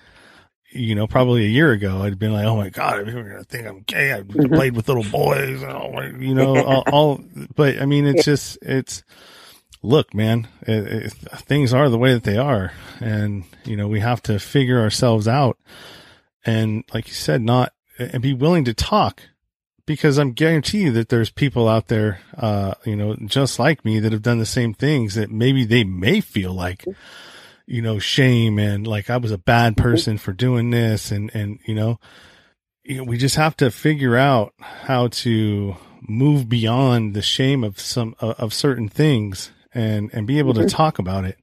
you 0.76 0.94
know, 0.94 1.06
probably 1.06 1.44
a 1.44 1.48
year 1.48 1.72
ago, 1.72 2.02
I'd 2.02 2.18
been 2.18 2.32
like, 2.32 2.46
"Oh 2.46 2.56
my 2.56 2.68
god, 2.68 3.04
people 3.04 3.20
are 3.20 3.28
gonna 3.28 3.44
think 3.44 3.66
I'm 3.66 3.80
gay. 3.80 4.12
I 4.12 4.20
mm-hmm. 4.20 4.54
played 4.54 4.76
with 4.76 4.88
little 4.88 5.04
boys, 5.04 5.62
and 5.62 6.22
you 6.22 6.34
know, 6.34 6.62
all, 6.62 6.84
all, 6.92 7.20
But 7.54 7.80
I 7.80 7.86
mean, 7.86 8.06
it's 8.06 8.24
just, 8.24 8.58
it's. 8.62 9.02
Look, 9.82 10.14
man, 10.14 10.48
it, 10.62 10.86
it, 10.86 11.12
things 11.12 11.72
are 11.72 11.88
the 11.88 11.98
way 11.98 12.12
that 12.12 12.24
they 12.24 12.38
are, 12.38 12.72
and 12.98 13.44
you 13.64 13.76
know, 13.76 13.86
we 13.86 14.00
have 14.00 14.20
to 14.22 14.40
figure 14.40 14.80
ourselves 14.80 15.28
out, 15.28 15.58
and 16.44 16.82
like 16.92 17.06
you 17.06 17.14
said, 17.14 17.40
not 17.40 17.72
and 17.98 18.22
be 18.22 18.32
willing 18.32 18.64
to 18.64 18.74
talk, 18.74 19.22
because 19.86 20.18
I'm 20.18 20.32
guarantee 20.32 20.88
that 20.88 21.08
there's 21.08 21.30
people 21.30 21.68
out 21.68 21.88
there, 21.88 22.20
uh, 22.36 22.74
you 22.84 22.96
know, 22.96 23.16
just 23.26 23.58
like 23.58 23.84
me 23.84 24.00
that 24.00 24.12
have 24.12 24.22
done 24.22 24.38
the 24.38 24.46
same 24.46 24.74
things 24.74 25.14
that 25.14 25.30
maybe 25.30 25.64
they 25.64 25.84
may 25.84 26.20
feel 26.20 26.52
like 26.52 26.84
you 27.66 27.82
know, 27.82 27.98
shame 27.98 28.58
and 28.58 28.86
like 28.86 29.10
I 29.10 29.16
was 29.16 29.32
a 29.32 29.38
bad 29.38 29.74
mm-hmm. 29.74 29.82
person 29.82 30.18
for 30.18 30.32
doing 30.32 30.70
this 30.70 31.10
and, 31.10 31.30
and, 31.34 31.58
you 31.66 31.74
know, 31.74 31.98
you 32.84 32.98
know, 32.98 33.04
we 33.04 33.18
just 33.18 33.36
have 33.36 33.56
to 33.56 33.70
figure 33.70 34.16
out 34.16 34.54
how 34.58 35.08
to 35.08 35.76
move 36.02 36.48
beyond 36.48 37.14
the 37.14 37.22
shame 37.22 37.64
of 37.64 37.80
some, 37.80 38.14
of 38.20 38.54
certain 38.54 38.88
things 38.88 39.50
and, 39.74 40.10
and 40.12 40.26
be 40.26 40.38
able 40.38 40.54
mm-hmm. 40.54 40.68
to 40.68 40.74
talk 40.74 40.98
about 40.98 41.24
it 41.24 41.38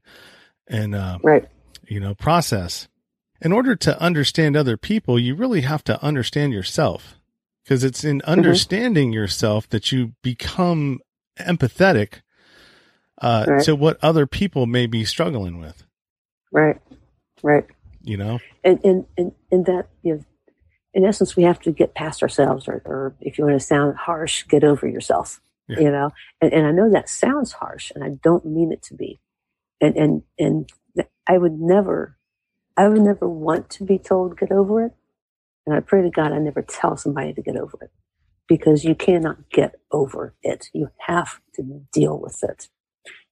and, 0.67 0.95
uh, 0.95 1.19
right. 1.21 1.45
you 1.85 1.99
know, 1.99 2.15
process. 2.15 2.87
In 3.41 3.51
order 3.51 3.75
to 3.75 3.99
understand 4.01 4.55
other 4.55 4.77
people, 4.77 5.19
you 5.19 5.35
really 5.35 5.61
have 5.61 5.83
to 5.85 6.01
understand 6.01 6.53
yourself 6.53 7.19
because 7.63 7.83
it's 7.83 8.05
in 8.05 8.19
mm-hmm. 8.19 8.31
understanding 8.31 9.09
mm-hmm. 9.09 9.15
yourself 9.15 9.67
that 9.69 9.91
you 9.91 10.13
become 10.21 11.01
empathetic 11.37 12.21
uh, 13.21 13.45
right. 13.47 13.63
to 13.65 13.75
what 13.75 13.97
other 14.01 14.25
people 14.25 14.65
may 14.65 14.85
be 14.85 15.03
struggling 15.03 15.59
with. 15.59 15.82
Right. 16.53 16.77
Right. 17.43 17.65
You 18.03 18.15
know? 18.15 18.39
And, 18.63 18.79
and, 18.85 19.05
and, 19.17 19.33
and 19.51 19.65
that, 19.65 19.89
you 20.03 20.15
know, 20.15 20.23
in 20.93 21.03
essence, 21.03 21.35
we 21.35 21.43
have 21.43 21.59
to 21.61 21.71
get 21.71 21.95
past 21.95 22.21
ourselves, 22.21 22.67
or, 22.67 22.81
or 22.85 23.15
if 23.19 23.37
you 23.37 23.45
want 23.45 23.59
to 23.59 23.65
sound 23.65 23.97
harsh, 23.97 24.45
get 24.47 24.63
over 24.63 24.87
yourself. 24.87 25.41
Yeah. 25.67 25.79
You 25.79 25.91
know, 25.91 26.11
and, 26.41 26.53
and 26.53 26.67
I 26.67 26.71
know 26.71 26.91
that 26.91 27.07
sounds 27.07 27.53
harsh, 27.53 27.89
and 27.95 28.03
I 28.03 28.09
don't 28.21 28.45
mean 28.45 28.73
it 28.73 28.83
to 28.83 28.95
be. 28.95 29.21
And 29.79 29.95
and 29.95 30.23
and 30.37 30.69
I 31.25 31.37
would 31.37 31.57
never, 31.57 32.17
I 32.75 32.89
would 32.89 33.01
never 33.01 33.29
want 33.29 33.69
to 33.71 33.85
be 33.85 33.97
told 33.97 34.37
get 34.37 34.51
over 34.51 34.85
it. 34.85 34.91
And 35.65 35.73
I 35.73 35.79
pray 35.79 36.01
to 36.01 36.09
God 36.09 36.33
I 36.33 36.39
never 36.39 36.61
tell 36.61 36.97
somebody 36.97 37.33
to 37.33 37.41
get 37.41 37.55
over 37.55 37.77
it, 37.81 37.91
because 38.47 38.83
you 38.83 38.93
cannot 38.93 39.49
get 39.49 39.75
over 39.89 40.35
it. 40.43 40.69
You 40.73 40.89
have 41.07 41.39
to 41.55 41.85
deal 41.93 42.19
with 42.19 42.43
it. 42.43 42.67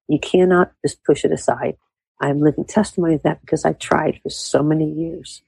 You 0.08 0.18
cannot 0.18 0.72
just 0.86 1.04
push 1.04 1.26
it 1.26 1.34
aside. 1.34 1.76
I'm 2.22 2.40
living 2.40 2.66
testimony 2.66 3.16
of 3.16 3.24
that 3.24 3.42
because 3.42 3.66
I 3.66 3.74
tried 3.74 4.20
for 4.22 4.30
so 4.30 4.62
many 4.62 4.90
years. 4.90 5.42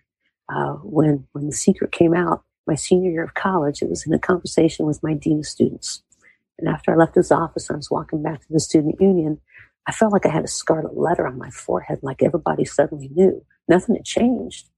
Uh, 0.50 0.74
when 0.84 1.28
when 1.32 1.46
the 1.46 1.54
secret 1.54 1.92
came 1.92 2.14
out, 2.14 2.44
my 2.68 2.76
senior 2.76 3.12
year 3.12 3.24
of 3.24 3.36
college, 3.36 3.82
it 3.82 3.90
was 3.90 4.06
in 4.06 4.14
a 4.14 4.20
conversation 4.20 4.86
with 4.86 5.04
my 5.04 5.14
dean 5.14 5.40
of 5.40 5.46
students. 5.46 6.02
And 6.58 6.68
after 6.68 6.92
I 6.92 6.96
left 6.96 7.16
his 7.16 7.32
office, 7.32 7.70
I 7.70 7.76
was 7.76 7.92
walking 7.92 8.24
back 8.24 8.42
to 8.42 8.48
the 8.50 8.60
student 8.60 9.00
union. 9.00 9.40
I 9.88 9.92
felt 9.92 10.14
like 10.14 10.26
I 10.26 10.30
had 10.30 10.44
a 10.44 10.50
scarlet 10.50 10.98
letter 10.98 11.28
on 11.28 11.38
my 11.38 11.50
forehead, 11.50 12.00
like 12.02 12.24
everybody 12.24 12.66
suddenly 12.66 13.10
knew. 13.14 13.46
Nothing 13.68 13.96
had 13.96 14.06
changed, 14.06 14.70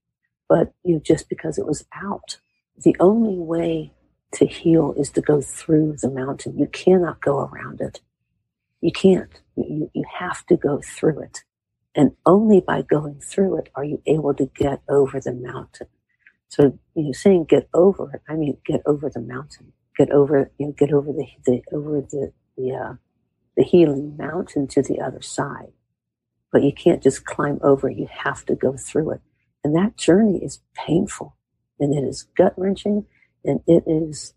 but 0.50 0.74
you 0.84 0.96
know, 0.96 1.02
just 1.04 1.30
because 1.30 1.58
it 1.58 1.66
was 1.66 1.86
out. 1.94 2.40
The 2.84 2.96
only 3.00 3.38
way 3.38 3.94
to 4.34 4.46
heal 4.46 4.94
is 4.98 5.10
to 5.12 5.22
go 5.22 5.42
through 5.42 5.96
the 6.02 6.10
mountain. 6.12 6.58
You 6.58 6.68
cannot 6.68 7.22
go 7.22 7.40
around 7.40 7.80
it. 7.80 8.02
You 8.82 8.92
can't. 8.92 9.32
You, 9.56 9.90
you 9.94 10.04
have 10.20 10.46
to 10.48 10.58
go 10.58 10.82
through 10.82 11.22
it. 11.22 11.44
And 11.96 12.12
only 12.26 12.60
by 12.60 12.82
going 12.82 13.22
through 13.22 13.60
it 13.60 13.70
are 13.76 13.86
you 13.86 14.02
able 14.06 14.34
to 14.36 14.48
get 14.48 14.82
over 14.90 15.20
the 15.20 15.34
mountain. 15.34 15.88
So, 16.50 16.78
you 16.96 17.04
know, 17.04 17.12
saying 17.14 17.46
get 17.46 17.70
over 17.74 18.12
it, 18.14 18.22
I 18.30 18.36
mean, 18.36 18.58
get 18.66 18.82
over 18.86 19.10
the 19.10 19.22
mountain, 19.22 19.74
get 19.98 20.12
over, 20.12 20.52
you 20.60 20.68
know, 20.68 20.74
get 20.74 20.92
over 20.94 21.12
the, 21.14 21.28
the 21.46 21.62
over 21.74 22.02
the, 22.02 22.34
the, 22.58 22.72
uh, 22.74 22.94
the 23.56 23.64
healing 23.64 24.18
mountain 24.18 24.68
to 24.68 24.82
the 24.82 25.00
other 25.02 25.22
side. 25.22 25.72
But 26.52 26.64
you 26.64 26.74
can't 26.74 27.04
just 27.04 27.26
climb 27.26 27.60
over. 27.64 27.90
You 27.90 28.08
have 28.12 28.46
to 28.46 28.56
go 28.56 28.78
through 28.78 29.12
it. 29.12 29.22
And 29.64 29.76
that 29.76 29.98
journey 29.98 30.40
is 30.44 30.62
painful 30.76 31.36
and 31.80 31.94
it 31.94 32.08
is 32.08 32.28
gut 32.38 32.54
wrenching 32.58 33.06
and 33.44 33.62
it 33.68 33.84
is 33.88 34.34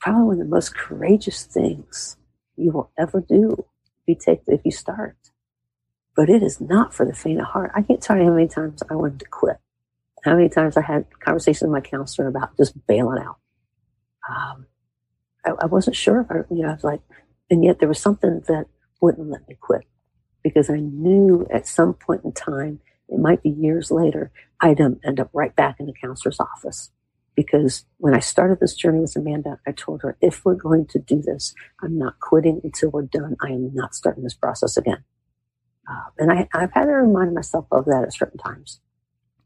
probably 0.00 0.24
one 0.24 0.40
of 0.40 0.46
the 0.46 0.54
most 0.54 0.76
courageous 0.76 1.44
things 1.44 2.16
you 2.56 2.72
will 2.72 2.90
ever 2.98 3.20
do 3.20 3.64
if 4.02 4.08
you 4.08 4.14
take, 4.14 4.42
if 4.46 4.60
you 4.64 4.72
start 4.72 5.16
but 6.16 6.30
it 6.30 6.42
is 6.42 6.60
not 6.60 6.94
for 6.94 7.04
the 7.04 7.14
faint 7.14 7.40
of 7.40 7.46
heart. 7.46 7.70
I 7.74 7.82
can't 7.82 8.02
tell 8.02 8.16
you 8.16 8.24
how 8.24 8.32
many 8.32 8.48
times 8.48 8.82
I 8.90 8.94
wanted 8.94 9.20
to 9.20 9.26
quit. 9.26 9.58
How 10.24 10.34
many 10.34 10.48
times 10.48 10.76
I 10.76 10.82
had 10.82 11.04
conversations 11.20 11.62
with 11.62 11.70
my 11.70 11.80
counselor 11.80 12.26
about 12.26 12.56
just 12.56 12.74
bailing 12.86 13.22
out. 13.22 13.36
Um, 14.28 14.66
I, 15.44 15.50
I, 15.62 15.66
wasn't 15.66 15.94
sure 15.94 16.22
if 16.22 16.30
I, 16.30 16.52
you 16.52 16.62
know, 16.62 16.70
I 16.70 16.72
was 16.72 16.82
like, 16.82 17.00
and 17.48 17.62
yet 17.62 17.78
there 17.78 17.88
was 17.88 18.00
something 18.00 18.42
that 18.48 18.64
wouldn't 19.00 19.30
let 19.30 19.46
me 19.46 19.56
quit 19.60 19.82
because 20.42 20.68
I 20.68 20.78
knew 20.78 21.46
at 21.52 21.68
some 21.68 21.94
point 21.94 22.24
in 22.24 22.32
time, 22.32 22.80
it 23.08 23.20
might 23.20 23.42
be 23.42 23.50
years 23.50 23.92
later, 23.92 24.32
I'd 24.60 24.80
um, 24.80 24.98
end 25.04 25.20
up 25.20 25.30
right 25.32 25.54
back 25.54 25.76
in 25.78 25.86
the 25.86 25.92
counselor's 25.92 26.40
office. 26.40 26.90
Because 27.36 27.84
when 27.98 28.14
I 28.14 28.18
started 28.18 28.58
this 28.58 28.74
journey 28.74 29.00
with 29.00 29.14
Amanda, 29.14 29.60
I 29.66 29.72
told 29.72 30.02
her, 30.02 30.16
if 30.20 30.44
we're 30.44 30.54
going 30.54 30.86
to 30.86 30.98
do 30.98 31.20
this, 31.20 31.54
I'm 31.82 31.98
not 31.98 32.18
quitting 32.18 32.62
until 32.64 32.90
we're 32.90 33.02
done. 33.02 33.36
I 33.40 33.48
am 33.48 33.72
not 33.74 33.94
starting 33.94 34.24
this 34.24 34.34
process 34.34 34.76
again. 34.76 35.04
Uh, 35.88 36.10
and 36.18 36.32
I, 36.32 36.48
I've 36.52 36.72
had 36.72 36.84
to 36.84 36.92
remind 36.92 37.34
myself 37.34 37.66
of 37.70 37.84
that 37.86 38.04
at 38.04 38.14
certain 38.14 38.38
times. 38.38 38.80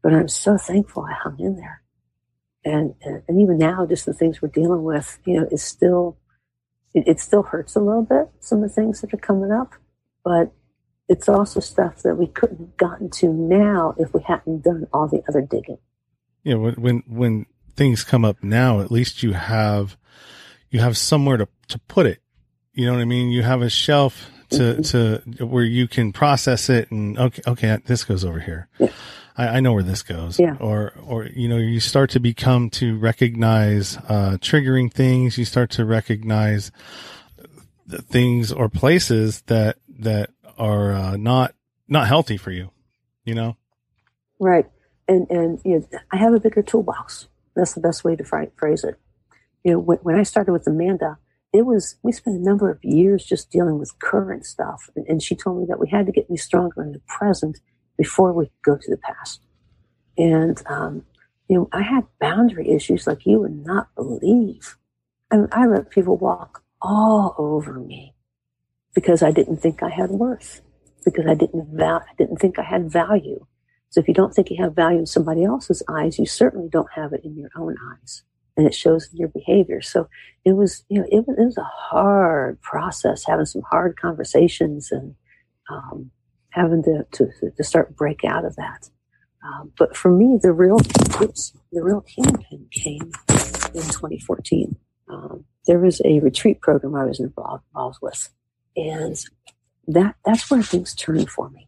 But 0.01 0.13
I'm 0.13 0.27
so 0.27 0.57
thankful 0.57 1.03
I 1.03 1.13
hung 1.13 1.39
in 1.39 1.55
there. 1.55 1.83
And, 2.63 2.95
and, 3.01 3.23
and 3.27 3.41
even 3.41 3.57
now, 3.57 3.85
just 3.85 4.05
the 4.05 4.13
things 4.13 4.41
we're 4.41 4.49
dealing 4.49 4.83
with, 4.83 5.19
you 5.25 5.39
know, 5.39 5.47
is 5.51 5.63
still, 5.63 6.17
it, 6.93 7.07
it 7.07 7.19
still 7.19 7.43
hurts 7.43 7.75
a 7.75 7.79
little 7.79 8.03
bit, 8.03 8.29
some 8.39 8.63
of 8.63 8.69
the 8.69 8.75
things 8.75 9.01
that 9.01 9.13
are 9.13 9.17
coming 9.17 9.51
up. 9.51 9.73
But 10.23 10.51
it's 11.07 11.27
also 11.27 11.59
stuff 11.59 12.03
that 12.03 12.15
we 12.15 12.27
couldn't 12.27 12.59
have 12.59 12.77
gotten 12.77 13.09
to 13.09 13.27
now 13.27 13.95
if 13.97 14.13
we 14.13 14.21
hadn't 14.23 14.63
done 14.63 14.87
all 14.93 15.07
the 15.07 15.21
other 15.27 15.41
digging. 15.41 15.77
Yeah, 16.43 16.55
when 16.55 16.73
when 16.75 17.03
when 17.07 17.45
things 17.75 18.03
come 18.03 18.23
up 18.23 18.43
now, 18.43 18.79
at 18.79 18.91
least 18.91 19.21
you 19.21 19.33
have 19.33 19.97
you 20.69 20.79
have 20.79 20.97
somewhere 20.97 21.37
to 21.37 21.47
to 21.67 21.79
put 21.79 22.05
it. 22.05 22.19
You 22.73 22.85
know 22.85 22.93
what 22.93 23.01
I 23.01 23.05
mean? 23.05 23.29
You 23.29 23.43
have 23.43 23.61
a 23.61 23.69
shelf 23.69 24.31
to 24.51 24.81
to 24.81 25.45
where 25.45 25.63
you 25.63 25.87
can 25.87 26.11
process 26.11 26.69
it 26.69 26.91
and 26.91 27.17
okay 27.17 27.41
okay 27.47 27.77
this 27.85 28.03
goes 28.03 28.23
over 28.23 28.39
here. 28.39 28.67
Yeah. 28.79 28.89
I, 29.37 29.47
I, 29.47 29.59
know 29.61 29.73
where 29.73 29.83
this 29.83 30.03
goes. 30.03 30.39
Yeah. 30.39 30.57
Or 30.59 30.93
or 31.05 31.25
you 31.25 31.47
know 31.47 31.57
you 31.57 31.79
start 31.79 32.09
to 32.11 32.19
become 32.19 32.69
to 32.71 32.97
recognize 32.97 33.97
uh, 33.97 34.37
triggering 34.41 34.91
things. 34.91 35.37
You 35.37 35.45
start 35.45 35.71
to 35.71 35.85
recognize 35.85 36.71
the 37.87 38.01
things 38.01 38.51
or 38.51 38.69
places 38.69 39.41
that 39.43 39.77
that 39.99 40.31
are 40.57 40.91
uh, 40.91 41.17
not 41.17 41.55
not 41.87 42.07
healthy 42.07 42.37
for 42.37 42.51
you. 42.51 42.71
You 43.23 43.35
know. 43.35 43.57
Right. 44.39 44.69
And 45.07 45.29
and 45.29 45.61
you 45.63 45.79
know, 45.79 45.99
I 46.11 46.17
have 46.17 46.33
a 46.33 46.39
bigger 46.39 46.61
toolbox. 46.61 47.27
That's 47.55 47.73
the 47.73 47.81
best 47.81 48.03
way 48.03 48.15
to 48.15 48.23
phrase 48.23 48.83
it. 48.83 48.99
You 49.63 49.73
know, 49.73 49.79
when, 49.79 49.97
when 49.99 50.15
I 50.15 50.23
started 50.23 50.53
with 50.53 50.65
Amanda, 50.67 51.17
it 51.53 51.65
was 51.65 51.97
we 52.03 52.11
spent 52.11 52.37
a 52.37 52.43
number 52.43 52.69
of 52.69 52.83
years 52.83 53.25
just 53.25 53.51
dealing 53.51 53.77
with 53.77 53.97
current 53.99 54.45
stuff 54.45 54.89
and, 54.95 55.05
and, 55.07 55.21
she 55.21 55.35
told 55.35 55.59
me 55.59 55.65
that 55.67 55.79
we 55.79 55.89
had 55.89 56.05
to 56.05 56.11
get 56.11 56.29
me 56.29 56.37
stronger 56.37 56.81
in 56.81 56.91
the 56.91 57.01
present 57.07 57.59
before 57.97 58.33
we 58.33 58.45
could 58.45 58.63
go 58.63 58.77
to 58.77 58.89
the 58.89 58.97
past 58.97 59.41
and 60.17 60.63
um, 60.67 61.05
you 61.47 61.57
know 61.57 61.69
i 61.71 61.81
had 61.81 62.05
boundary 62.19 62.69
issues 62.69 63.07
like 63.07 63.25
you 63.25 63.39
would 63.39 63.65
not 63.65 63.93
believe 63.95 64.77
I, 65.31 65.37
mean, 65.37 65.47
I 65.51 65.65
let 65.65 65.89
people 65.89 66.17
walk 66.17 66.63
all 66.81 67.35
over 67.37 67.79
me 67.79 68.13
because 68.93 69.23
I 69.23 69.31
didn't 69.31 69.57
think 69.57 69.81
I 69.81 69.89
had 69.89 70.09
worth, 70.09 70.61
because 71.05 71.25
I 71.25 71.35
didn't 71.35 71.69
val- 71.73 72.03
I 72.09 72.13
didn't 72.17 72.37
think 72.37 72.59
I 72.59 72.63
had 72.63 72.91
value. 72.91 73.45
So 73.89 74.01
if 74.01 74.07
you 74.07 74.13
don't 74.13 74.33
think 74.33 74.49
you 74.49 74.61
have 74.61 74.75
value 74.75 74.99
in 74.99 75.05
somebody 75.05 75.43
else's 75.43 75.83
eyes, 75.89 76.19
you 76.19 76.25
certainly 76.25 76.69
don't 76.69 76.91
have 76.95 77.13
it 77.13 77.23
in 77.23 77.37
your 77.37 77.49
own 77.55 77.75
eyes. 77.93 78.23
And 78.61 78.67
it 78.67 78.75
shows 78.75 79.09
in 79.11 79.17
your 79.17 79.29
behavior. 79.29 79.81
So 79.81 80.07
it 80.45 80.53
was, 80.53 80.83
you 80.87 80.99
know, 80.99 81.07
it 81.09 81.25
it 81.27 81.45
was 81.45 81.57
a 81.57 81.63
hard 81.63 82.61
process, 82.61 83.23
having 83.25 83.45
some 83.45 83.63
hard 83.71 83.97
conversations 83.99 84.91
and 84.91 85.15
um, 85.71 86.11
having 86.51 86.83
to, 86.83 87.05
to, 87.13 87.29
to 87.57 87.63
start 87.63 87.95
break 87.95 88.23
out 88.23 88.45
of 88.45 88.55
that. 88.57 88.89
Um, 89.43 89.71
but 89.77 89.97
for 89.97 90.11
me, 90.11 90.37
the 90.41 90.53
real, 90.53 90.77
oops, 91.21 91.53
the 91.71 91.81
real 91.83 92.01
kingpin 92.01 92.67
came 92.71 93.11
in 93.73 93.81
2014. 93.81 94.75
Um, 95.09 95.45
there 95.65 95.79
was 95.79 96.01
a 96.05 96.19
retreat 96.19 96.61
program 96.61 96.95
I 96.95 97.05
was 97.05 97.19
involved, 97.19 97.63
involved 97.73 97.99
with, 98.01 98.29
and 98.75 99.15
that 99.87 100.15
that's 100.25 100.49
where 100.51 100.61
things 100.61 100.93
turned 100.93 101.29
for 101.29 101.49
me. 101.49 101.67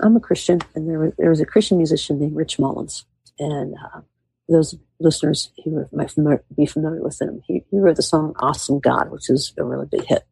I'm 0.00 0.16
a 0.16 0.20
Christian, 0.20 0.60
and 0.74 0.88
there 0.88 0.98
was, 0.98 1.12
there 1.18 1.30
was 1.30 1.40
a 1.40 1.46
Christian 1.46 1.76
musician 1.76 2.18
named 2.18 2.36
Rich 2.36 2.58
Mullins, 2.58 3.04
and 3.38 3.74
uh, 3.74 4.00
those 4.48 4.76
listeners 4.98 5.52
who 5.64 5.86
might 5.92 6.40
be 6.56 6.66
familiar 6.66 7.02
with 7.02 7.20
him, 7.20 7.42
he, 7.46 7.64
he 7.70 7.78
wrote 7.78 7.96
the 7.96 8.02
song 8.02 8.34
"Awesome 8.38 8.80
God," 8.80 9.10
which 9.10 9.30
is 9.30 9.52
a 9.58 9.64
really 9.64 9.86
big 9.90 10.04
hit. 10.04 10.24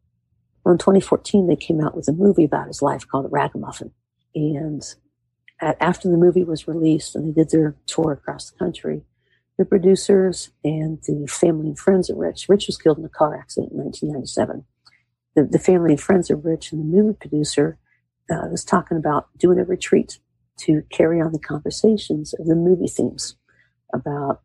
Well, 0.64 0.72
in 0.72 0.78
2014, 0.78 1.46
they 1.46 1.56
came 1.56 1.80
out 1.80 1.96
with 1.96 2.08
a 2.08 2.12
movie 2.12 2.44
about 2.44 2.66
his 2.66 2.82
life 2.82 3.06
called 3.06 3.30
Ragamuffin, 3.30 3.92
and 4.34 4.82
at, 5.60 5.76
after 5.80 6.08
the 6.08 6.16
movie 6.16 6.44
was 6.44 6.68
released 6.68 7.14
and 7.14 7.26
they 7.28 7.32
did 7.32 7.50
their 7.50 7.76
tour 7.86 8.12
across 8.12 8.50
the 8.50 8.58
country, 8.58 9.02
the 9.58 9.64
producers 9.64 10.50
and 10.64 10.98
the 11.06 11.26
family 11.28 11.68
and 11.68 11.78
friends 11.78 12.08
of 12.08 12.16
Rich. 12.16 12.48
Rich 12.48 12.66
was 12.66 12.78
killed 12.78 12.98
in 12.98 13.04
a 13.04 13.10
car 13.10 13.36
accident 13.36 13.72
in 13.72 13.78
1997. 13.78 14.64
The, 15.34 15.44
the 15.44 15.58
family 15.58 15.92
and 15.92 16.00
friends 16.00 16.30
of 16.30 16.44
Rich 16.44 16.72
and 16.72 16.80
the 16.80 16.96
movie 16.96 17.16
producer 17.18 17.78
uh, 18.30 18.48
was 18.50 18.64
talking 18.64 18.96
about 18.96 19.28
doing 19.38 19.58
a 19.58 19.64
retreat 19.64 20.18
to 20.60 20.82
carry 20.90 21.20
on 21.20 21.32
the 21.32 21.38
conversations 21.38 22.34
of 22.34 22.46
the 22.46 22.54
movie 22.54 22.88
themes 22.88 23.36
about 23.94 24.40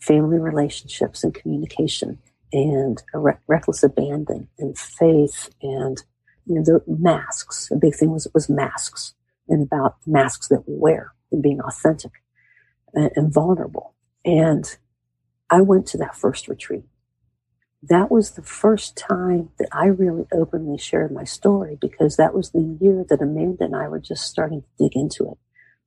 family 0.00 0.38
relationships 0.38 1.22
and 1.22 1.34
communication 1.34 2.18
and 2.52 3.02
re- 3.14 3.34
reckless 3.46 3.82
abandon 3.82 4.48
and 4.58 4.76
faith 4.76 5.50
and 5.62 6.02
you 6.46 6.56
know 6.56 6.62
the 6.64 6.82
masks. 6.86 7.70
A 7.70 7.76
big 7.76 7.94
thing 7.94 8.10
was 8.10 8.28
was 8.34 8.48
masks 8.48 9.14
and 9.48 9.62
about 9.62 9.96
masks 10.06 10.48
that 10.48 10.68
we 10.68 10.74
wear 10.76 11.12
and 11.30 11.42
being 11.42 11.60
authentic 11.60 12.12
and, 12.94 13.10
and 13.14 13.32
vulnerable. 13.32 13.94
And 14.24 14.64
I 15.50 15.60
went 15.60 15.86
to 15.88 15.98
that 15.98 16.16
first 16.16 16.48
retreat. 16.48 16.84
That 17.82 18.10
was 18.10 18.32
the 18.32 18.42
first 18.42 18.96
time 18.96 19.50
that 19.58 19.68
I 19.72 19.86
really 19.86 20.26
openly 20.32 20.78
shared 20.78 21.12
my 21.12 21.24
story 21.24 21.76
because 21.80 22.16
that 22.16 22.32
was 22.32 22.50
the 22.50 22.76
year 22.80 23.04
that 23.08 23.20
Amanda 23.20 23.64
and 23.64 23.74
I 23.74 23.88
were 23.88 23.98
just 23.98 24.24
starting 24.24 24.62
to 24.62 24.68
dig 24.78 24.96
into 24.96 25.30
it. 25.32 25.38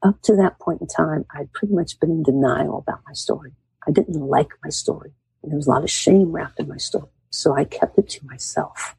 Up 0.04 0.22
to 0.24 0.36
that 0.36 0.60
point 0.60 0.82
in 0.82 0.88
time, 0.88 1.26
I'd 1.32 1.52
pretty 1.54 1.74
much 1.74 2.00
been 2.00 2.12
in 2.12 2.24
denial 2.24 2.78
about 2.78 3.02
my 3.08 3.14
story. 3.14 3.54
I 3.88 3.92
didn't 3.92 4.20
like 4.20 4.50
my 4.64 4.70
story. 4.70 5.12
And 5.42 5.52
there 5.52 5.58
was 5.58 5.68
a 5.68 5.72
lot 5.72 5.84
of 5.84 5.90
shame 5.90 6.32
wrapped 6.32 6.60
in 6.60 6.68
my 6.68 6.78
story. 6.78 7.10
So 7.30 7.56
I 7.56 7.66
kept 7.66 7.98
it 7.98 8.10
to 8.10 8.26
myself. 8.26 8.96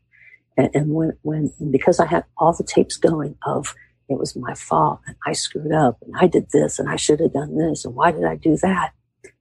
And, 0.57 0.71
and 0.75 0.91
when, 0.93 1.13
when, 1.23 1.53
because 1.71 2.01
I 2.01 2.07
had 2.07 2.25
all 2.37 2.53
the 2.53 2.65
tapes 2.65 2.97
going 2.97 3.37
of 3.45 3.75
it 4.09 4.19
was 4.19 4.37
my 4.37 4.55
fault 4.55 5.01
and 5.07 5.17
I 5.27 5.33
screwed 5.33 5.73
up 5.73 5.99
and 6.03 6.15
I 6.17 6.29
did 6.29 6.51
this 6.53 6.79
and 6.79 6.89
I 6.89 6.97
should 6.97 7.19
have 7.21 7.33
done 7.33 7.57
this 7.57 7.85
and 7.85 7.95
why 7.95 8.13
did 8.13 8.25
I 8.25 8.37
do 8.37 8.57
that? 8.59 8.93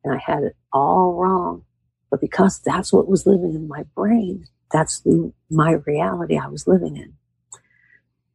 and 0.06 0.14
I 0.14 0.18
had 0.18 0.44
it 0.44 0.56
all 0.72 1.14
wrong. 1.14 1.64
But 2.10 2.22
because 2.22 2.60
that's 2.60 2.94
what 2.94 3.08
was 3.08 3.26
living 3.26 3.56
in 3.56 3.68
my 3.68 3.84
brain, 3.96 4.46
that's 4.72 5.02
the, 5.02 5.34
my 5.50 5.74
reality 5.86 6.38
I 6.38 6.48
was 6.48 6.68
living 6.68 6.96
in. 6.96 7.14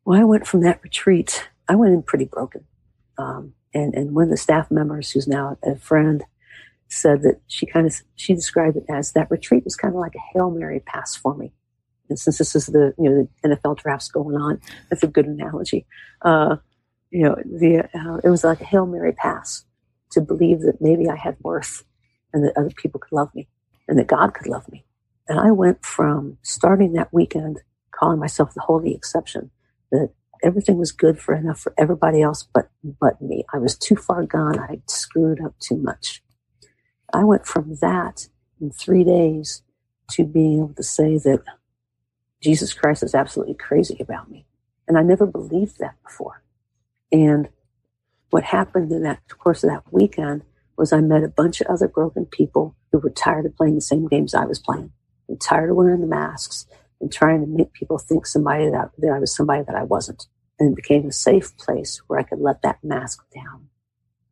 Well, 0.04 0.20
I 0.20 0.24
went 0.24 0.46
from 0.46 0.62
that 0.62 0.82
retreat, 0.82 1.48
I 1.68 1.76
went 1.76 1.94
in 1.94 2.02
pretty 2.02 2.24
broken. 2.24 2.66
Um, 3.20 3.54
and, 3.74 3.94
and 3.94 4.14
one 4.14 4.24
of 4.24 4.30
the 4.30 4.36
staff 4.36 4.70
members, 4.70 5.10
who's 5.10 5.28
now 5.28 5.58
a 5.62 5.76
friend, 5.76 6.24
said 6.88 7.22
that 7.22 7.40
she 7.46 7.66
kind 7.66 7.86
of, 7.86 7.94
she 8.16 8.34
described 8.34 8.76
it 8.76 8.84
as 8.88 9.12
that 9.12 9.30
retreat 9.30 9.64
was 9.64 9.76
kind 9.76 9.94
of 9.94 10.00
like 10.00 10.14
a 10.14 10.32
Hail 10.32 10.50
Mary 10.50 10.80
pass 10.80 11.14
for 11.14 11.36
me. 11.36 11.52
And 12.08 12.18
since 12.18 12.38
this 12.38 12.56
is 12.56 12.66
the, 12.66 12.92
you 12.98 13.08
know, 13.08 13.28
the 13.42 13.48
NFL 13.48 13.78
drafts 13.78 14.08
going 14.08 14.36
on, 14.36 14.60
that's 14.88 15.04
a 15.04 15.06
good 15.08 15.26
analogy. 15.26 15.86
Uh, 16.22 16.56
you 17.10 17.22
know, 17.22 17.36
the, 17.44 17.88
uh, 17.94 18.20
it 18.24 18.28
was 18.28 18.42
like 18.42 18.60
a 18.60 18.64
Hail 18.64 18.86
Mary 18.86 19.12
pass 19.12 19.64
to 20.12 20.20
believe 20.20 20.60
that 20.62 20.80
maybe 20.80 21.08
I 21.08 21.16
had 21.16 21.36
worth 21.40 21.84
and 22.32 22.44
that 22.44 22.56
other 22.56 22.70
people 22.70 22.98
could 22.98 23.12
love 23.12 23.32
me 23.34 23.48
and 23.86 23.98
that 23.98 24.08
God 24.08 24.34
could 24.34 24.48
love 24.48 24.68
me. 24.70 24.84
And 25.28 25.38
I 25.38 25.52
went 25.52 25.84
from 25.84 26.38
starting 26.42 26.94
that 26.94 27.12
weekend 27.12 27.60
calling 27.92 28.18
myself 28.18 28.54
the 28.54 28.60
holy 28.60 28.94
exception, 28.94 29.50
that 29.92 30.10
everything 30.42 30.78
was 30.78 30.92
good 30.92 31.18
for 31.18 31.34
enough 31.34 31.60
for 31.60 31.74
everybody 31.78 32.22
else 32.22 32.46
but 32.54 32.70
but 33.00 33.20
me. 33.20 33.44
I 33.52 33.58
was 33.58 33.76
too 33.76 33.96
far 33.96 34.24
gone. 34.24 34.58
I 34.58 34.80
screwed 34.86 35.40
up 35.40 35.58
too 35.60 35.76
much. 35.76 36.22
I 37.12 37.24
went 37.24 37.46
from 37.46 37.76
that 37.80 38.28
in 38.60 38.70
three 38.70 39.04
days 39.04 39.62
to 40.12 40.24
being 40.24 40.58
able 40.58 40.74
to 40.74 40.82
say 40.82 41.18
that 41.18 41.42
Jesus 42.42 42.72
Christ 42.72 43.02
is 43.02 43.14
absolutely 43.14 43.54
crazy 43.54 43.96
about 44.00 44.30
me. 44.30 44.46
And 44.88 44.98
I 44.98 45.02
never 45.02 45.26
believed 45.26 45.78
that 45.78 45.96
before. 46.02 46.42
And 47.12 47.48
what 48.30 48.44
happened 48.44 48.92
in 48.92 49.02
that 49.02 49.20
course 49.38 49.64
of 49.64 49.70
that 49.70 49.92
weekend 49.92 50.42
was 50.76 50.92
I 50.92 51.00
met 51.00 51.24
a 51.24 51.28
bunch 51.28 51.60
of 51.60 51.66
other 51.68 51.88
broken 51.88 52.26
people 52.26 52.76
who 52.92 52.98
were 52.98 53.10
tired 53.10 53.46
of 53.46 53.56
playing 53.56 53.74
the 53.74 53.80
same 53.80 54.08
games 54.08 54.34
I 54.34 54.44
was 54.46 54.58
playing 54.58 54.92
and 55.28 55.40
tired 55.40 55.70
of 55.70 55.76
wearing 55.76 56.00
the 56.00 56.06
masks 56.06 56.66
and 57.00 57.12
trying 57.12 57.40
to 57.40 57.46
make 57.46 57.72
people 57.72 57.98
think 57.98 58.26
somebody 58.26 58.68
that, 58.70 58.90
that 58.98 59.12
I 59.12 59.18
was 59.18 59.34
somebody 59.34 59.62
that 59.66 59.74
I 59.74 59.84
wasn't. 59.84 60.26
And 60.58 60.72
it 60.72 60.76
became 60.76 61.06
a 61.06 61.12
safe 61.12 61.56
place 61.56 62.02
where 62.06 62.18
I 62.18 62.22
could 62.22 62.40
let 62.40 62.62
that 62.62 62.82
mask 62.82 63.24
down 63.34 63.68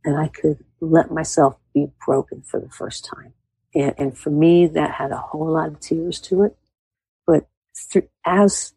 and 0.04 0.18
I 0.18 0.28
could 0.28 0.64
let 0.80 1.10
myself 1.10 1.56
be 1.74 1.86
broken 2.04 2.42
for 2.42 2.60
the 2.60 2.68
first 2.68 3.04
time. 3.04 3.32
And, 3.74 3.94
and 3.98 4.18
for 4.18 4.30
me, 4.30 4.66
that 4.66 4.92
had 4.92 5.10
a 5.10 5.18
whole 5.18 5.52
lot 5.52 5.68
of 5.68 5.80
tears 5.80 6.20
to 6.22 6.44
it. 6.44 6.56
But 7.26 7.48
through, 7.76 8.08
as, 8.24 8.72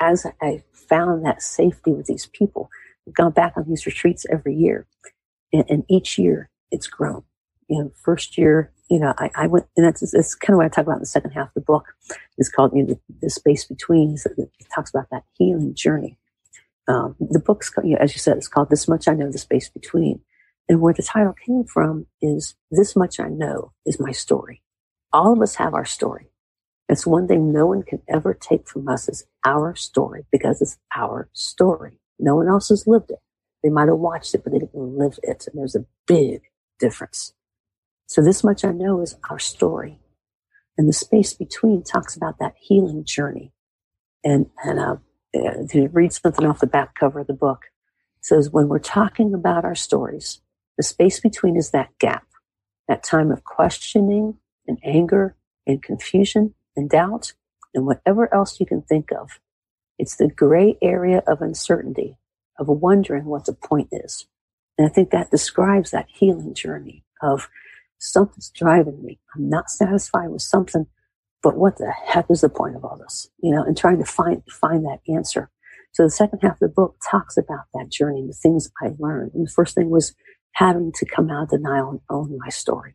as 0.00 0.26
I 0.40 0.62
found 0.72 1.24
that 1.24 1.42
safety 1.42 1.92
with 1.92 2.06
these 2.06 2.26
people, 2.26 2.70
I've 3.06 3.14
gone 3.14 3.32
back 3.32 3.54
on 3.56 3.66
these 3.68 3.86
retreats 3.86 4.26
every 4.30 4.54
year. 4.54 4.86
And, 5.52 5.64
and 5.68 5.84
each 5.88 6.18
year 6.18 6.50
it's 6.70 6.86
grown. 6.86 7.24
You 7.68 7.82
know, 7.82 7.92
first 8.02 8.38
year, 8.38 8.72
you 8.90 8.98
know, 8.98 9.14
I, 9.18 9.30
I 9.34 9.46
went, 9.46 9.66
and 9.76 9.86
that's, 9.86 10.00
that's 10.10 10.34
kind 10.34 10.54
of 10.54 10.58
what 10.58 10.66
I 10.66 10.68
talk 10.68 10.84
about 10.84 10.96
in 10.96 11.00
the 11.00 11.06
second 11.06 11.32
half 11.32 11.48
of 11.48 11.54
the 11.54 11.60
book. 11.60 11.84
It's 12.38 12.48
called, 12.48 12.72
you 12.74 12.82
know, 12.82 12.94
the, 12.94 13.00
the 13.22 13.30
space 13.30 13.64
between. 13.64 14.16
So 14.16 14.30
it 14.36 14.50
talks 14.74 14.90
about 14.90 15.10
that 15.10 15.24
healing 15.34 15.74
journey. 15.74 16.18
Um, 16.88 17.16
the 17.20 17.40
book's, 17.40 17.70
you 17.84 17.90
know, 17.90 17.98
as 18.00 18.14
you 18.14 18.18
said, 18.18 18.38
it's 18.38 18.48
called 18.48 18.70
This 18.70 18.88
Much 18.88 19.06
I 19.06 19.12
Know, 19.12 19.30
The 19.30 19.38
Space 19.38 19.68
Between. 19.68 20.20
And 20.70 20.80
where 20.80 20.94
the 20.94 21.02
title 21.02 21.34
came 21.46 21.64
from 21.64 22.06
is 22.22 22.54
This 22.70 22.96
Much 22.96 23.20
I 23.20 23.28
Know 23.28 23.72
is 23.84 24.00
my 24.00 24.12
story. 24.12 24.62
All 25.12 25.32
of 25.32 25.42
us 25.42 25.56
have 25.56 25.74
our 25.74 25.84
story. 25.84 26.30
It's 26.88 27.06
one 27.06 27.28
thing 27.28 27.52
no 27.52 27.66
one 27.66 27.82
can 27.82 28.00
ever 28.08 28.32
take 28.32 28.66
from 28.66 28.88
us 28.88 29.08
is 29.08 29.26
our 29.44 29.74
story 29.74 30.24
because 30.32 30.62
it's 30.62 30.78
our 30.96 31.28
story. 31.34 32.00
No 32.18 32.36
one 32.36 32.48
else 32.48 32.70
has 32.70 32.86
lived 32.86 33.10
it. 33.10 33.18
They 33.62 33.68
might 33.68 33.88
have 33.88 33.98
watched 33.98 34.34
it, 34.34 34.42
but 34.42 34.52
they 34.52 34.58
didn't 34.58 34.74
live 34.74 35.18
it. 35.22 35.46
And 35.46 35.58
there's 35.58 35.74
a 35.74 35.84
big 36.06 36.42
difference. 36.78 37.34
So 38.08 38.22
this 38.22 38.44
much 38.44 38.64
I 38.64 38.72
know 38.72 39.02
is 39.02 39.16
our 39.30 39.38
story. 39.38 40.00
And 40.78 40.88
the 40.88 40.94
space 40.94 41.34
between 41.34 41.84
talks 41.84 42.16
about 42.16 42.40
that 42.40 42.54
healing 42.60 43.04
journey. 43.04 43.52
And, 44.24 44.46
and, 44.64 44.80
uh, 44.80 44.96
to 45.70 45.88
read 45.92 46.12
something 46.12 46.46
off 46.46 46.60
the 46.60 46.66
back 46.66 46.96
cover 46.98 47.20
of 47.20 47.28
the 47.28 47.34
book, 47.34 47.66
says, 48.22 48.50
when 48.50 48.68
we're 48.68 48.80
talking 48.80 49.34
about 49.34 49.64
our 49.64 49.76
stories, 49.76 50.40
the 50.78 50.84
space 50.84 51.20
between 51.20 51.56
is 51.56 51.70
that 51.72 51.90
gap, 52.00 52.26
that 52.88 53.04
time 53.04 53.32
of 53.32 53.44
questioning 53.44 54.38
and 54.66 54.78
anger 54.84 55.36
and 55.66 55.82
confusion 55.82 56.54
and 56.76 56.90
doubt 56.90 57.34
and 57.74 57.86
whatever 57.86 58.32
else 58.34 58.60
you 58.60 58.66
can 58.66 58.82
think 58.82 59.12
of 59.12 59.40
it's 59.98 60.16
the 60.16 60.28
gray 60.28 60.76
area 60.82 61.22
of 61.26 61.42
uncertainty, 61.42 62.16
of 62.58 62.68
wondering 62.68 63.26
what 63.26 63.46
the 63.46 63.52
point 63.52 63.88
is. 63.92 64.26
And 64.78 64.86
I 64.88 64.90
think 64.90 65.10
that 65.10 65.30
describes 65.30 65.90
that 65.90 66.06
healing 66.08 66.54
journey 66.54 67.04
of 67.22 67.48
something's 67.98 68.50
driving 68.50 69.02
me. 69.02 69.18
I'm 69.34 69.48
not 69.48 69.70
satisfied 69.70 70.30
with 70.30 70.42
something, 70.42 70.86
but 71.42 71.56
what 71.56 71.78
the 71.78 71.92
heck 72.06 72.26
is 72.30 72.40
the 72.40 72.48
point 72.48 72.76
of 72.76 72.84
all 72.84 72.96
this? 72.96 73.28
You 73.42 73.54
know, 73.54 73.62
and 73.62 73.76
trying 73.76 73.98
to 73.98 74.04
find, 74.04 74.42
find 74.50 74.84
that 74.84 75.00
answer. 75.12 75.50
So 75.92 76.04
the 76.04 76.10
second 76.10 76.40
half 76.42 76.54
of 76.54 76.58
the 76.60 76.68
book 76.68 76.96
talks 77.10 77.36
about 77.36 77.64
that 77.74 77.90
journey, 77.90 78.26
the 78.26 78.32
things 78.32 78.70
I 78.80 78.90
learned. 78.98 79.32
And 79.34 79.46
the 79.46 79.50
first 79.50 79.74
thing 79.74 79.90
was 79.90 80.14
having 80.52 80.92
to 80.92 81.06
come 81.06 81.30
out 81.30 81.44
of 81.44 81.48
denial 81.50 81.90
and 81.90 82.00
own 82.10 82.38
my 82.38 82.48
story. 82.48 82.94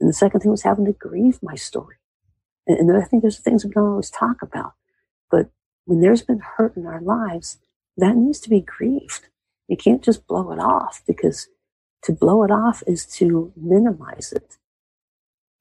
And 0.00 0.08
the 0.08 0.14
second 0.14 0.40
thing 0.40 0.50
was 0.50 0.62
having 0.62 0.86
to 0.86 0.92
grieve 0.92 1.38
my 1.42 1.54
story. 1.54 1.96
And, 2.66 2.78
and 2.78 2.96
I 3.02 3.04
think 3.04 3.22
there's 3.22 3.38
things 3.38 3.64
we 3.64 3.70
don't 3.70 3.88
always 3.88 4.10
talk 4.10 4.42
about, 4.42 4.72
but 5.30 5.50
when 5.84 6.00
there's 6.00 6.22
been 6.22 6.40
hurt 6.56 6.76
in 6.76 6.86
our 6.86 7.00
lives, 7.00 7.58
that 7.96 8.16
needs 8.16 8.40
to 8.40 8.50
be 8.50 8.60
grieved. 8.60 9.26
You 9.68 9.76
can't 9.76 10.02
just 10.02 10.26
blow 10.26 10.52
it 10.52 10.58
off 10.58 11.02
because 11.06 11.48
to 12.04 12.12
blow 12.12 12.42
it 12.44 12.50
off 12.50 12.82
is 12.86 13.04
to 13.06 13.52
minimize 13.56 14.32
it. 14.32 14.56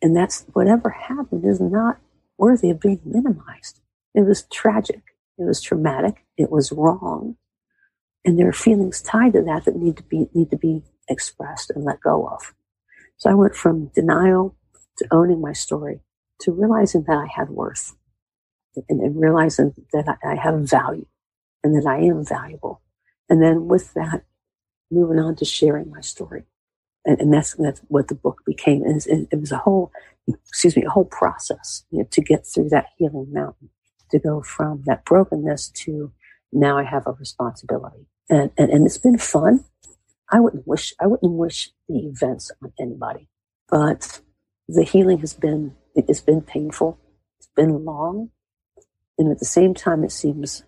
And 0.01 0.15
that's 0.15 0.45
whatever 0.53 0.89
happened 0.89 1.45
is 1.45 1.59
not 1.59 1.99
worthy 2.37 2.69
of 2.69 2.79
being 2.79 3.01
minimized. 3.03 3.81
It 4.15 4.21
was 4.21 4.43
tragic. 4.43 5.01
It 5.37 5.43
was 5.43 5.61
traumatic. 5.61 6.25
It 6.37 6.51
was 6.51 6.71
wrong. 6.71 7.35
And 8.25 8.37
there 8.37 8.47
are 8.47 8.53
feelings 8.53 9.01
tied 9.01 9.33
to 9.33 9.41
that 9.41 9.65
that 9.65 9.75
need 9.75 9.97
to 9.97 10.03
be, 10.03 10.27
need 10.33 10.49
to 10.51 10.57
be 10.57 10.83
expressed 11.09 11.69
and 11.71 11.83
let 11.83 12.01
go 12.01 12.27
of. 12.27 12.53
So 13.17 13.29
I 13.29 13.33
went 13.33 13.55
from 13.55 13.91
denial 13.95 14.55
to 14.97 15.07
owning 15.11 15.41
my 15.41 15.53
story 15.53 16.01
to 16.41 16.51
realizing 16.51 17.03
that 17.07 17.17
I 17.17 17.27
had 17.33 17.49
worth 17.49 17.95
and, 18.87 19.01
and 19.01 19.19
realizing 19.19 19.73
that 19.93 20.17
I, 20.23 20.33
I 20.33 20.35
have 20.35 20.61
value 20.61 21.05
and 21.63 21.75
that 21.75 21.89
I 21.89 21.99
am 21.99 22.25
valuable. 22.25 22.81
And 23.29 23.41
then 23.41 23.67
with 23.67 23.93
that, 23.93 24.23
moving 24.91 25.19
on 25.19 25.35
to 25.37 25.45
sharing 25.45 25.89
my 25.89 26.01
story. 26.01 26.43
And, 27.05 27.19
and 27.19 27.33
that's, 27.33 27.55
that's 27.55 27.81
what 27.87 28.07
the 28.07 28.15
book 28.15 28.41
became. 28.45 28.83
And 28.83 29.05
it, 29.05 29.27
it 29.31 29.39
was 29.39 29.51
a 29.51 29.57
whole, 29.57 29.91
excuse 30.27 30.75
me, 30.75 30.83
a 30.83 30.89
whole 30.89 31.05
process 31.05 31.85
you 31.91 31.99
know, 31.99 32.07
to 32.11 32.21
get 32.21 32.45
through 32.45 32.69
that 32.69 32.87
healing 32.97 33.31
mountain, 33.31 33.69
to 34.11 34.19
go 34.19 34.41
from 34.41 34.83
that 34.85 35.05
brokenness 35.05 35.69
to 35.69 36.11
now 36.51 36.77
I 36.77 36.83
have 36.83 37.07
a 37.07 37.11
responsibility. 37.11 38.07
And, 38.29 38.51
and, 38.57 38.71
and 38.71 38.85
it's 38.85 38.97
been 38.97 39.17
fun. 39.17 39.65
I 40.31 40.39
wouldn't 40.39 40.67
wish, 40.67 40.93
I 40.99 41.07
wouldn't 41.07 41.33
wish 41.33 41.71
the 41.87 41.99
events 41.99 42.51
on 42.63 42.71
anybody, 42.79 43.27
but 43.69 44.21
the 44.67 44.83
healing 44.83 45.19
has 45.19 45.33
been, 45.33 45.75
it's 45.95 46.21
been 46.21 46.41
painful. 46.41 46.99
It's 47.39 47.49
been 47.55 47.83
long. 47.83 48.29
And 49.17 49.31
at 49.31 49.39
the 49.39 49.45
same 49.45 49.73
time, 49.73 50.03
it 50.03 50.11
seems 50.11 50.63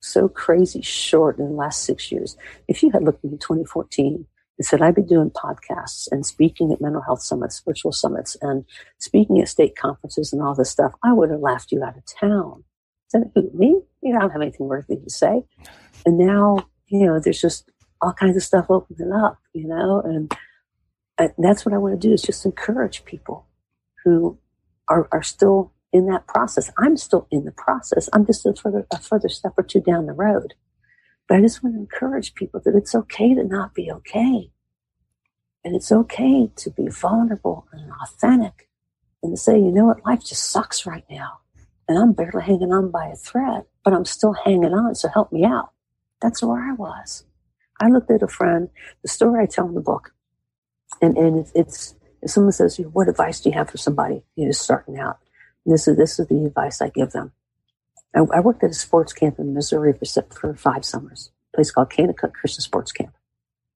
so 0.00 0.28
crazy 0.28 0.82
short 0.82 1.38
in 1.38 1.46
the 1.46 1.52
last 1.52 1.82
six 1.82 2.10
years. 2.10 2.36
If 2.68 2.82
you 2.82 2.90
had 2.90 3.04
looked 3.04 3.24
at 3.24 3.30
me 3.30 3.34
in 3.34 3.38
2014 3.38 4.26
and 4.58 4.66
said 4.66 4.82
I'd 4.82 4.94
be 4.94 5.02
doing 5.02 5.30
podcasts 5.30 6.08
and 6.10 6.24
speaking 6.24 6.72
at 6.72 6.80
mental 6.80 7.02
health 7.02 7.22
summits, 7.22 7.62
virtual 7.64 7.92
summits, 7.92 8.36
and 8.42 8.64
speaking 8.98 9.40
at 9.40 9.48
state 9.48 9.76
conferences 9.76 10.32
and 10.32 10.42
all 10.42 10.54
this 10.54 10.70
stuff, 10.70 10.92
I 11.04 11.12
would 11.12 11.30
have 11.30 11.40
laughed 11.40 11.72
you 11.72 11.82
out 11.84 11.96
of 11.96 12.04
town. 12.06 12.64
Said, 13.08 13.30
who, 13.34 13.50
me? 13.54 13.80
You 14.02 14.12
know, 14.12 14.18
I 14.18 14.20
don't 14.22 14.30
have 14.30 14.42
anything 14.42 14.66
worthy 14.66 14.96
to 14.96 15.10
say. 15.10 15.42
And 16.06 16.18
now, 16.18 16.66
you 16.88 17.06
know, 17.06 17.20
there's 17.20 17.40
just 17.40 17.70
all 18.00 18.12
kinds 18.12 18.36
of 18.36 18.42
stuff 18.42 18.66
opening 18.70 19.12
up, 19.12 19.38
you 19.52 19.68
know, 19.68 20.00
and 20.00 20.32
that's 21.38 21.66
what 21.66 21.74
I 21.74 21.78
want 21.78 22.00
to 22.00 22.08
do 22.08 22.14
is 22.14 22.22
just 22.22 22.46
encourage 22.46 23.04
people 23.04 23.46
who 24.04 24.38
are, 24.88 25.08
are 25.12 25.22
still 25.22 25.72
in 25.92 26.06
that 26.06 26.26
process. 26.26 26.70
I'm 26.78 26.96
still 26.96 27.26
in 27.30 27.44
the 27.44 27.52
process. 27.52 28.08
I'm 28.12 28.26
just 28.26 28.46
a 28.46 28.54
further, 28.54 28.86
a 28.90 28.98
further 28.98 29.28
step 29.28 29.54
or 29.56 29.64
two 29.64 29.80
down 29.80 30.06
the 30.06 30.12
road. 30.12 30.54
But 31.28 31.38
I 31.38 31.40
just 31.40 31.62
want 31.62 31.76
to 31.76 31.80
encourage 31.80 32.34
people 32.34 32.60
that 32.64 32.74
it's 32.74 32.94
okay 32.94 33.34
to 33.34 33.44
not 33.44 33.74
be 33.74 33.90
okay. 33.90 34.50
And 35.64 35.76
it's 35.76 35.92
okay 35.92 36.50
to 36.56 36.70
be 36.70 36.88
vulnerable 36.88 37.66
and 37.72 37.90
authentic 38.02 38.68
and 39.22 39.36
to 39.36 39.36
say, 39.36 39.56
you 39.58 39.70
know 39.70 39.86
what, 39.86 40.04
life 40.04 40.24
just 40.24 40.50
sucks 40.50 40.86
right 40.86 41.04
now. 41.10 41.40
And 41.88 41.98
I'm 41.98 42.12
barely 42.12 42.42
hanging 42.42 42.72
on 42.72 42.90
by 42.90 43.08
a 43.08 43.16
thread, 43.16 43.64
but 43.84 43.92
I'm 43.92 44.04
still 44.04 44.32
hanging 44.32 44.72
on, 44.72 44.94
so 44.94 45.08
help 45.08 45.32
me 45.32 45.44
out. 45.44 45.70
That's 46.22 46.42
where 46.42 46.60
I 46.60 46.72
was. 46.72 47.24
I 47.80 47.88
looked 47.88 48.10
at 48.10 48.22
a 48.22 48.28
friend, 48.28 48.68
the 49.02 49.08
story 49.08 49.42
I 49.42 49.46
tell 49.46 49.66
in 49.68 49.74
the 49.74 49.80
book, 49.80 50.12
and, 51.02 51.16
and 51.16 51.40
it's, 51.40 51.52
it's 51.54 51.94
if 52.22 52.30
someone 52.30 52.52
says, 52.52 52.78
what 52.92 53.08
advice 53.08 53.40
do 53.40 53.48
you 53.50 53.54
have 53.54 53.70
for 53.70 53.78
somebody 53.78 54.22
who's 54.36 54.58
starting 54.58 54.98
out? 54.98 55.18
This 55.66 55.88
is 55.88 55.96
this 55.96 56.18
is 56.18 56.26
the 56.28 56.44
advice 56.46 56.80
I 56.80 56.88
give 56.88 57.12
them. 57.12 57.32
I, 58.14 58.20
I 58.20 58.40
worked 58.40 58.64
at 58.64 58.70
a 58.70 58.74
sports 58.74 59.12
camp 59.12 59.38
in 59.38 59.54
Missouri 59.54 59.92
for, 59.92 60.22
for 60.32 60.54
five 60.54 60.84
summers, 60.84 61.30
a 61.52 61.56
place 61.56 61.70
called 61.70 61.90
Kanakuk 61.90 62.32
Christian 62.32 62.62
Sports 62.62 62.92
Camp. 62.92 63.14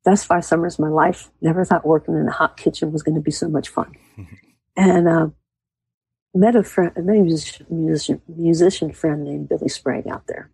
Best 0.05 0.27
five 0.27 0.44
summers 0.44 0.75
of 0.75 0.81
my 0.81 0.88
life. 0.88 1.31
Never 1.40 1.64
thought 1.64 1.87
working 1.87 2.14
in 2.14 2.29
a 2.29 2.33
hot 2.33 2.57
kitchen 2.57 2.92
was 2.92 3.03
going 3.03 3.14
to 3.14 3.20
be 3.20 3.31
so 3.31 3.49
much 3.49 3.68
fun. 3.68 3.92
and 4.77 5.09
uh, 5.09 5.29
met 6.35 6.57
a 6.57 6.62
friend, 6.62 6.92
a 6.97 7.01
musician, 7.01 7.66
musician, 7.70 8.20
musician 8.29 8.92
friend 8.92 9.25
named 9.25 9.49
Billy 9.49 9.68
Sprague 9.68 10.09
out 10.09 10.27
there. 10.27 10.51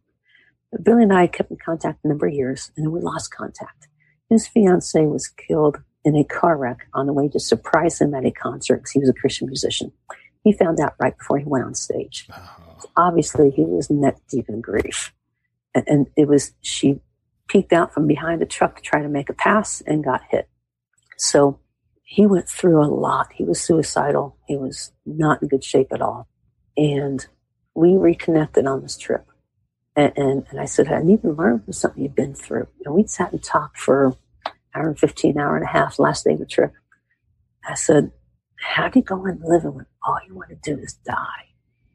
But 0.71 0.85
Billy 0.85 1.03
and 1.03 1.13
I 1.13 1.27
kept 1.27 1.51
in 1.51 1.57
contact 1.57 2.05
a 2.05 2.09
number 2.09 2.27
of 2.27 2.35
years, 2.35 2.71
and 2.77 2.87
then 2.87 2.93
we 2.93 3.01
lost 3.01 3.35
contact. 3.35 3.89
His 4.29 4.47
fiance 4.47 5.05
was 5.07 5.27
killed 5.27 5.79
in 6.05 6.17
a 6.17 6.25
car 6.25 6.57
wreck 6.57 6.87
on 6.95 7.07
the 7.07 7.13
way 7.13 7.29
to 7.29 7.41
surprise 7.41 8.01
him 8.01 8.15
at 8.15 8.25
a 8.25 8.31
concert 8.31 8.77
because 8.77 8.93
he 8.93 9.01
was 9.01 9.09
a 9.09 9.15
Christian 9.15 9.49
musician. 9.49 9.93
He 10.43 10.53
found 10.53 10.81
out 10.81 10.95
right 10.99 11.17
before 11.17 11.39
he 11.39 11.45
went 11.45 11.65
on 11.65 11.75
stage. 11.75 12.29
Oh. 12.33 12.81
Obviously, 12.97 13.51
he 13.51 13.65
was 13.65 13.91
neck 13.91 14.17
deep 14.29 14.49
in 14.49 14.61
grief. 14.61 15.13
And, 15.75 15.85
and 15.87 16.07
it 16.17 16.29
was, 16.29 16.53
she 16.63 17.01
peeked 17.49 17.73
out 17.73 17.93
from 17.93 18.07
behind 18.07 18.41
the 18.41 18.47
truck 18.47 18.77
to 18.77 18.83
try 18.83 19.03
to 19.03 19.09
make 19.09 19.29
a 19.29 19.35
pass 19.35 19.83
and 19.87 20.05
got 20.05 20.23
hit. 20.31 20.49
So 21.19 21.61
he 22.03 22.27
went 22.27 22.49
through 22.49 22.83
a 22.83 22.87
lot. 22.87 23.29
He 23.35 23.45
was 23.45 23.61
suicidal. 23.61 24.37
He 24.49 24.57
was 24.57 24.93
not 25.05 25.43
in 25.43 25.49
good 25.49 25.63
shape 25.63 25.93
at 25.93 26.01
all. 26.01 26.29
And 26.77 27.25
we 27.75 27.97
reconnected 27.97 28.67
on 28.67 28.83
this 28.83 28.97
trip. 28.97 29.27
And, 29.95 30.13
and, 30.17 30.47
and 30.51 30.61
I 30.61 30.65
said, 30.65 30.89
I 30.89 31.03
need 31.03 31.23
to 31.23 31.33
learn 31.33 31.61
from 31.61 31.73
something 31.73 32.03
you've 32.03 32.15
been 32.15 32.35
through. 32.35 32.69
And 32.85 32.95
we 32.95 33.07
sat 33.07 33.33
and 33.33 33.43
talked 33.43 33.79
for 33.79 34.17
hour 34.75 34.89
and 34.89 34.99
15, 34.99 35.39
hour 35.39 35.57
and 35.57 35.65
a 35.65 35.69
half 35.69 35.99
last 35.99 36.25
day 36.25 36.33
of 36.33 36.39
the 36.39 36.47
trip. 36.47 36.73
I 37.69 37.75
said, 37.75 38.13
how 38.61 38.89
do 38.89 38.99
you 38.99 39.05
go 39.05 39.17
on 39.17 39.41
living 39.43 39.75
when 39.75 39.87
all 40.07 40.19
you 40.27 40.35
want 40.35 40.51
to 40.51 40.57
do 40.57 40.79
is 40.81 40.95
die? 40.95 41.49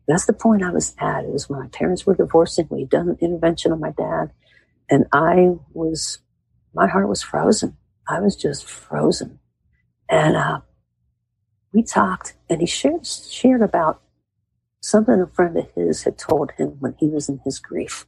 That's 0.08 0.26
the 0.26 0.34
point 0.34 0.64
I 0.64 0.72
was 0.72 0.96
at. 1.00 1.24
It 1.24 1.32
was 1.32 1.48
when 1.50 1.60
my 1.60 1.68
parents 1.68 2.06
were 2.06 2.16
divorcing. 2.16 2.68
We'd 2.70 2.90
done 2.90 3.10
an 3.10 3.18
intervention 3.22 3.72
on 3.72 3.80
my 3.80 3.92
dad, 3.92 4.32
and 4.90 5.06
I 5.12 5.56
was, 5.74 6.20
my 6.74 6.88
heart 6.88 7.08
was 7.08 7.24
frozen. 7.24 7.78
I 8.08 8.20
was 8.20 8.36
just 8.36 8.66
frozen. 8.66 9.40
And 10.10 10.36
uh, 10.36 10.62
we 11.72 11.84
talked, 11.84 12.36
and 12.50 12.62
he 12.62 12.68
shared 12.68 13.06
shared 13.06 13.62
about 13.62 14.02
something 14.82 15.20
a 15.20 15.28
friend 15.28 15.58
of 15.58 15.72
his 15.76 16.04
had 16.04 16.18
told 16.18 16.52
him 16.58 16.78
when 16.80 16.96
he 17.00 17.08
was 17.08 17.30
in 17.30 17.40
his 17.44 17.60
grief. 17.60 18.06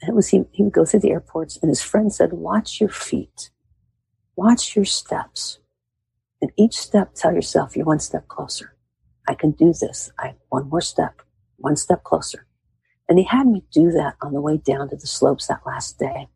And 0.00 0.10
it 0.10 0.14
was 0.14 0.28
he, 0.28 0.44
he 0.52 0.62
would 0.62 0.72
go 0.72 0.84
through 0.84 1.00
the 1.00 1.10
airports, 1.10 1.58
and 1.60 1.68
his 1.68 1.82
friend 1.82 2.12
said, 2.12 2.32
Watch 2.32 2.80
your 2.80 2.90
feet, 2.90 3.50
watch 4.36 4.76
your 4.76 4.84
steps. 4.84 5.58
And 6.40 6.50
each 6.56 6.74
step, 6.78 7.14
tell 7.14 7.34
yourself 7.34 7.76
you're 7.76 7.86
one 7.86 8.00
step 8.00 8.28
closer. 8.28 8.74
I 9.28 9.34
can 9.34 9.52
do 9.52 9.72
this. 9.78 10.10
I 10.18 10.34
one 10.48 10.68
more 10.68 10.80
step, 10.80 11.22
one 11.56 11.76
step 11.76 12.02
closer. 12.02 12.46
And 13.08 13.18
he 13.18 13.24
had 13.24 13.46
me 13.46 13.64
do 13.72 13.90
that 13.92 14.14
on 14.22 14.32
the 14.32 14.40
way 14.40 14.56
down 14.56 14.88
to 14.90 14.96
the 14.96 15.06
slopes 15.06 15.48
that 15.48 15.66
last 15.66 15.98
day. 15.98 16.28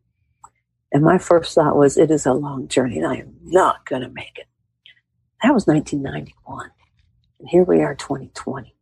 And 0.91 1.03
my 1.03 1.17
first 1.17 1.55
thought 1.55 1.75
was, 1.75 1.97
it 1.97 2.11
is 2.11 2.25
a 2.25 2.33
long 2.33 2.67
journey 2.67 2.97
and 2.99 3.07
I 3.07 3.15
am 3.15 3.35
not 3.43 3.85
going 3.85 4.01
to 4.01 4.09
make 4.09 4.37
it. 4.37 4.47
That 5.41 5.53
was 5.53 5.67
1991. 5.67 6.71
And 7.39 7.49
here 7.49 7.63
we 7.63 7.81
are, 7.81 7.95
2020. 7.95 8.75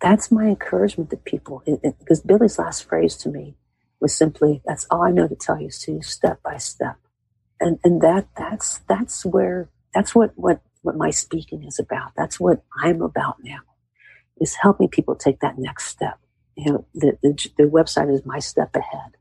That's 0.00 0.32
my 0.32 0.46
encouragement 0.46 1.10
to 1.10 1.16
people. 1.16 1.62
Because 2.00 2.20
Billy's 2.20 2.58
last 2.58 2.88
phrase 2.88 3.16
to 3.18 3.28
me 3.28 3.56
was 4.00 4.14
simply, 4.14 4.62
that's 4.64 4.86
all 4.90 5.02
I 5.02 5.10
know 5.10 5.28
to 5.28 5.36
tell 5.36 5.60
you 5.60 5.68
is 5.68 5.86
you 5.86 6.02
step 6.02 6.42
by 6.42 6.56
step. 6.56 6.96
And, 7.60 7.78
and 7.84 8.00
that, 8.00 8.28
that's, 8.36 8.78
that's 8.88 9.24
where 9.24 9.68
that's 9.94 10.14
what, 10.14 10.32
what, 10.36 10.62
what 10.82 10.96
my 10.96 11.10
speaking 11.10 11.64
is 11.64 11.78
about. 11.78 12.12
That's 12.16 12.38
what 12.40 12.62
I'm 12.82 13.02
about 13.02 13.36
now 13.42 13.60
is 14.40 14.54
helping 14.54 14.88
people 14.88 15.14
take 15.14 15.40
that 15.40 15.58
next 15.58 15.86
step. 15.86 16.18
You 16.56 16.72
know, 16.72 16.86
the, 16.94 17.18
the, 17.22 17.50
the 17.58 17.64
website 17.64 18.12
is 18.12 18.24
my 18.24 18.38
step 18.38 18.74
ahead. 18.74 19.16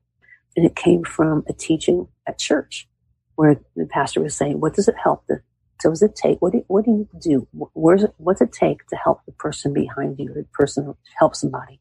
And 0.55 0.65
it 0.65 0.75
came 0.75 1.03
from 1.03 1.43
a 1.47 1.53
teaching 1.53 2.07
at 2.27 2.39
church 2.39 2.87
where 3.35 3.61
the 3.75 3.85
pastor 3.85 4.21
was 4.21 4.35
saying, 4.35 4.59
what 4.59 4.73
does 4.73 4.87
it 4.87 4.95
help 5.01 5.25
the, 5.27 5.41
so 5.81 5.89
does 5.89 6.01
it 6.01 6.15
take, 6.15 6.41
what 6.41 6.53
do, 6.53 6.63
what 6.67 6.83
do 6.85 6.91
you 6.91 7.09
do? 7.21 7.47
Where's 7.73 8.03
it, 8.03 8.13
what's 8.17 8.41
it 8.41 8.51
take 8.51 8.85
to 8.87 8.95
help 8.97 9.21
the 9.25 9.31
person 9.31 9.73
behind 9.73 10.19
you, 10.19 10.33
the 10.33 10.45
person 10.53 10.93
help 11.17 11.35
somebody? 11.35 11.79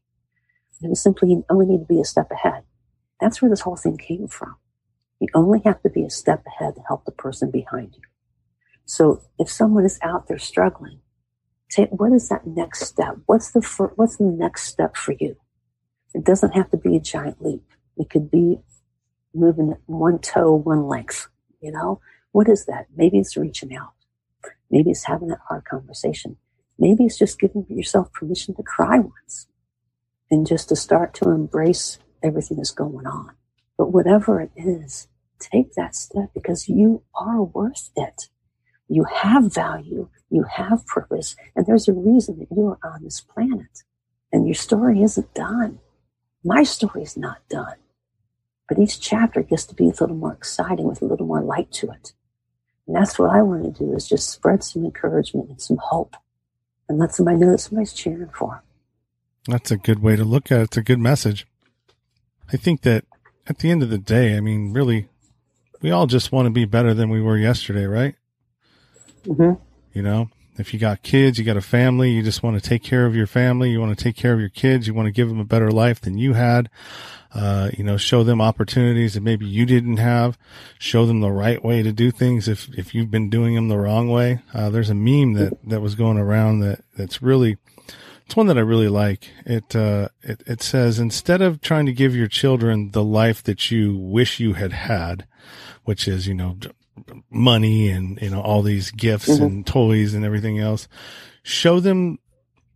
And 0.79 0.87
it 0.87 0.89
was 0.89 1.01
simply, 1.01 1.31
you 1.31 1.45
only 1.49 1.65
need 1.65 1.79
to 1.79 1.85
be 1.85 1.99
a 1.99 2.05
step 2.05 2.31
ahead. 2.31 2.63
That's 3.19 3.41
where 3.41 3.49
this 3.49 3.61
whole 3.61 3.75
thing 3.75 3.97
came 3.97 4.27
from. 4.27 4.55
You 5.19 5.27
only 5.33 5.59
have 5.65 5.81
to 5.81 5.89
be 5.89 6.05
a 6.05 6.09
step 6.09 6.43
ahead 6.47 6.75
to 6.75 6.81
help 6.87 7.03
the 7.03 7.11
person 7.11 7.51
behind 7.51 7.95
you. 7.95 8.08
So 8.89 9.21
if 9.37 9.51
someone 9.51 9.85
is 9.85 9.99
out 10.01 10.27
there 10.27 10.39
struggling, 10.39 11.01
say, 11.69 11.85
what 11.91 12.11
is 12.11 12.27
that 12.29 12.47
next 12.47 12.87
step? 12.87 13.17
What's 13.27 13.51
the 13.51 13.61
fir- 13.61 13.93
what's 13.97 14.17
the 14.17 14.23
next 14.23 14.63
step 14.63 14.97
for 14.97 15.13
you? 15.19 15.35
It 16.15 16.25
doesn't 16.25 16.55
have 16.55 16.71
to 16.71 16.77
be 16.77 16.95
a 16.95 16.99
giant 16.99 17.39
leap. 17.39 17.61
It 17.97 18.09
could 18.09 18.31
be 18.31 18.61
moving 19.31 19.75
one 19.85 20.17
toe, 20.17 20.55
one 20.55 20.87
length. 20.87 21.27
You 21.61 21.71
know, 21.71 22.01
what 22.31 22.49
is 22.49 22.65
that? 22.65 22.87
Maybe 22.95 23.19
it's 23.19 23.37
reaching 23.37 23.75
out. 23.75 23.93
Maybe 24.71 24.89
it's 24.89 25.03
having 25.03 25.27
that 25.27 25.45
hard 25.47 25.65
conversation. 25.65 26.37
Maybe 26.79 27.03
it's 27.05 27.19
just 27.19 27.39
giving 27.39 27.67
yourself 27.69 28.11
permission 28.11 28.55
to 28.55 28.63
cry 28.63 28.97
once 28.97 29.45
and 30.31 30.47
just 30.47 30.67
to 30.69 30.75
start 30.75 31.13
to 31.15 31.29
embrace 31.29 31.99
everything 32.23 32.57
that's 32.57 32.71
going 32.71 33.05
on. 33.05 33.35
But 33.77 33.91
whatever 33.91 34.41
it 34.41 34.51
is, 34.55 35.07
take 35.37 35.75
that 35.75 35.93
step 35.93 36.31
because 36.33 36.67
you 36.67 37.03
are 37.13 37.43
worth 37.43 37.91
it. 37.95 38.29
You 38.89 39.03
have 39.03 39.53
value, 39.53 40.09
you 40.29 40.43
have 40.43 40.85
purpose, 40.87 41.35
and 41.55 41.65
there's 41.65 41.87
a 41.87 41.93
reason 41.93 42.39
that 42.39 42.47
you 42.51 42.67
are 42.67 42.79
on 42.83 43.03
this 43.03 43.21
planet. 43.21 43.83
And 44.33 44.47
your 44.47 44.55
story 44.55 45.01
isn't 45.03 45.33
done. 45.33 45.79
My 46.43 46.63
story 46.63 47.03
is 47.03 47.15
not 47.15 47.37
done. 47.49 47.75
But 48.67 48.79
each 48.79 48.99
chapter 48.99 49.41
gets 49.43 49.65
to 49.65 49.75
be 49.75 49.85
a 49.85 49.93
little 49.99 50.15
more 50.15 50.33
exciting 50.33 50.87
with 50.87 51.01
a 51.01 51.05
little 51.05 51.25
more 51.25 51.41
light 51.41 51.71
to 51.73 51.91
it. 51.91 52.13
And 52.87 52.95
that's 52.95 53.19
what 53.19 53.29
I 53.29 53.43
want 53.43 53.63
to 53.63 53.85
do 53.85 53.93
is 53.93 54.07
just 54.07 54.29
spread 54.29 54.63
some 54.63 54.83
encouragement 54.83 55.49
and 55.49 55.61
some 55.61 55.77
hope 55.77 56.15
and 56.87 56.97
let 56.97 57.13
somebody 57.13 57.37
know 57.37 57.51
that 57.51 57.59
somebody's 57.59 57.93
cheering 57.93 58.29
for 58.33 58.55
them. 58.55 58.61
That's 59.47 59.71
a 59.71 59.77
good 59.77 60.01
way 60.01 60.15
to 60.15 60.23
look 60.23 60.51
at 60.51 60.59
it. 60.59 60.63
It's 60.63 60.77
a 60.77 60.83
good 60.83 60.99
message. 60.99 61.47
I 62.51 62.57
think 62.57 62.81
that 62.81 63.05
at 63.47 63.59
the 63.59 63.69
end 63.69 63.83
of 63.83 63.89
the 63.89 63.99
day, 63.99 64.35
I 64.35 64.39
mean, 64.39 64.73
really, 64.73 65.07
we 65.81 65.91
all 65.91 66.07
just 66.07 66.31
want 66.31 66.47
to 66.47 66.51
be 66.51 66.65
better 66.65 66.93
than 66.93 67.09
we 67.09 67.21
were 67.21 67.37
yesterday, 67.37 67.85
right? 67.85 68.15
Mm-hmm. 69.25 69.61
You 69.93 70.01
know, 70.01 70.29
if 70.57 70.73
you 70.73 70.79
got 70.79 71.03
kids, 71.03 71.39
you 71.39 71.45
got 71.45 71.57
a 71.57 71.61
family, 71.61 72.11
you 72.11 72.21
just 72.21 72.43
want 72.43 72.61
to 72.61 72.69
take 72.69 72.83
care 72.83 73.05
of 73.05 73.15
your 73.15 73.27
family, 73.27 73.71
you 73.71 73.79
want 73.79 73.97
to 73.97 74.03
take 74.03 74.15
care 74.15 74.33
of 74.33 74.39
your 74.39 74.49
kids, 74.49 74.87
you 74.87 74.93
want 74.93 75.07
to 75.07 75.11
give 75.11 75.29
them 75.29 75.39
a 75.39 75.45
better 75.45 75.71
life 75.71 76.01
than 76.01 76.17
you 76.17 76.33
had. 76.33 76.69
Uh, 77.31 77.69
you 77.77 77.83
know, 77.83 77.95
show 77.95 78.23
them 78.23 78.41
opportunities 78.41 79.13
that 79.13 79.21
maybe 79.21 79.45
you 79.45 79.65
didn't 79.65 79.97
have. 79.97 80.37
Show 80.79 81.05
them 81.05 81.21
the 81.21 81.31
right 81.31 81.63
way 81.63 81.83
to 81.83 81.91
do 81.91 82.09
things 82.09 82.47
if 82.47 82.67
if 82.77 82.95
you've 82.95 83.11
been 83.11 83.29
doing 83.29 83.53
them 83.55 83.67
the 83.67 83.77
wrong 83.77 84.09
way. 84.09 84.39
Uh, 84.53 84.69
there's 84.69 84.89
a 84.89 84.95
meme 84.95 85.33
that 85.33 85.53
that 85.63 85.81
was 85.81 85.93
going 85.93 86.17
around 86.17 86.61
that 86.61 86.83
that's 86.97 87.21
really 87.21 87.57
it's 88.25 88.35
one 88.35 88.47
that 88.47 88.57
I 88.57 88.61
really 88.61 88.87
like. 88.87 89.29
It 89.45 89.75
uh, 89.75 90.09
it 90.23 90.43
it 90.47 90.61
says 90.63 90.97
instead 90.97 91.41
of 91.41 91.61
trying 91.61 91.85
to 91.85 91.93
give 91.93 92.15
your 92.15 92.27
children 92.27 92.91
the 92.91 93.03
life 93.03 93.43
that 93.43 93.69
you 93.69 93.95
wish 93.95 94.39
you 94.39 94.53
had 94.53 94.73
had, 94.73 95.27
which 95.83 96.07
is 96.07 96.27
you 96.27 96.33
know 96.33 96.57
money 97.29 97.89
and 97.89 98.21
you 98.21 98.29
know 98.29 98.41
all 98.41 98.61
these 98.61 98.91
gifts 98.91 99.29
mm-hmm. 99.29 99.43
and 99.43 99.67
toys 99.67 100.13
and 100.13 100.25
everything 100.25 100.59
else, 100.59 100.87
show 101.43 101.79
them 101.79 102.19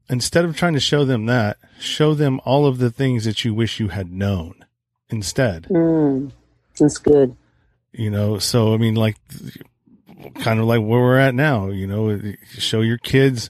instead 0.09 0.45
of 0.45 0.55
trying 0.55 0.73
to 0.73 0.79
show 0.79 1.05
them 1.05 1.25
that, 1.25 1.57
show 1.79 2.13
them 2.13 2.39
all 2.45 2.65
of 2.65 2.77
the 2.77 2.91
things 2.91 3.25
that 3.25 3.43
you 3.43 3.53
wish 3.53 3.79
you 3.79 3.89
had 3.89 4.11
known 4.11 4.65
instead. 5.09 5.63
Mm, 5.63 6.31
that's 6.77 6.97
good. 6.97 7.35
You 7.91 8.09
know, 8.09 8.39
so 8.39 8.73
I 8.73 8.77
mean, 8.77 8.95
like, 8.95 9.17
kind 10.35 10.59
of 10.59 10.65
like 10.65 10.79
where 10.79 10.99
we're 10.99 11.19
at 11.19 11.35
now, 11.35 11.69
you 11.69 11.87
know, 11.87 12.19
show 12.57 12.81
your 12.81 12.97
kids, 12.97 13.49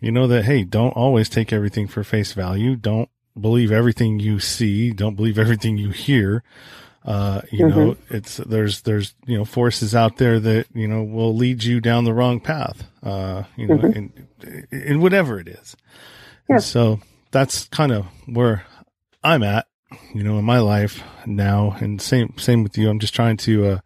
you 0.00 0.12
know, 0.12 0.26
that, 0.26 0.44
hey, 0.44 0.64
don't 0.64 0.92
always 0.92 1.28
take 1.28 1.52
everything 1.52 1.88
for 1.88 2.04
face 2.04 2.32
value. 2.32 2.76
Don't 2.76 3.08
believe 3.38 3.72
everything 3.72 4.20
you 4.20 4.38
see. 4.38 4.92
Don't 4.92 5.16
believe 5.16 5.38
everything 5.38 5.76
you 5.76 5.90
hear. 5.90 6.42
Uh, 7.04 7.42
you 7.50 7.66
mm-hmm. 7.66 7.78
know, 7.78 7.96
it's, 8.08 8.38
there's, 8.38 8.80
there's, 8.82 9.14
you 9.26 9.36
know, 9.36 9.44
forces 9.44 9.94
out 9.94 10.16
there 10.16 10.40
that, 10.40 10.66
you 10.74 10.88
know, 10.88 11.02
will 11.02 11.36
lead 11.36 11.62
you 11.62 11.80
down 11.80 12.04
the 12.04 12.14
wrong 12.14 12.40
path. 12.40 12.84
Uh, 13.02 13.42
you 13.56 13.66
know, 13.66 13.76
mm-hmm. 13.76 14.08
in, 14.42 14.66
in 14.70 15.00
whatever 15.00 15.38
it 15.38 15.48
is. 15.48 15.76
Yeah. 16.48 16.58
so 16.58 17.00
that's 17.30 17.64
kind 17.68 17.92
of 17.92 18.06
where 18.26 18.64
I'm 19.22 19.42
at, 19.42 19.66
you 20.14 20.22
know, 20.22 20.38
in 20.38 20.44
my 20.44 20.60
life 20.60 21.02
now. 21.26 21.76
And 21.78 22.00
same, 22.00 22.34
same 22.38 22.62
with 22.62 22.78
you. 22.78 22.88
I'm 22.88 23.00
just 23.00 23.14
trying 23.14 23.36
to, 23.38 23.66
uh, 23.66 23.78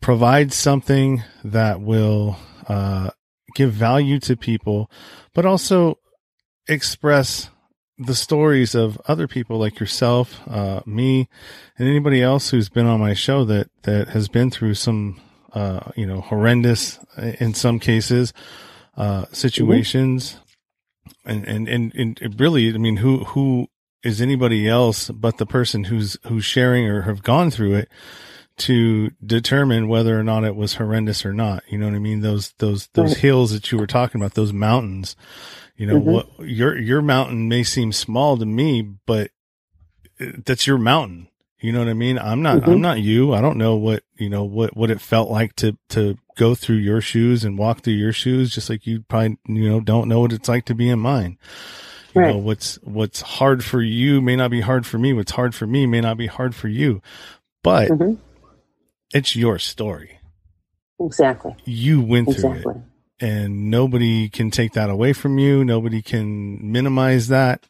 provide 0.00 0.52
something 0.52 1.22
that 1.44 1.80
will, 1.80 2.36
uh, 2.68 3.10
give 3.54 3.72
value 3.72 4.18
to 4.20 4.36
people, 4.36 4.90
but 5.34 5.46
also 5.46 5.98
express 6.68 7.48
the 7.98 8.14
stories 8.14 8.74
of 8.74 9.00
other 9.06 9.26
people 9.26 9.58
like 9.58 9.80
yourself, 9.80 10.40
uh, 10.48 10.80
me, 10.84 11.28
and 11.78 11.88
anybody 11.88 12.22
else 12.22 12.50
who's 12.50 12.68
been 12.68 12.86
on 12.86 13.00
my 13.00 13.14
show 13.14 13.44
that, 13.44 13.70
that 13.82 14.08
has 14.08 14.28
been 14.28 14.50
through 14.50 14.74
some, 14.74 15.20
uh, 15.52 15.92
you 15.96 16.06
know, 16.06 16.20
horrendous 16.20 16.98
in 17.16 17.54
some 17.54 17.78
cases, 17.78 18.32
uh, 18.96 19.24
situations. 19.32 20.32
Mm-hmm. 20.32 21.30
And, 21.30 21.68
and, 21.68 21.68
and, 21.94 22.20
and 22.20 22.40
really, 22.40 22.68
I 22.68 22.78
mean, 22.78 22.98
who, 22.98 23.24
who 23.24 23.68
is 24.02 24.20
anybody 24.20 24.68
else 24.68 25.08
but 25.10 25.38
the 25.38 25.46
person 25.46 25.84
who's, 25.84 26.16
who's 26.26 26.44
sharing 26.44 26.86
or 26.86 27.02
have 27.02 27.22
gone 27.22 27.50
through 27.50 27.74
it 27.74 27.88
to 28.58 29.10
determine 29.24 29.88
whether 29.88 30.18
or 30.18 30.22
not 30.22 30.44
it 30.44 30.54
was 30.54 30.74
horrendous 30.74 31.24
or 31.24 31.32
not? 31.32 31.62
You 31.68 31.78
know 31.78 31.86
what 31.86 31.94
I 31.94 32.00
mean? 32.00 32.20
Those, 32.20 32.52
those, 32.58 32.88
those 32.88 33.16
hills 33.18 33.52
that 33.52 33.72
you 33.72 33.78
were 33.78 33.86
talking 33.86 34.20
about, 34.20 34.34
those 34.34 34.52
mountains, 34.52 35.16
you 35.76 35.86
know, 35.86 36.00
mm-hmm. 36.00 36.10
what 36.10 36.26
your, 36.40 36.78
your 36.78 37.02
mountain 37.02 37.48
may 37.48 37.62
seem 37.62 37.92
small 37.92 38.36
to 38.36 38.46
me, 38.46 38.82
but 38.82 39.30
that's 40.18 40.66
your 40.66 40.78
mountain. 40.78 41.28
You 41.60 41.72
know 41.72 41.80
what 41.80 41.88
I 41.88 41.94
mean? 41.94 42.18
I'm 42.18 42.42
not, 42.42 42.62
mm-hmm. 42.62 42.70
I'm 42.70 42.80
not 42.80 43.00
you. 43.00 43.32
I 43.32 43.40
don't 43.40 43.56
know 43.56 43.76
what, 43.76 44.02
you 44.16 44.28
know, 44.28 44.44
what, 44.44 44.76
what 44.76 44.90
it 44.90 45.00
felt 45.00 45.30
like 45.30 45.56
to, 45.56 45.76
to 45.90 46.18
go 46.36 46.54
through 46.54 46.76
your 46.76 47.00
shoes 47.00 47.44
and 47.44 47.58
walk 47.58 47.80
through 47.80 47.94
your 47.94 48.12
shoes, 48.12 48.54
just 48.54 48.68
like 48.70 48.86
you 48.86 49.00
probably, 49.08 49.38
you 49.48 49.68
know, 49.68 49.80
don't 49.80 50.08
know 50.08 50.20
what 50.20 50.32
it's 50.32 50.48
like 50.48 50.66
to 50.66 50.74
be 50.74 50.88
in 50.88 50.98
mine. 50.98 51.38
You 52.14 52.22
right. 52.22 52.34
know, 52.34 52.38
what's, 52.38 52.76
what's 52.82 53.20
hard 53.20 53.64
for 53.64 53.82
you 53.82 54.20
may 54.20 54.36
not 54.36 54.50
be 54.50 54.60
hard 54.60 54.86
for 54.86 54.98
me. 54.98 55.12
What's 55.12 55.32
hard 55.32 55.54
for 55.54 55.66
me 55.66 55.86
may 55.86 56.00
not 56.00 56.16
be 56.16 56.26
hard 56.26 56.54
for 56.54 56.68
you, 56.68 57.02
but 57.62 57.90
mm-hmm. 57.90 58.14
it's 59.12 59.34
your 59.36 59.58
story. 59.58 60.18
Exactly. 61.00 61.54
You 61.64 62.00
went 62.00 62.26
through 62.26 62.50
exactly. 62.52 62.74
it 62.76 62.82
and 63.20 63.70
nobody 63.70 64.28
can 64.28 64.50
take 64.50 64.72
that 64.72 64.90
away 64.90 65.12
from 65.12 65.38
you. 65.38 65.64
Nobody 65.64 66.02
can 66.02 66.72
minimize 66.72 67.28
that. 67.28 67.66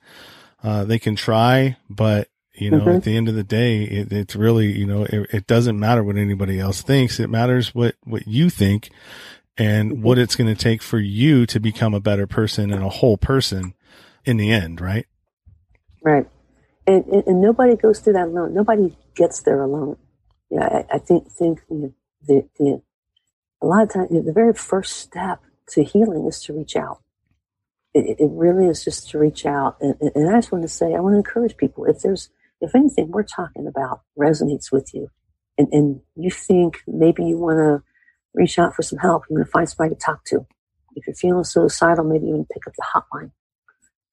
Uh, 0.63 0.85
they 0.85 0.99
can 0.99 1.15
try, 1.15 1.77
but 1.89 2.29
you 2.55 2.71
know, 2.71 2.79
mm-hmm. 2.79 2.97
at 2.97 3.03
the 3.05 3.17
end 3.17 3.29
of 3.29 3.35
the 3.35 3.45
day, 3.45 3.83
it, 3.83 4.11
it's 4.11 4.35
really, 4.35 4.77
you 4.77 4.87
know, 4.87 5.05
it, 5.05 5.29
it, 5.33 5.47
doesn't 5.47 5.79
matter 5.79 6.03
what 6.03 6.17
anybody 6.17 6.59
else 6.59 6.81
thinks. 6.81 7.21
It 7.21 7.29
matters 7.29 7.75
what, 7.75 7.97
what 8.05 8.27
you 8.27 8.49
think 8.49 8.91
and 9.59 9.93
mm-hmm. 9.93 10.03
what 10.03 10.19
it's 10.19 10.37
going 10.37 10.53
to 10.53 10.61
take 10.61 10.83
for 10.83 10.99
you 10.99 11.45
to 11.47 11.61
become 11.61 11.93
a 11.93 12.01
better 12.01 12.27
person 12.27 12.73
and 12.73 12.83
a 12.83 12.89
whole 12.89 13.19
person 13.19 13.75
in 14.25 14.39
the 14.39 14.51
end, 14.51 14.81
right? 14.81 15.07
Right. 16.03 16.27
And, 16.87 17.05
and, 17.07 17.27
and 17.27 17.41
nobody 17.43 17.77
goes 17.77 18.01
through 18.01 18.15
that 18.15 18.29
alone. 18.29 18.55
Nobody 18.55 18.97
gets 19.15 19.43
there 19.43 19.63
alone. 19.63 19.99
Yeah, 20.51 20.65
I, 20.91 20.95
I 20.95 20.99
think, 20.99 21.31
think 21.33 21.61
you 21.69 21.77
know, 21.77 21.95
the, 22.27 22.49
the 22.59 22.83
a 23.63 23.67
lot 23.67 23.83
of 23.83 23.93
times, 23.93 24.11
the 24.11 24.33
very 24.33 24.55
first 24.55 24.97
step 24.97 25.43
to 25.71 25.83
healing 25.83 26.27
is 26.27 26.41
to 26.43 26.53
reach 26.53 26.77
out. 26.77 27.03
It, 27.95 28.21
it 28.21 28.31
really 28.31 28.67
is 28.67 28.85
just 28.85 29.11
to 29.11 29.19
reach 29.19 29.47
out. 29.47 29.77
And, 29.81 29.95
and, 30.15 30.29
I 30.29 30.39
just 30.39 30.53
want 30.53 30.63
to 30.63 30.69
say, 30.69 30.95
I 30.95 31.01
want 31.01 31.15
to 31.15 31.19
encourage 31.19 31.57
people 31.57 31.85
if 31.87 32.01
there's, 32.01 32.29
if 32.61 32.75
anything 32.75 33.11
we're 33.11 33.23
talking 33.23 33.67
about 33.67 34.03
resonates 34.19 34.71
with 34.71 34.93
you 34.93 35.11
and, 35.57 35.69
and 35.73 36.01
you 36.15 36.31
think 36.31 36.83
maybe 36.87 37.25
you 37.25 37.39
want 37.39 37.57
to 37.57 37.83
reach 38.35 38.59
out 38.59 38.75
for 38.75 38.83
some 38.83 38.99
help, 38.99 39.25
you 39.29 39.37
want 39.37 39.47
to 39.47 39.51
find 39.51 39.69
somebody 39.69 39.95
to 39.95 40.01
talk 40.01 40.25
to. 40.27 40.47
If 40.95 41.07
you're 41.07 41.17
feeling 41.17 41.45
suicidal, 41.45 42.05
maybe 42.05 42.27
to 42.27 42.47
pick 42.53 42.67
up 42.67 42.75
the 42.77 42.85
hotline. 42.95 43.31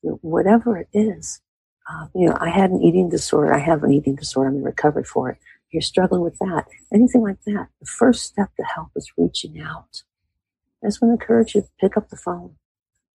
You 0.02 0.12
know, 0.12 0.20
whatever 0.22 0.78
it 0.78 0.88
is, 0.94 1.41
uh, 1.89 2.08
you 2.16 2.28
know, 2.28 2.38
I 2.39 2.50
had 2.50 2.72
an 2.72 2.82
eating 2.82 3.10
disorder. 3.10 3.54
I 3.54 3.60
have 3.60 3.84
an 3.84 3.91
eating 3.91 4.16
disorder. 4.16 4.50
I'm 4.50 4.58
in 4.58 4.64
recovery 4.64 5.04
for 5.04 5.30
it 5.30 5.38
you're 5.74 5.82
struggling 5.82 6.21
with 6.21 6.38
that, 6.39 6.65
anything 6.93 7.21
like 7.21 7.41
that, 7.45 7.67
the 7.80 7.86
first 7.86 8.24
step 8.24 8.49
to 8.57 8.63
help 8.63 8.89
is 8.95 9.11
reaching 9.17 9.59
out. 9.59 10.03
I 10.84 10.88
just 10.88 11.01
want 11.01 11.17
to 11.17 11.24
encourage 11.24 11.55
you 11.55 11.61
to 11.61 11.67
pick 11.80 11.97
up 11.97 12.09
the 12.09 12.17
phone, 12.17 12.55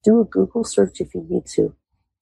do 0.04 0.20
a 0.20 0.24
Google 0.24 0.64
search 0.64 1.00
if 1.00 1.14
you 1.14 1.26
need 1.28 1.46
to. 1.54 1.74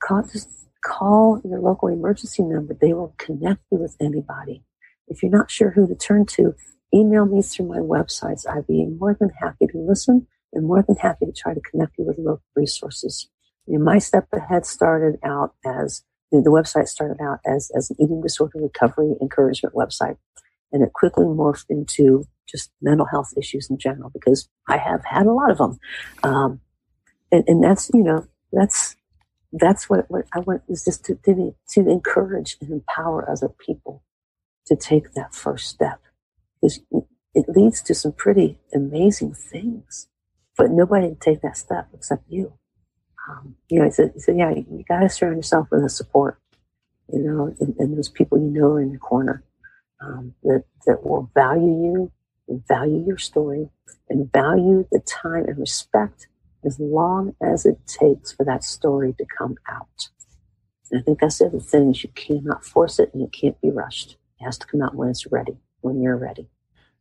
Call, 0.03 0.22
just 0.22 0.49
call 0.84 1.41
your 1.45 1.61
local 1.61 1.89
emergency 1.89 2.43
number. 2.43 2.74
They 2.74 2.93
will 2.93 3.14
connect 3.18 3.62
you 3.70 3.78
with 3.78 3.97
anybody. 4.01 4.62
If 5.09 5.22
you're 5.22 5.32
not 5.32 5.51
sure 5.51 5.70
who 5.70 5.87
to 5.87 5.95
turn 5.95 6.26
to, 6.26 6.55
email 6.93 7.26
me 7.26 7.43
through 7.43 7.68
my 7.68 7.78
websites. 7.78 8.47
I'd 8.49 8.66
be 8.66 8.87
more 8.87 9.16
than 9.18 9.30
happy 9.41 9.66
to 9.68 9.78
listen 9.78 10.26
and 10.53 10.66
more 10.66 10.82
than 10.82 10.97
happy 10.97 11.26
to 11.26 11.32
try 11.32 11.55
to 11.55 11.61
connect 11.61 11.99
you 11.99 12.05
with 12.05 12.18
local 12.18 12.43
resources. 12.55 13.28
You 13.66 13.78
know, 13.78 13.84
my 13.84 13.99
step 13.99 14.28
ahead 14.32 14.66
started 14.66 15.18
out 15.24 15.55
as 15.64 16.03
the, 16.43 16.51
website 16.51 16.89
started 16.89 17.20
out 17.22 17.41
as, 17.47 17.70
as 17.76 17.91
an 17.91 17.97
eating 18.01 18.20
disorder 18.20 18.59
recovery 18.59 19.14
encouragement 19.20 19.74
website. 19.74 20.16
And 20.72 20.82
it 20.82 20.93
quickly 20.93 21.26
morphed 21.26 21.66
into 21.68 22.24
just 22.47 22.70
mental 22.80 23.07
health 23.07 23.32
issues 23.37 23.70
in 23.70 23.78
general 23.78 24.11
because 24.11 24.49
I 24.68 24.78
have 24.78 25.05
had 25.05 25.26
a 25.26 25.32
lot 25.32 25.51
of 25.51 25.59
them. 25.59 25.78
Um, 26.22 26.61
and, 27.32 27.45
and 27.47 27.62
that's, 27.62 27.91
you 27.93 28.03
know, 28.03 28.26
that's, 28.53 28.97
that's 29.53 29.89
what, 29.89 30.11
what 30.11 30.26
I 30.34 30.41
want 30.41 30.62
is 30.68 30.84
just 30.84 31.05
to, 31.07 31.14
to, 31.24 31.55
to 31.70 31.80
encourage 31.89 32.57
and 32.61 32.70
empower 32.70 33.28
other 33.30 33.49
people 33.49 34.03
to 34.66 34.76
take 34.76 35.14
that 35.14 35.34
first 35.34 35.68
step 35.68 36.01
because 36.61 36.80
it 37.34 37.49
leads 37.49 37.82
to 37.82 37.95
some 37.95 38.12
pretty 38.12 38.59
amazing 38.74 39.34
things, 39.34 40.09
but 40.57 40.70
nobody 40.70 41.09
can 41.09 41.16
take 41.16 41.43
that 41.43 41.57
step 41.57 41.89
except 41.93 42.24
you 42.28 42.55
um, 43.29 43.57
you 43.68 43.79
know, 43.79 43.85
he 43.87 43.91
said, 43.91 44.12
he 44.14 44.20
said, 44.20 44.37
yeah, 44.37 44.51
you 44.51 44.85
got 44.89 45.01
to 45.01 45.09
surround 45.09 45.37
yourself 45.37 45.68
with 45.70 45.91
support, 45.91 46.39
you 47.12 47.20
know, 47.20 47.55
and, 47.61 47.74
and 47.79 47.97
those 47.97 48.09
people 48.09 48.39
you 48.39 48.51
know 48.51 48.77
in 48.77 48.91
your 48.91 49.01
corner 49.01 49.43
um, 50.01 50.35
that, 50.43 50.64
that 50.87 51.05
will 51.05 51.31
value 51.35 51.64
you, 51.66 52.12
value 52.68 53.05
your 53.07 53.18
story, 53.18 53.68
and 54.09 54.33
value 54.33 54.87
the 54.93 55.01
time 55.01 55.45
and 55.47 55.59
respect 55.59 56.29
as 56.64 56.79
long 56.79 57.35
as 57.43 57.66
it 57.66 57.79
takes 57.87 58.33
for 58.33 58.45
that 58.45 58.64
story 58.64 59.14
to 59.18 59.27
come 59.39 59.57
out. 59.68 60.09
And 60.91 61.01
I 61.01 61.03
think 61.03 61.20
that's 61.20 61.39
the 61.39 61.47
other 61.47 61.61
thing 61.61 61.91
is 61.91 62.03
you 62.03 62.11
cannot 62.14 62.64
force 62.64 62.99
it 62.99 63.12
and 63.12 63.22
it 63.22 63.33
can't 63.33 63.61
be 63.61 63.70
rushed. 63.70 64.16
It 64.41 64.45
has 64.45 64.59
to 64.59 64.66
come 64.66 64.83
out 64.83 64.95
when 64.95 65.09
it's 65.09 65.27
ready, 65.27 65.57
when 65.81 66.01
you're 66.01 66.16
ready. 66.16 66.49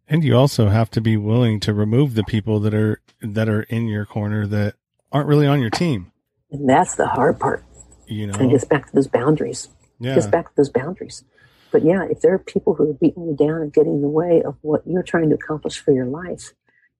And 0.07 0.23
you 0.23 0.35
also 0.35 0.69
have 0.69 0.91
to 0.91 1.01
be 1.01 1.17
willing 1.17 1.59
to 1.61 1.73
remove 1.73 2.13
the 2.13 2.23
people 2.23 2.59
that 2.59 2.73
are 2.73 3.01
that 3.21 3.49
are 3.49 3.63
in 3.63 3.87
your 3.87 4.05
corner 4.05 4.45
that 4.45 4.75
aren't 5.11 5.27
really 5.27 5.47
on 5.47 5.61
your 5.61 5.71
team. 5.71 6.11
And 6.51 6.69
that's 6.69 6.95
the 6.95 7.07
hard 7.07 7.39
part. 7.39 7.63
You 8.07 8.27
know, 8.27 8.33
and 8.33 8.49
it 8.49 8.53
gets 8.53 8.65
back 8.65 8.87
to 8.87 8.95
those 8.95 9.07
boundaries. 9.07 9.69
Yeah. 9.99 10.11
It 10.11 10.15
gets 10.15 10.27
back 10.27 10.49
to 10.49 10.55
those 10.57 10.69
boundaries. 10.69 11.23
But 11.71 11.83
yeah, 11.83 12.05
if 12.09 12.21
there 12.21 12.33
are 12.33 12.39
people 12.39 12.73
who 12.75 12.91
are 12.91 12.93
beating 12.93 13.27
you 13.27 13.35
down 13.35 13.61
and 13.61 13.73
getting 13.73 13.95
in 13.95 14.01
the 14.01 14.07
way 14.07 14.41
of 14.43 14.55
what 14.61 14.83
you're 14.85 15.03
trying 15.03 15.29
to 15.29 15.35
accomplish 15.35 15.79
for 15.79 15.91
your 15.91 16.05
life, 16.05 16.53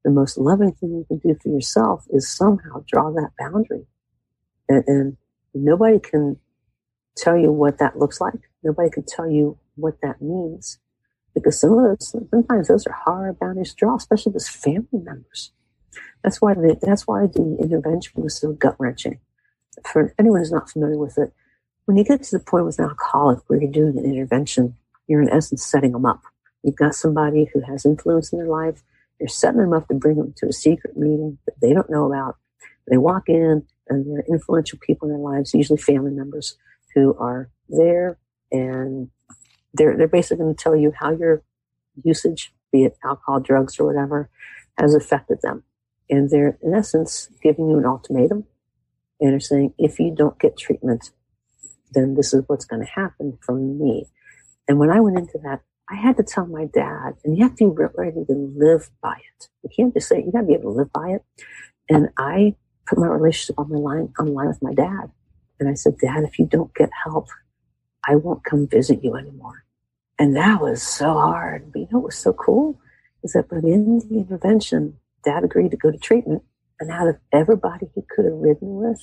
the 0.04 0.12
most 0.12 0.38
loving 0.38 0.72
thing 0.74 0.90
you 0.90 1.06
can 1.08 1.18
do 1.18 1.38
for 1.42 1.50
yourself 1.50 2.06
is 2.10 2.30
somehow 2.30 2.84
draw 2.88 3.12
that 3.12 3.32
boundary. 3.40 3.86
And, 4.68 4.84
and 4.88 5.18
nobody 5.54 6.00
can 6.00 6.38
tell 7.16 7.38
you 7.38 7.52
what 7.52 7.78
that 7.78 7.98
looks 7.98 8.20
like. 8.20 8.34
Nobody 8.64 8.90
can 8.90 9.06
tell 9.06 9.30
you 9.30 9.58
what 9.76 10.02
that 10.02 10.22
means 10.22 10.80
because 11.34 11.60
some 11.60 11.74
of 11.74 12.00
those, 12.00 12.16
sometimes 12.32 12.68
those 12.68 12.88
are 12.88 12.94
hard 12.94 13.40
boundaries 13.40 13.72
to 13.72 13.76
draw, 13.76 13.96
especially 13.96 14.32
with 14.32 14.48
family 14.48 14.88
members. 14.94 15.52
That's 16.24 16.42
why 16.42 16.54
the, 16.56 16.78
that's 16.82 17.06
why 17.06 17.28
the 17.28 17.58
intervention 17.62 18.24
was 18.24 18.40
so 18.40 18.54
gut 18.54 18.76
wrenching. 18.80 19.20
For 19.92 20.14
anyone 20.18 20.40
who's 20.40 20.52
not 20.52 20.70
familiar 20.70 20.98
with 20.98 21.18
it, 21.18 21.34
when 21.86 21.98
you 21.98 22.04
get 22.04 22.24
to 22.24 22.38
the 22.38 22.44
point 22.44 22.66
with 22.66 22.80
an 22.80 22.86
alcoholic 22.86 23.40
where 23.48 23.62
you're 23.62 23.72
doing 23.72 23.98
an 23.98 24.06
intervention, 24.06 24.76
you're 25.08 25.22
in 25.22 25.30
essence 25.30 25.66
setting 25.66 25.92
them 25.92 26.06
up. 26.06 26.24
You've 26.64 26.76
got 26.76 26.96
somebody 26.96 27.50
who 27.54 27.62
has 27.62 27.86
influence 27.86 28.34
in 28.34 28.40
their 28.40 28.48
life. 28.48 28.82
You're 29.20 29.30
setting 29.30 29.62
them 29.62 29.74
up 29.74 29.88
to 29.88 29.94
bring 29.94 30.18
them 30.18 30.34
to 30.38 30.48
a 30.48 30.54
secret 30.54 30.98
meeting 30.98 31.38
that 31.46 31.60
they 31.62 31.74
don't 31.74 31.90
know 31.90 32.06
about. 32.06 32.38
They 32.90 32.98
walk 32.98 33.30
in 33.30 33.66
and 33.88 34.06
they're 34.06 34.26
influential 34.28 34.80
people 34.82 35.08
in 35.08 35.14
their 35.14 35.24
lives, 35.24 35.54
usually 35.54 35.80
family 35.80 36.12
members 36.12 36.58
who 36.96 37.16
are 37.20 37.50
there 37.70 38.18
and 38.52 39.10
they're, 39.74 39.98
they're 39.98 40.08
basically 40.08 40.44
going 40.44 40.56
to 40.56 40.64
tell 40.64 40.76
you 40.76 40.94
how 41.00 41.12
your 41.12 41.44
usage, 42.04 42.54
be 42.72 42.86
it 42.86 42.98
alcohol, 43.04 43.40
drugs, 43.40 43.80
or 43.80 43.86
whatever, 43.86 44.30
has 44.78 44.96
affected 44.96 45.42
them. 45.42 45.64
And 46.10 46.30
they're, 46.30 46.58
in 46.62 46.74
essence, 46.74 47.30
giving 47.42 47.70
you 47.70 47.78
an 47.78 47.86
ultimatum. 47.86 48.46
And 49.20 49.32
they're 49.32 49.40
saying, 49.40 49.74
if 49.78 50.00
you 50.00 50.14
don't 50.16 50.40
get 50.40 50.58
treatment, 50.58 51.12
then 51.92 52.16
this 52.16 52.34
is 52.34 52.44
what's 52.48 52.66
going 52.66 52.82
to 52.82 52.92
happen 52.92 53.38
from 53.42 53.80
me. 53.80 54.08
And 54.68 54.80
when 54.80 54.90
I 54.90 55.00
went 55.00 55.18
into 55.18 55.40
that, 55.44 55.62
I 55.90 55.96
had 55.96 56.18
to 56.18 56.24
tell 56.24 56.48
my 56.48 56.66
dad, 56.66 57.14
and 57.24 57.38
you 57.38 57.44
have 57.44 57.56
to 57.58 57.72
be 57.72 57.86
ready 57.96 58.26
to 58.26 58.54
live 58.58 58.90
by 59.02 59.14
it. 59.14 59.48
You 59.64 59.70
can't 59.76 59.94
just 59.94 60.08
say 60.10 60.18
you 60.18 60.32
got 60.32 60.42
to 60.42 60.48
be 60.48 60.54
able 60.54 60.74
to 60.74 60.78
live 60.78 60.92
by 60.92 61.10
it. 61.10 61.24
And 61.90 62.10
I 62.18 62.56
put 62.88 62.98
my 62.98 63.08
relationship 63.08 63.60
on 63.60 63.70
the 63.70 63.78
line, 63.78 64.12
on 64.18 64.26
the 64.26 64.32
line 64.32 64.48
with 64.48 64.64
my 64.64 64.74
dad. 64.74 65.12
And 65.60 65.70
I 65.70 65.76
said, 65.76 65.98
Dad, 66.00 66.24
if 66.24 66.40
you 66.40 66.48
don't 66.48 66.74
get 66.74 66.90
help, 67.04 67.28
I 68.08 68.16
won't 68.16 68.44
come 68.44 68.68
visit 68.68 69.04
you 69.04 69.16
anymore. 69.16 69.64
And 70.18 70.36
that 70.36 70.62
was 70.62 70.82
so 70.82 71.14
hard. 71.14 71.72
But 71.72 71.80
you 71.80 71.88
know 71.92 72.00
what 72.00 72.08
was 72.08 72.18
so 72.18 72.34
cool? 72.34 72.80
Is 73.24 73.34
that 73.34 73.50
by 73.50 73.60
the 73.60 73.72
end 73.72 74.02
of 74.02 74.10
the 74.10 74.18
intervention, 74.18 74.98
dad 75.24 75.44
agreed 75.44 75.72
to 75.72 75.78
go 75.78 75.92
to 75.92 75.98
treatment. 75.98 76.44
And 76.80 76.92
out 76.92 77.08
of 77.08 77.18
everybody 77.32 77.88
he 77.96 78.02
could 78.10 78.26
have 78.26 78.34
ridden 78.34 78.76
with, 78.76 79.02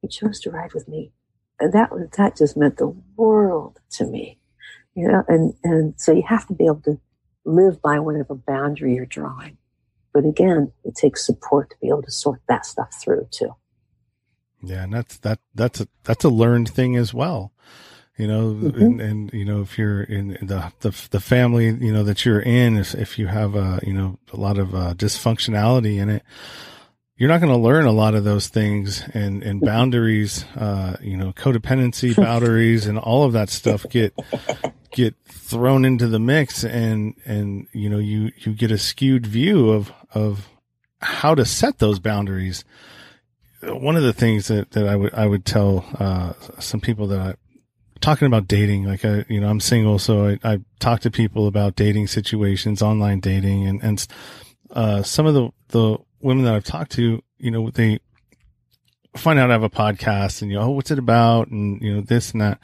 he 0.00 0.08
chose 0.08 0.40
to 0.40 0.50
ride 0.50 0.74
with 0.74 0.88
me. 0.88 1.12
And 1.60 1.72
that 1.72 1.92
was, 1.92 2.08
that 2.16 2.36
just 2.36 2.56
meant 2.56 2.76
the 2.76 2.94
world 3.16 3.78
to 3.92 4.06
me. 4.06 4.38
You 4.94 5.08
know, 5.08 5.22
and, 5.28 5.54
and 5.64 5.94
so 5.96 6.12
you 6.12 6.22
have 6.28 6.46
to 6.48 6.54
be 6.54 6.66
able 6.66 6.82
to 6.82 7.00
live 7.44 7.82
by 7.82 7.98
whatever 7.98 8.34
boundary 8.34 8.94
you're 8.94 9.06
drawing. 9.06 9.58
But 10.12 10.24
again, 10.24 10.72
it 10.84 10.94
takes 10.94 11.26
support 11.26 11.70
to 11.70 11.76
be 11.80 11.88
able 11.88 12.02
to 12.02 12.10
sort 12.10 12.40
that 12.48 12.64
stuff 12.64 12.94
through 13.02 13.28
too. 13.30 13.54
Yeah, 14.62 14.84
and 14.84 14.92
that's 14.94 15.18
that 15.18 15.40
that's 15.54 15.80
a 15.80 15.88
that's 16.04 16.24
a 16.24 16.30
learned 16.30 16.70
thing 16.70 16.96
as 16.96 17.12
well 17.12 17.52
you 18.16 18.28
know, 18.28 18.52
mm-hmm. 18.52 18.80
and, 18.80 19.00
and, 19.00 19.32
you 19.32 19.44
know, 19.44 19.60
if 19.60 19.76
you're 19.76 20.02
in 20.02 20.38
the, 20.40 20.72
the, 20.80 21.08
the 21.10 21.20
family, 21.20 21.66
you 21.66 21.92
know, 21.92 22.04
that 22.04 22.24
you're 22.24 22.40
in, 22.40 22.76
if, 22.76 22.94
if 22.94 23.18
you 23.18 23.26
have, 23.26 23.56
a 23.56 23.80
you 23.82 23.92
know, 23.92 24.18
a 24.32 24.36
lot 24.36 24.56
of, 24.56 24.74
uh, 24.74 24.94
dysfunctionality 24.94 25.98
in 25.98 26.08
it, 26.08 26.22
you're 27.16 27.28
not 27.28 27.40
going 27.40 27.52
to 27.52 27.58
learn 27.58 27.86
a 27.86 27.92
lot 27.92 28.14
of 28.14 28.24
those 28.24 28.48
things 28.48 29.02
and, 29.14 29.42
and 29.42 29.60
boundaries, 29.60 30.44
uh, 30.56 30.96
you 31.00 31.16
know, 31.16 31.32
codependency 31.32 32.16
boundaries 32.22 32.86
and 32.86 32.98
all 32.98 33.24
of 33.24 33.32
that 33.32 33.48
stuff 33.48 33.86
get, 33.88 34.14
get 34.90 35.14
thrown 35.24 35.84
into 35.84 36.08
the 36.08 36.18
mix 36.18 36.64
and, 36.64 37.14
and, 37.24 37.68
you 37.72 37.88
know, 37.88 37.98
you, 37.98 38.32
you 38.38 38.52
get 38.52 38.72
a 38.72 38.78
skewed 38.78 39.26
view 39.26 39.70
of, 39.70 39.92
of 40.12 40.48
how 41.00 41.34
to 41.34 41.44
set 41.44 41.78
those 41.78 42.00
boundaries. 42.00 42.64
One 43.62 43.96
of 43.96 44.02
the 44.02 44.12
things 44.12 44.48
that, 44.48 44.72
that 44.72 44.88
I 44.88 44.96
would, 44.96 45.14
I 45.14 45.26
would 45.26 45.44
tell, 45.44 45.84
uh, 45.98 46.32
some 46.58 46.80
people 46.80 47.06
that 47.08 47.20
I, 47.20 47.34
talking 48.00 48.26
about 48.26 48.46
dating, 48.46 48.84
like 48.84 49.04
I, 49.04 49.24
you 49.28 49.40
know, 49.40 49.48
I'm 49.48 49.60
single, 49.60 49.98
so 49.98 50.26
I, 50.26 50.38
I 50.44 50.58
talk 50.80 51.00
to 51.00 51.10
people 51.10 51.46
about 51.46 51.76
dating 51.76 52.08
situations, 52.08 52.82
online 52.82 53.20
dating, 53.20 53.66
and 53.66 53.82
and 53.82 54.06
uh, 54.70 55.02
some 55.02 55.24
of 55.24 55.32
the 55.32 55.50
the 55.68 55.98
women 56.24 56.44
that 56.44 56.54
I've 56.54 56.64
talked 56.64 56.92
to, 56.92 57.22
you 57.38 57.50
know, 57.50 57.70
they 57.70 58.00
find 59.14 59.38
out 59.38 59.50
I 59.50 59.52
have 59.52 59.62
a 59.62 59.70
podcast, 59.70 60.42
and 60.42 60.50
you 60.50 60.56
know, 60.56 60.64
oh, 60.64 60.70
what's 60.70 60.90
it 60.90 60.98
about, 60.98 61.48
and 61.48 61.80
you 61.80 61.94
know, 61.94 62.00
this 62.00 62.32
and 62.32 62.40
that, 62.40 62.58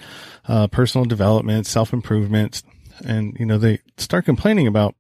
uh, 0.48 0.66
personal 0.66 1.04
development, 1.04 1.66
self 1.66 1.92
improvement, 1.92 2.62
and 3.04 3.36
you 3.38 3.46
know, 3.46 3.58
they 3.58 3.80
start 3.98 4.24
complaining 4.24 4.66
about, 4.66 4.94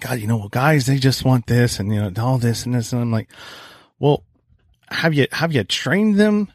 God, 0.00 0.18
you 0.18 0.26
know, 0.26 0.36
well, 0.36 0.48
guys, 0.48 0.86
they 0.86 0.98
just 0.98 1.24
want 1.24 1.46
this, 1.46 1.78
and 1.78 1.94
you 1.94 2.00
know, 2.00 2.12
all 2.22 2.38
this 2.38 2.66
and 2.66 2.74
this, 2.74 2.92
and 2.92 3.00
I'm 3.00 3.12
like, 3.12 3.30
well, 3.98 4.24
have 4.90 5.14
you 5.14 5.26
have 5.32 5.52
you 5.52 5.64
trained 5.64 6.16
them 6.16 6.50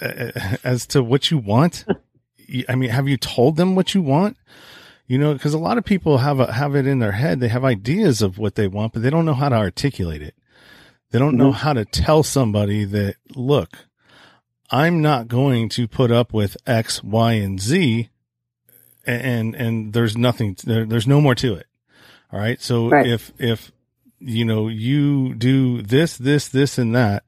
uh, 0.00 0.30
as 0.64 0.86
to 0.88 1.02
what 1.02 1.30
you 1.30 1.38
want? 1.38 1.84
I 2.68 2.74
mean, 2.74 2.90
have 2.90 3.08
you 3.08 3.16
told 3.16 3.56
them 3.56 3.74
what 3.74 3.94
you 3.94 4.02
want? 4.02 4.36
You 5.06 5.18
know, 5.18 5.34
because 5.34 5.54
a 5.54 5.58
lot 5.58 5.78
of 5.78 5.84
people 5.84 6.18
have 6.18 6.40
a, 6.40 6.52
have 6.52 6.74
it 6.74 6.86
in 6.86 6.98
their 6.98 7.12
head. 7.12 7.40
They 7.40 7.48
have 7.48 7.64
ideas 7.64 8.22
of 8.22 8.38
what 8.38 8.54
they 8.54 8.66
want, 8.66 8.92
but 8.92 9.02
they 9.02 9.10
don't 9.10 9.24
know 9.24 9.34
how 9.34 9.50
to 9.50 9.56
articulate 9.56 10.22
it. 10.22 10.34
They 11.14 11.20
don't 11.20 11.36
know 11.36 11.50
mm-hmm. 11.50 11.58
how 11.58 11.74
to 11.74 11.84
tell 11.84 12.24
somebody 12.24 12.84
that, 12.86 13.14
look, 13.36 13.86
I'm 14.68 15.00
not 15.00 15.28
going 15.28 15.68
to 15.68 15.86
put 15.86 16.10
up 16.10 16.32
with 16.32 16.56
X, 16.66 17.04
Y, 17.04 17.34
and 17.34 17.60
Z, 17.60 18.08
and 19.06 19.54
and 19.54 19.92
there's 19.92 20.16
nothing, 20.16 20.56
there, 20.64 20.84
there's 20.84 21.06
no 21.06 21.20
more 21.20 21.36
to 21.36 21.54
it. 21.54 21.66
All 22.32 22.40
right. 22.40 22.60
So 22.60 22.88
right. 22.88 23.06
if 23.06 23.30
if 23.38 23.70
you 24.18 24.44
know 24.44 24.66
you 24.66 25.36
do 25.36 25.82
this, 25.82 26.18
this, 26.18 26.48
this, 26.48 26.78
and 26.78 26.96
that, 26.96 27.22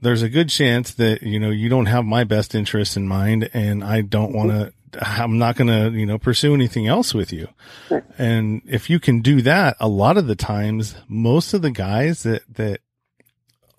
there's 0.00 0.22
a 0.22 0.30
good 0.30 0.48
chance 0.48 0.94
that, 0.94 1.22
you 1.22 1.38
know, 1.38 1.50
you 1.50 1.68
don't 1.68 1.92
have 1.92 2.06
my 2.06 2.24
best 2.24 2.54
interests 2.54 2.96
in 2.96 3.06
mind 3.06 3.50
and 3.52 3.84
I 3.84 4.00
don't 4.00 4.32
want 4.32 4.52
to, 4.52 4.72
I'm 5.02 5.36
not 5.36 5.56
going 5.56 5.68
to, 5.68 5.94
you 5.94 6.06
know, 6.06 6.16
pursue 6.16 6.54
anything 6.54 6.86
else 6.86 7.12
with 7.12 7.30
you. 7.30 7.48
And 8.16 8.62
if 8.64 8.88
you 8.88 8.98
can 8.98 9.20
do 9.20 9.42
that, 9.42 9.76
a 9.80 9.88
lot 9.88 10.16
of 10.16 10.28
the 10.28 10.34
times, 10.34 10.94
most 11.08 11.52
of 11.52 11.60
the 11.60 11.70
guys 11.70 12.22
that, 12.22 12.42
that 12.54 12.80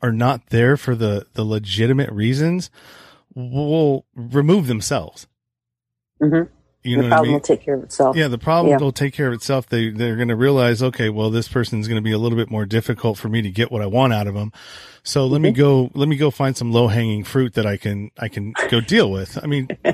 are 0.04 0.12
not 0.12 0.48
there 0.50 0.78
for 0.78 0.94
the, 0.96 1.26
the 1.34 1.44
legitimate 1.44 2.12
reasons 2.12 2.70
will 3.34 4.06
remove 4.14 4.68
themselves. 4.68 5.28
Mm-hmm. 6.22 6.52
You 6.84 6.98
know 6.98 7.04
the 7.04 7.10
problem 7.10 7.22
I 7.22 7.28
mean? 7.28 7.34
will 7.34 7.40
take 7.40 7.62
care 7.62 7.76
of 7.76 7.84
itself. 7.84 8.18
Yeah, 8.18 8.28
the 8.28 8.38
problem 8.38 8.72
yeah. 8.72 8.78
will 8.78 8.92
take 8.92 9.14
care 9.14 9.28
of 9.28 9.34
itself. 9.34 9.68
They 9.68 9.90
they're 9.90 10.18
going 10.18 10.28
to 10.28 10.36
realize, 10.36 10.84
okay, 10.84 11.10
well, 11.10 11.30
this 11.30 11.48
person's 11.48 11.88
going 11.88 11.96
to 11.96 12.02
be 12.02 12.12
a 12.12 12.18
little 12.18 12.38
bit 12.38 12.52
more 12.52 12.66
difficult 12.66 13.18
for 13.18 13.30
me 13.30 13.42
to 13.42 13.50
get 13.50 13.72
what 13.72 13.82
I 13.82 13.86
want 13.86 14.12
out 14.12 14.28
of 14.28 14.34
them. 14.34 14.52
So 15.02 15.26
let 15.26 15.38
mm-hmm. 15.38 15.44
me 15.44 15.52
go. 15.54 15.92
Let 15.94 16.10
me 16.10 16.18
go 16.18 16.30
find 16.30 16.58
some 16.58 16.74
low 16.74 16.90
hanging 16.90 17.24
fruit 17.24 17.54
that 17.54 17.66
I 17.66 17.78
can 17.78 18.12
I 18.18 18.28
can 18.28 18.54
go 18.70 18.82
deal 18.82 19.10
with. 19.10 19.42
I 19.42 19.48
mean, 19.48 19.70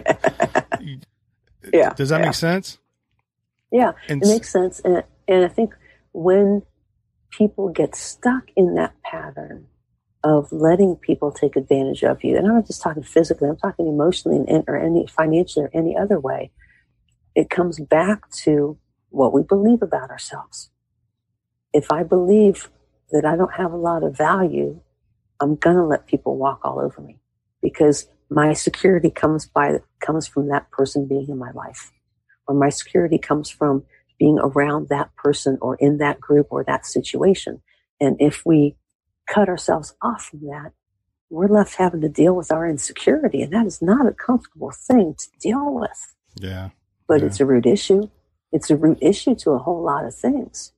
yeah. 1.71 1.93
Does 1.93 2.09
that 2.09 2.21
yeah. 2.21 2.25
make 2.25 2.33
sense? 2.33 2.79
Yeah, 3.71 3.91
and, 4.07 4.23
it 4.23 4.27
makes 4.27 4.49
sense, 4.49 4.81
and 4.83 5.03
and 5.27 5.45
I 5.45 5.47
think 5.47 5.75
when 6.11 6.63
people 7.29 7.69
get 7.69 7.95
stuck 7.95 8.45
in 8.55 8.73
that 8.75 8.99
pattern 9.03 9.67
of 10.23 10.51
letting 10.51 10.95
people 10.95 11.31
take 11.31 11.55
advantage 11.55 12.03
of 12.03 12.23
you, 12.23 12.37
and 12.37 12.47
I'm 12.47 12.55
not 12.55 12.67
just 12.67 12.81
talking 12.81 13.03
physically, 13.03 13.49
I'm 13.49 13.57
talking 13.57 13.87
emotionally 13.87 14.43
and, 14.47 14.63
or 14.67 14.77
any 14.77 15.07
financially 15.07 15.65
or 15.65 15.71
any 15.73 15.95
other 15.97 16.19
way 16.19 16.51
it 17.35 17.49
comes 17.49 17.79
back 17.79 18.29
to 18.31 18.77
what 19.09 19.33
we 19.33 19.43
believe 19.43 19.81
about 19.81 20.09
ourselves. 20.09 20.71
If 21.73 21.91
I 21.91 22.03
believe 22.03 22.69
that 23.11 23.25
I 23.25 23.35
don't 23.35 23.53
have 23.53 23.71
a 23.71 23.77
lot 23.77 24.03
of 24.03 24.17
value, 24.17 24.81
I'm 25.39 25.55
going 25.55 25.77
to 25.77 25.85
let 25.85 26.07
people 26.07 26.37
walk 26.37 26.61
all 26.63 26.79
over 26.79 27.01
me 27.01 27.19
because 27.61 28.07
my 28.29 28.53
security 28.53 29.09
comes 29.09 29.45
by, 29.45 29.79
comes 30.01 30.27
from 30.27 30.49
that 30.49 30.69
person 30.71 31.07
being 31.07 31.27
in 31.29 31.37
my 31.37 31.51
life 31.51 31.91
or 32.47 32.55
my 32.55 32.69
security 32.69 33.17
comes 33.17 33.49
from 33.49 33.83
being 34.19 34.37
around 34.39 34.89
that 34.89 35.15
person 35.15 35.57
or 35.61 35.75
in 35.75 35.97
that 35.99 36.19
group 36.19 36.47
or 36.49 36.63
that 36.63 36.85
situation. 36.85 37.61
And 38.01 38.17
if 38.19 38.45
we 38.45 38.75
cut 39.33 39.49
ourselves 39.49 39.95
off 40.01 40.25
from 40.25 40.41
that, 40.41 40.71
we're 41.29 41.47
left 41.47 41.75
having 41.75 42.01
to 42.01 42.09
deal 42.09 42.35
with 42.35 42.51
our 42.51 42.67
insecurity. 42.67 43.41
And 43.41 43.53
that 43.53 43.65
is 43.65 43.81
not 43.81 44.07
a 44.07 44.13
comfortable 44.13 44.71
thing 44.71 45.15
to 45.17 45.27
deal 45.39 45.73
with. 45.73 46.15
Yeah 46.39 46.69
but 47.09 47.19
yeah. 47.19 47.25
it's 47.25 47.41
a 47.41 47.45
root 47.45 47.65
issue. 47.65 48.07
It's 48.53 48.69
a 48.69 48.77
root 48.77 48.99
issue 49.01 49.35
to 49.35 49.51
a 49.51 49.57
whole 49.57 49.83
lot 49.83 50.05
of 50.05 50.15
things. 50.15 50.71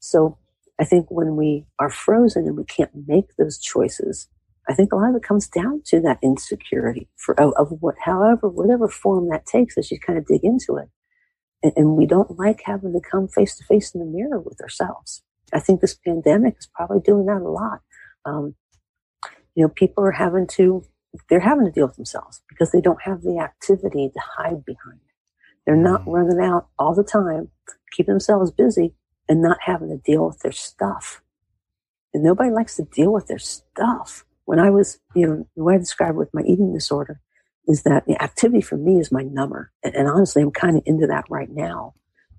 So 0.00 0.36
I 0.78 0.84
think 0.84 1.06
when 1.08 1.36
we 1.36 1.64
are 1.78 1.88
frozen 1.88 2.46
and 2.46 2.56
we 2.56 2.64
can't 2.64 2.90
make 3.06 3.36
those 3.36 3.58
choices, 3.58 4.28
I 4.68 4.74
think 4.74 4.92
a 4.92 4.96
lot 4.96 5.10
of 5.10 5.16
it 5.16 5.22
comes 5.22 5.48
down 5.48 5.82
to 5.86 6.00
that 6.00 6.18
insecurity 6.22 7.08
for 7.16 7.40
of, 7.40 7.54
of 7.56 7.78
what, 7.80 7.94
however, 8.04 8.48
whatever 8.48 8.88
form 8.88 9.28
that 9.30 9.46
takes 9.46 9.78
as 9.78 9.90
you 9.90 9.98
kind 9.98 10.18
of 10.18 10.26
dig 10.26 10.44
into 10.44 10.76
it. 10.76 10.88
And, 11.62 11.72
and 11.76 11.96
we 11.96 12.04
don't 12.04 12.36
like 12.38 12.62
having 12.64 12.92
to 12.92 13.00
come 13.00 13.28
face 13.28 13.56
to 13.56 13.64
face 13.64 13.94
in 13.94 14.00
the 14.00 14.06
mirror 14.06 14.40
with 14.40 14.60
ourselves. 14.60 15.22
I 15.52 15.60
think 15.60 15.80
this 15.80 15.94
pandemic 15.94 16.56
is 16.58 16.68
probably 16.74 17.00
doing 17.00 17.26
that 17.26 17.42
a 17.42 17.48
lot. 17.48 17.80
Um, 18.26 18.54
you 19.54 19.64
know, 19.64 19.70
people 19.70 20.04
are 20.04 20.12
having 20.12 20.46
to, 20.48 20.84
they're 21.30 21.40
having 21.40 21.64
to 21.64 21.72
deal 21.72 21.86
with 21.86 21.96
themselves 21.96 22.42
because 22.48 22.72
they 22.72 22.80
don't 22.82 23.02
have 23.02 23.22
the 23.22 23.38
activity 23.38 24.10
to 24.12 24.20
hide 24.36 24.64
behind. 24.64 25.00
They're 25.64 25.76
not 25.76 26.02
mm. 26.04 26.12
running 26.12 26.44
out 26.44 26.68
all 26.78 26.94
the 26.94 27.04
time, 27.04 27.48
keeping 27.92 28.12
themselves 28.12 28.50
busy 28.50 28.94
and 29.28 29.40
not 29.40 29.58
having 29.62 29.88
to 29.88 29.96
deal 29.96 30.26
with 30.26 30.40
their 30.40 30.52
stuff. 30.52 31.22
And 32.12 32.22
nobody 32.22 32.50
likes 32.50 32.76
to 32.76 32.84
deal 32.84 33.12
with 33.12 33.26
their 33.28 33.38
stuff. 33.38 34.24
When 34.44 34.60
I 34.60 34.70
was, 34.70 34.98
you 35.14 35.26
know, 35.26 35.48
the 35.56 35.64
way 35.64 35.74
I 35.74 35.78
described 35.78 36.16
with 36.16 36.32
my 36.32 36.42
eating 36.42 36.72
disorder, 36.72 37.20
is 37.66 37.82
that 37.82 38.06
the 38.06 38.20
activity 38.22 38.60
for 38.60 38.76
me 38.76 39.00
is 39.00 39.10
my 39.10 39.22
number. 39.22 39.72
And, 39.82 39.94
and 39.94 40.08
honestly, 40.08 40.42
I'm 40.42 40.52
kind 40.52 40.76
of 40.76 40.82
into 40.86 41.06
that 41.08 41.24
right 41.28 41.50
now. 41.50 41.94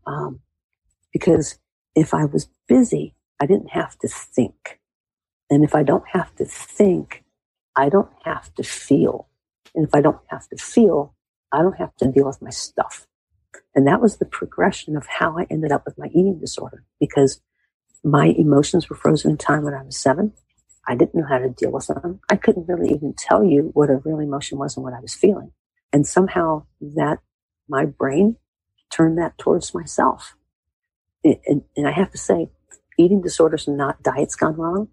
Um, 0.06 0.40
because 1.12 1.60
if 1.96 2.14
I 2.14 2.26
was 2.26 2.48
busy, 2.68 3.14
I 3.42 3.46
didn't 3.46 3.72
have 3.72 3.98
to 4.00 4.08
think. 4.08 4.80
And 5.50 5.64
if 5.64 5.76
I 5.76 5.84
don't 5.84 6.08
have 6.14 6.36
to 6.38 6.46
think, 6.46 7.24
I 7.76 7.90
don't 7.90 8.12
have 8.26 8.54
to 8.56 8.64
feel. 8.64 9.30
And 9.76 9.88
if 9.88 9.96
I 9.96 10.02
don't 10.02 10.20
have 10.28 10.48
to 10.50 10.58
feel, 10.58 11.16
I 11.52 11.60
don't 11.62 11.78
have 11.78 11.96
to 11.98 12.12
deal 12.12 12.26
with 12.26 12.42
my 12.42 12.50
stuff. 12.50 13.08
And 13.76 13.88
that 13.88 14.02
was 14.02 14.18
the 14.18 14.26
progression 14.26 14.98
of 14.98 15.08
how 15.08 15.38
I 15.38 15.48
ended 15.50 15.72
up 15.72 15.86
with 15.86 15.98
my 15.98 16.08
eating 16.08 16.40
disorder 16.40 16.84
because 17.00 17.42
my 18.04 18.28
emotions 18.38 18.90
were 18.90 18.96
frozen 18.96 19.32
in 19.32 19.38
time 19.38 19.64
when 19.64 19.74
I 19.74 19.84
was 19.84 19.98
seven. 19.98 20.34
I 20.88 20.96
didn't 20.96 21.16
know 21.16 21.28
how 21.28 21.40
to 21.40 21.50
deal 21.50 21.72
with 21.72 21.88
them. 21.88 22.22
I 22.30 22.36
couldn't 22.38 22.68
really 22.68 22.90
even 22.94 23.14
tell 23.18 23.44
you 23.44 23.72
what 23.74 23.90
a 23.90 23.98
real 23.98 24.20
emotion 24.20 24.58
was 24.58 24.78
and 24.78 24.84
what 24.84 24.94
I 24.94 25.00
was 25.02 25.14
feeling. 25.14 25.52
And 25.94 26.08
somehow 26.08 26.66
that 26.82 27.20
my 27.70 27.86
brain 27.86 28.38
turned 28.92 29.18
that 29.18 29.38
towards 29.38 29.74
myself. 29.74 30.36
and, 31.24 31.64
and 31.76 31.88
I 31.88 31.92
have 31.92 32.12
to 32.12 32.18
say, 32.18 32.50
eating 32.98 33.22
disorders 33.22 33.68
are 33.68 33.76
not 33.76 34.04
diets 34.04 34.36
gone 34.36 34.56
wrong. 34.56 34.90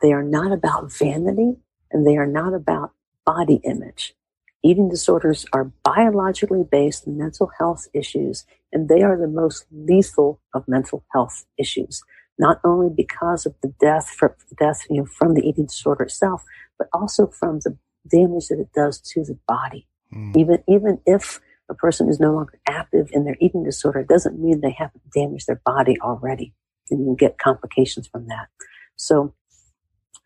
They 0.00 0.12
are 0.12 0.22
not 0.22 0.52
about 0.52 0.92
vanity 0.92 1.56
and 1.90 2.06
they 2.06 2.16
are 2.16 2.26
not 2.26 2.54
about 2.54 2.92
body 3.24 3.60
image. 3.64 4.14
Eating 4.62 4.88
disorders 4.88 5.44
are 5.52 5.72
biologically 5.84 6.64
based 6.64 7.06
mental 7.06 7.50
health 7.58 7.86
issues, 7.92 8.46
and 8.72 8.88
they 8.88 9.02
are 9.02 9.18
the 9.18 9.28
most 9.28 9.66
lethal 9.70 10.40
of 10.54 10.66
mental 10.66 11.04
health 11.12 11.44
issues. 11.58 12.02
Not 12.38 12.60
only 12.64 12.88
because 12.88 13.44
of 13.44 13.54
the 13.62 13.74
death, 13.78 14.08
for, 14.08 14.36
death 14.58 14.86
you 14.88 15.02
know, 15.02 15.06
from 15.06 15.34
the 15.34 15.46
eating 15.46 15.66
disorder 15.66 16.04
itself, 16.04 16.44
but 16.78 16.88
also 16.94 17.26
from 17.26 17.60
the 17.60 17.76
damage 18.08 18.48
that 18.48 18.58
it 18.58 18.72
does 18.74 19.00
to 19.00 19.22
the 19.22 19.38
body. 19.46 19.86
Mm. 20.12 20.36
Even 20.36 20.58
even 20.66 21.00
if 21.06 21.40
a 21.68 21.74
person 21.74 22.08
is 22.08 22.18
no 22.18 22.32
longer 22.32 22.58
active 22.66 23.10
in 23.12 23.24
their 23.24 23.36
eating 23.40 23.64
disorder, 23.64 24.00
it 24.00 24.08
doesn't 24.08 24.38
mean 24.38 24.60
they 24.60 24.74
haven't 24.76 25.10
damaged 25.12 25.46
their 25.46 25.60
body 25.64 25.96
already, 26.00 26.54
and 26.90 27.00
you 27.00 27.06
can 27.06 27.16
get 27.16 27.38
complications 27.38 28.06
from 28.06 28.28
that. 28.28 28.48
So, 28.96 29.34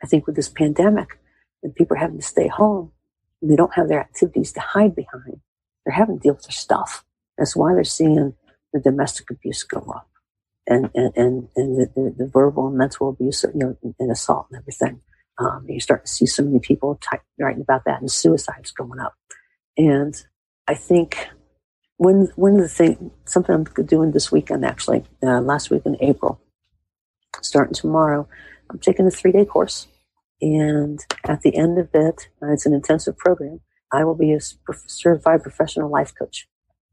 I 0.03 0.07
think 0.07 0.27
with 0.27 0.37
this 0.37 0.49
pandemic, 0.49 1.19
and 1.63 1.75
people 1.75 1.97
are 1.97 2.01
having 2.01 2.19
to 2.19 2.27
stay 2.27 2.49
home, 2.49 2.93
and 3.43 3.51
they 3.51 3.57
don't 3.57 3.75
have 3.75 3.89
their 3.89 4.01
activities 4.01 4.53
to 4.53 4.61
hide 4.61 4.95
behind. 4.95 5.41
They're 5.85 5.95
having 5.95 6.19
to 6.19 6.23
deal 6.23 6.35
with 6.35 6.45
their 6.45 6.53
stuff. 6.53 7.05
That's 7.37 7.57
why 7.57 7.75
they're 7.75 7.85
seeing 7.85 8.35
the 8.73 8.81
domestic 8.81 9.31
abuse 9.31 9.63
go 9.63 9.81
up 9.95 10.09
and, 10.67 10.91
and, 10.95 11.13
and, 11.17 11.49
and 11.57 11.81
the, 11.81 11.91
the, 11.95 12.15
the, 12.19 12.27
verbal 12.27 12.69
and 12.69 12.77
mental 12.77 13.09
abuse, 13.09 13.45
you 13.55 13.59
know, 13.59 13.77
and, 13.83 13.95
and 13.99 14.11
assault 14.11 14.47
and 14.51 14.61
everything. 14.61 15.01
Um, 15.39 15.65
you 15.69 15.81
start 15.81 16.05
to 16.05 16.13
see 16.13 16.27
so 16.27 16.43
many 16.43 16.59
people 16.59 16.97
type, 16.97 17.23
writing 17.39 17.63
about 17.63 17.85
that 17.87 18.01
and 18.01 18.11
suicides 18.11 18.73
going 18.73 19.01
up. 19.01 19.15
And 19.77 20.23
I 20.67 20.75
think 20.75 21.29
when, 21.97 22.29
one 22.37 22.57
of 22.57 22.61
the 22.61 22.69
things, 22.69 23.11
something 23.25 23.55
I'm 23.55 23.87
doing 23.87 24.11
this 24.13 24.31
weekend, 24.31 24.65
actually, 24.65 25.05
uh, 25.23 25.41
last 25.41 25.71
week 25.71 25.83
in 25.87 25.97
April, 26.01 26.41
starting 27.41 27.75
tomorrow, 27.75 28.29
I'm 28.71 28.79
taking 28.79 29.07
a 29.07 29.11
three 29.11 29.33
day 29.33 29.45
course 29.45 29.89
and 30.41 31.01
at 31.25 31.43
the 31.43 31.57
end 31.57 31.79
of 31.79 31.89
it, 31.95 32.29
it's 32.43 32.67
an 32.67 32.75
intensive 32.75 33.17
program. 33.19 33.61
I 33.93 34.05
will 34.05 34.15
be 34.15 34.33
a 34.33 34.41
certified 34.87 35.43
professional 35.43 35.91
life 35.91 36.13
coach. 36.17 36.49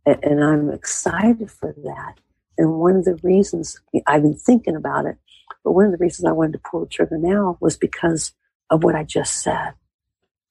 And, 0.05 0.23
and 0.23 0.43
I'm 0.43 0.69
excited 0.71 1.51
for 1.51 1.73
that. 1.83 2.15
And 2.57 2.79
one 2.79 2.95
of 2.95 3.05
the 3.05 3.19
reasons 3.21 3.79
I've 4.07 4.23
been 4.23 4.37
thinking 4.37 4.75
about 4.75 5.05
it, 5.05 5.17
but 5.63 5.73
one 5.73 5.85
of 5.85 5.91
the 5.91 5.97
reasons 5.97 6.27
I 6.27 6.31
wanted 6.31 6.53
to 6.53 6.69
pull 6.69 6.79
the 6.81 6.87
trigger 6.87 7.17
now 7.17 7.57
was 7.59 7.77
because 7.77 8.33
of 8.69 8.83
what 8.83 8.95
I 8.95 9.03
just 9.03 9.43
said. 9.43 9.73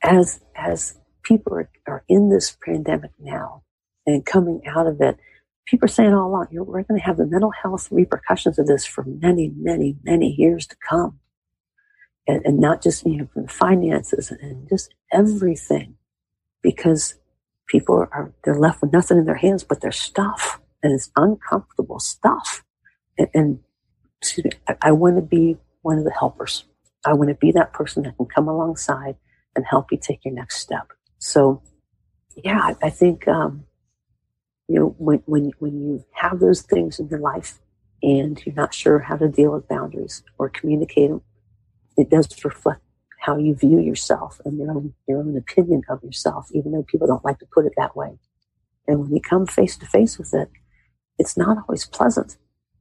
As, 0.03 0.41
as 0.55 0.99
people 1.23 1.55
are, 1.55 1.71
are 1.87 2.05
in 2.09 2.29
this 2.29 2.57
pandemic 2.65 3.11
now 3.19 3.63
and 4.07 4.25
coming 4.25 4.61
out 4.67 4.87
of 4.87 5.01
it, 5.01 5.17
people 5.67 5.87
are 5.87 5.89
saying 5.89 6.13
all 6.13 6.29
along, 6.29 6.49
we're 6.51 6.83
going 6.83 7.01
to 7.01 7.07
have 7.07 7.17
the 7.17 7.27
mental 7.27 7.53
health 7.63 7.89
repercussions 7.91 8.59
of 8.59 8.67
this 8.67 8.85
for 8.85 9.05
many, 9.05 9.53
many, 9.57 9.97
many 10.03 10.35
years 10.39 10.67
to 10.67 10.77
come. 10.89 11.21
And, 12.27 12.45
and 12.47 12.59
not 12.59 12.83
just 12.83 13.05
you 13.05 13.19
know 13.19 13.29
from 13.35 13.49
finances 13.49 14.31
and 14.31 14.67
just 14.69 14.95
everything. 15.13 15.97
Because 16.63 17.17
people 17.67 17.97
are 17.97 18.33
they're 18.45 18.59
left 18.59 18.81
with 18.81 18.93
nothing 18.93 19.19
in 19.19 19.27
their 19.27 19.35
hands 19.35 19.63
but 19.63 19.83
their 19.83 19.93
stuff. 19.93 20.59
And 20.83 20.93
it's 20.93 21.11
uncomfortable 21.17 22.01
stuff. 22.01 22.65
And, 23.19 23.29
and 23.35 23.59
excuse 24.23 24.47
me 24.47 24.53
I, 24.69 24.77
I 24.81 24.93
want 24.93 25.17
to 25.17 25.23
be 25.23 25.59
one 25.83 25.99
of 25.99 26.05
the 26.05 26.15
helpers. 26.19 26.65
I 27.05 27.13
want 27.13 27.29
to 27.29 27.35
be 27.35 27.53
that 27.53 27.75
person 27.75 28.05
that 28.05 28.17
can 28.17 28.25
come 28.27 28.49
alongside 28.49 29.17
and 29.55 29.67
help 29.69 29.93
you 29.93 29.99
take 30.01 30.25
your 30.25 30.33
next 30.33 30.57
step. 30.61 30.93
So 31.19 31.63
yeah 32.43 32.61
i, 32.61 32.87
I 32.87 32.91
think 32.91 33.29
um, 33.29 33.65
you 34.69 34.79
know 34.79 34.95
when, 34.99 35.23
when 35.27 35.53
when 35.59 35.81
you 35.81 36.05
have 36.13 36.41
those 36.41 36.63
things 36.63 36.99
in 36.99 37.09
your 37.09 37.21
life 37.21 37.59
and 38.03 38.43
you're 38.45 38.55
not 38.55 38.75
sure 38.75 38.99
how 38.99 39.17
to 39.17 39.29
deal 39.29 39.53
with 39.53 39.69
boundaries 39.69 40.23
or 40.39 40.49
communicate 40.49 41.11
them 41.11 41.23
it 41.97 42.11
does 42.11 42.29
reflect 42.45 42.81
how 43.25 43.39
you 43.39 43.55
view 43.55 43.81
yourself 43.81 44.41
and 44.45 44.59
your 44.59 44.71
own 44.71 44.93
your 45.09 45.21
own 45.21 45.37
opinion 45.37 45.83
of 45.89 46.03
yourself, 46.03 46.49
even 46.53 46.73
though 46.73 46.83
people 46.83 47.07
don't 47.07 47.25
like 47.25 47.39
to 47.39 47.47
put 47.47 47.65
it 47.65 47.73
that 47.77 47.97
way. 47.97 48.19
And 48.87 49.01
when 49.01 49.15
you 49.15 49.21
come 49.21 49.47
face 49.47 49.77
to 49.79 49.87
face 49.87 50.19
with 50.19 50.35
it, 50.35 50.51
it's 51.19 51.37
not 51.37 51.57
always 51.57 51.87
pleasant. 51.87 52.37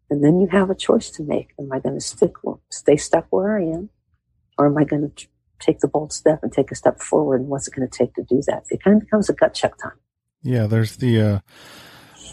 And 0.10 0.24
then 0.24 0.40
you 0.42 0.48
have 0.48 0.70
a 0.70 0.76
choice 0.76 1.10
to 1.12 1.24
make: 1.24 1.54
Am 1.60 1.72
I 1.72 1.80
going 1.80 1.96
to 1.96 2.02
stick, 2.02 2.34
stay 2.70 2.98
stuck 2.98 3.28
where 3.30 3.58
I 3.58 3.64
am, 3.64 3.90
or 4.58 4.68
am 4.68 4.78
I 4.78 4.84
going 4.84 5.10
to 5.10 5.28
take 5.60 5.80
the 5.80 5.88
bold 5.88 6.12
step 6.12 6.40
and 6.44 6.52
take 6.52 6.72
a 6.72 6.76
step 6.76 7.00
forward? 7.00 7.40
And 7.40 7.50
what's 7.50 7.68
it 7.68 7.74
going 7.74 7.88
to 7.88 7.98
take 7.98 8.14
to 8.16 8.24
do 8.24 8.42
that? 8.48 8.64
It 8.70 8.84
kind 8.84 8.98
of 8.98 9.04
becomes 9.04 9.30
a 9.30 9.34
gut 9.34 9.54
check 9.54 9.78
time. 9.78 10.03
Yeah, 10.44 10.68
there's 10.68 10.98
the 10.98 11.22
uh, 11.22 11.40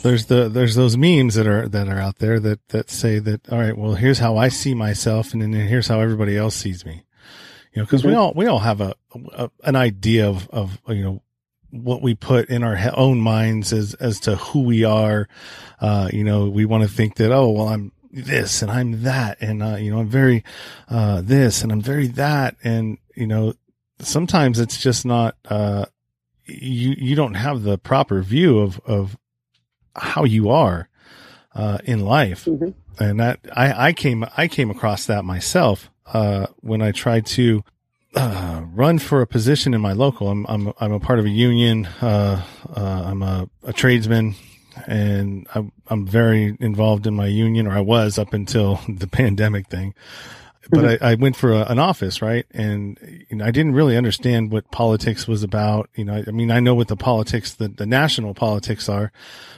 there's 0.02 0.26
the 0.26 0.48
there's 0.48 0.74
those 0.74 0.96
memes 0.96 1.34
that 1.34 1.46
are 1.46 1.68
that 1.68 1.88
are 1.88 1.98
out 1.98 2.18
there 2.18 2.40
that 2.40 2.66
that 2.68 2.90
say 2.90 3.18
that 3.18 3.48
all 3.50 3.58
right 3.58 3.76
well 3.76 3.94
here's 3.94 4.18
how 4.18 4.36
I 4.36 4.48
see 4.48 4.74
myself 4.74 5.32
and 5.32 5.42
then 5.42 5.52
here's 5.52 5.88
how 5.88 6.00
everybody 6.00 6.36
else 6.36 6.56
sees 6.56 6.84
me. 6.84 7.04
You 7.72 7.82
know 7.82 7.84
because 7.84 8.02
mm-hmm. 8.02 8.10
we 8.10 8.16
all 8.16 8.32
we 8.34 8.46
all 8.46 8.58
have 8.58 8.80
a, 8.80 8.94
a, 9.32 9.50
an 9.64 9.76
idea 9.76 10.28
of 10.28 10.48
of 10.50 10.80
you 10.88 11.02
know 11.02 11.22
what 11.70 12.02
we 12.02 12.14
put 12.14 12.48
in 12.48 12.64
our 12.64 12.76
own 12.94 13.20
minds 13.20 13.72
as 13.72 13.94
as 13.94 14.20
to 14.20 14.36
who 14.36 14.62
we 14.62 14.84
are. 14.84 15.28
Uh 15.80 16.08
you 16.12 16.24
know 16.24 16.48
we 16.48 16.64
want 16.64 16.82
to 16.82 16.88
think 16.88 17.16
that 17.16 17.30
oh 17.30 17.50
well 17.50 17.68
I'm 17.68 17.92
this 18.10 18.62
and 18.62 18.72
I'm 18.72 19.04
that 19.04 19.38
and 19.40 19.62
uh 19.62 19.76
you 19.76 19.90
know 19.90 20.00
I'm 20.00 20.08
very 20.08 20.42
uh 20.88 21.20
this 21.20 21.62
and 21.62 21.70
I'm 21.70 21.80
very 21.80 22.08
that. 22.08 22.56
And 22.64 22.98
you 23.14 23.26
know 23.26 23.54
sometimes 24.00 24.58
it's 24.58 24.80
just 24.80 25.04
not 25.04 25.36
uh 25.44 25.86
you 26.50 26.94
you 26.98 27.14
don't 27.14 27.34
have 27.34 27.62
the 27.62 27.78
proper 27.78 28.22
view 28.22 28.58
of 28.58 28.80
of 28.86 29.16
how 29.96 30.24
you 30.24 30.50
are 30.50 30.88
uh, 31.54 31.78
in 31.84 32.04
life. 32.04 32.44
Mm-hmm. 32.44 32.70
And 33.02 33.20
that 33.20 33.40
I, 33.54 33.88
I 33.88 33.92
came 33.92 34.24
I 34.36 34.48
came 34.48 34.70
across 34.70 35.06
that 35.06 35.24
myself 35.24 35.90
uh, 36.06 36.46
when 36.60 36.82
I 36.82 36.92
tried 36.92 37.26
to 37.26 37.64
uh, 38.14 38.62
run 38.72 38.98
for 38.98 39.22
a 39.22 39.26
position 39.26 39.74
in 39.74 39.80
my 39.80 39.92
local. 39.92 40.28
I'm 40.28 40.46
I'm 40.46 40.72
I'm 40.80 40.92
a 40.92 41.00
part 41.00 41.18
of 41.18 41.24
a 41.24 41.30
union. 41.30 41.86
Uh, 41.86 42.44
uh, 42.76 43.02
I'm 43.06 43.22
a, 43.22 43.48
a, 43.62 43.72
tradesman, 43.72 44.34
and 44.86 45.46
I'm 45.54 45.72
I'm 45.86 46.06
very 46.06 46.56
involved 46.60 47.06
in 47.06 47.14
my 47.14 47.26
union, 47.26 47.66
or 47.66 47.72
I 47.72 47.80
was 47.80 48.18
up 48.18 48.34
until 48.34 48.80
the 48.88 49.06
pandemic 49.06 49.68
thing 49.68 49.94
but 50.68 50.80
mm-hmm. 50.80 51.04
I, 51.04 51.12
I, 51.12 51.14
went 51.14 51.36
for 51.36 51.52
a, 51.52 51.64
an 51.64 51.78
office, 51.78 52.20
right? 52.20 52.44
And 52.50 52.98
you 53.30 53.36
know, 53.36 53.44
I 53.44 53.50
didn't 53.50 53.72
really 53.72 53.96
understand 53.96 54.52
what 54.52 54.70
politics 54.70 55.26
was 55.26 55.42
about. 55.42 55.88
You 55.94 56.04
know, 56.04 56.14
I, 56.14 56.24
I 56.26 56.30
mean, 56.32 56.50
I 56.50 56.60
know 56.60 56.74
what 56.74 56.88
the 56.88 56.96
politics, 56.96 57.54
the, 57.54 57.68
the 57.68 57.86
national 57.86 58.34
politics 58.34 58.88
are, 58.88 59.10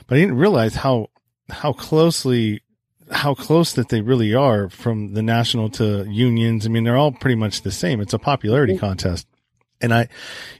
but 0.07 0.15
I 0.15 0.21
didn't 0.21 0.37
realize 0.37 0.75
how, 0.75 1.09
how 1.49 1.73
closely, 1.73 2.63
how 3.11 3.33
close 3.33 3.73
that 3.73 3.89
they 3.89 4.01
really 4.01 4.33
are 4.33 4.69
from 4.69 5.13
the 5.13 5.21
national 5.21 5.69
to 5.71 6.05
unions. 6.09 6.65
I 6.65 6.69
mean, 6.69 6.85
they're 6.85 6.97
all 6.97 7.11
pretty 7.11 7.35
much 7.35 7.61
the 7.61 7.71
same. 7.71 7.99
It's 7.99 8.13
a 8.13 8.19
popularity 8.19 8.73
mm-hmm. 8.73 8.85
contest. 8.85 9.27
And 9.81 9.93
I, 9.93 10.07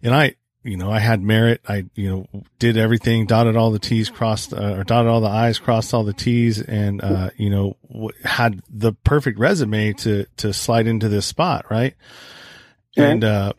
and 0.01 0.13
I, 0.13 0.35
you 0.63 0.77
know, 0.77 0.89
I 0.91 0.99
had 0.99 1.21
merit. 1.21 1.61
I, 1.67 1.85
you 1.95 2.09
know, 2.09 2.43
did 2.59 2.77
everything, 2.77 3.25
dotted 3.25 3.55
all 3.55 3.71
the 3.71 3.79
T's, 3.79 4.09
crossed, 4.09 4.53
uh, 4.53 4.75
or 4.77 4.83
dotted 4.83 5.09
all 5.09 5.21
the 5.21 5.27
I's, 5.27 5.59
crossed 5.59 5.93
all 5.93 6.03
the 6.03 6.13
T's, 6.13 6.61
and, 6.61 7.01
uh, 7.01 7.29
you 7.37 7.49
know, 7.49 7.75
w- 7.91 8.09
had 8.23 8.61
the 8.69 8.93
perfect 8.93 9.39
resume 9.39 9.93
to, 9.93 10.25
to 10.37 10.53
slide 10.53 10.87
into 10.87 11.09
this 11.09 11.25
spot, 11.25 11.65
right? 11.69 11.95
And, 12.95 13.23
uh, 13.23 13.53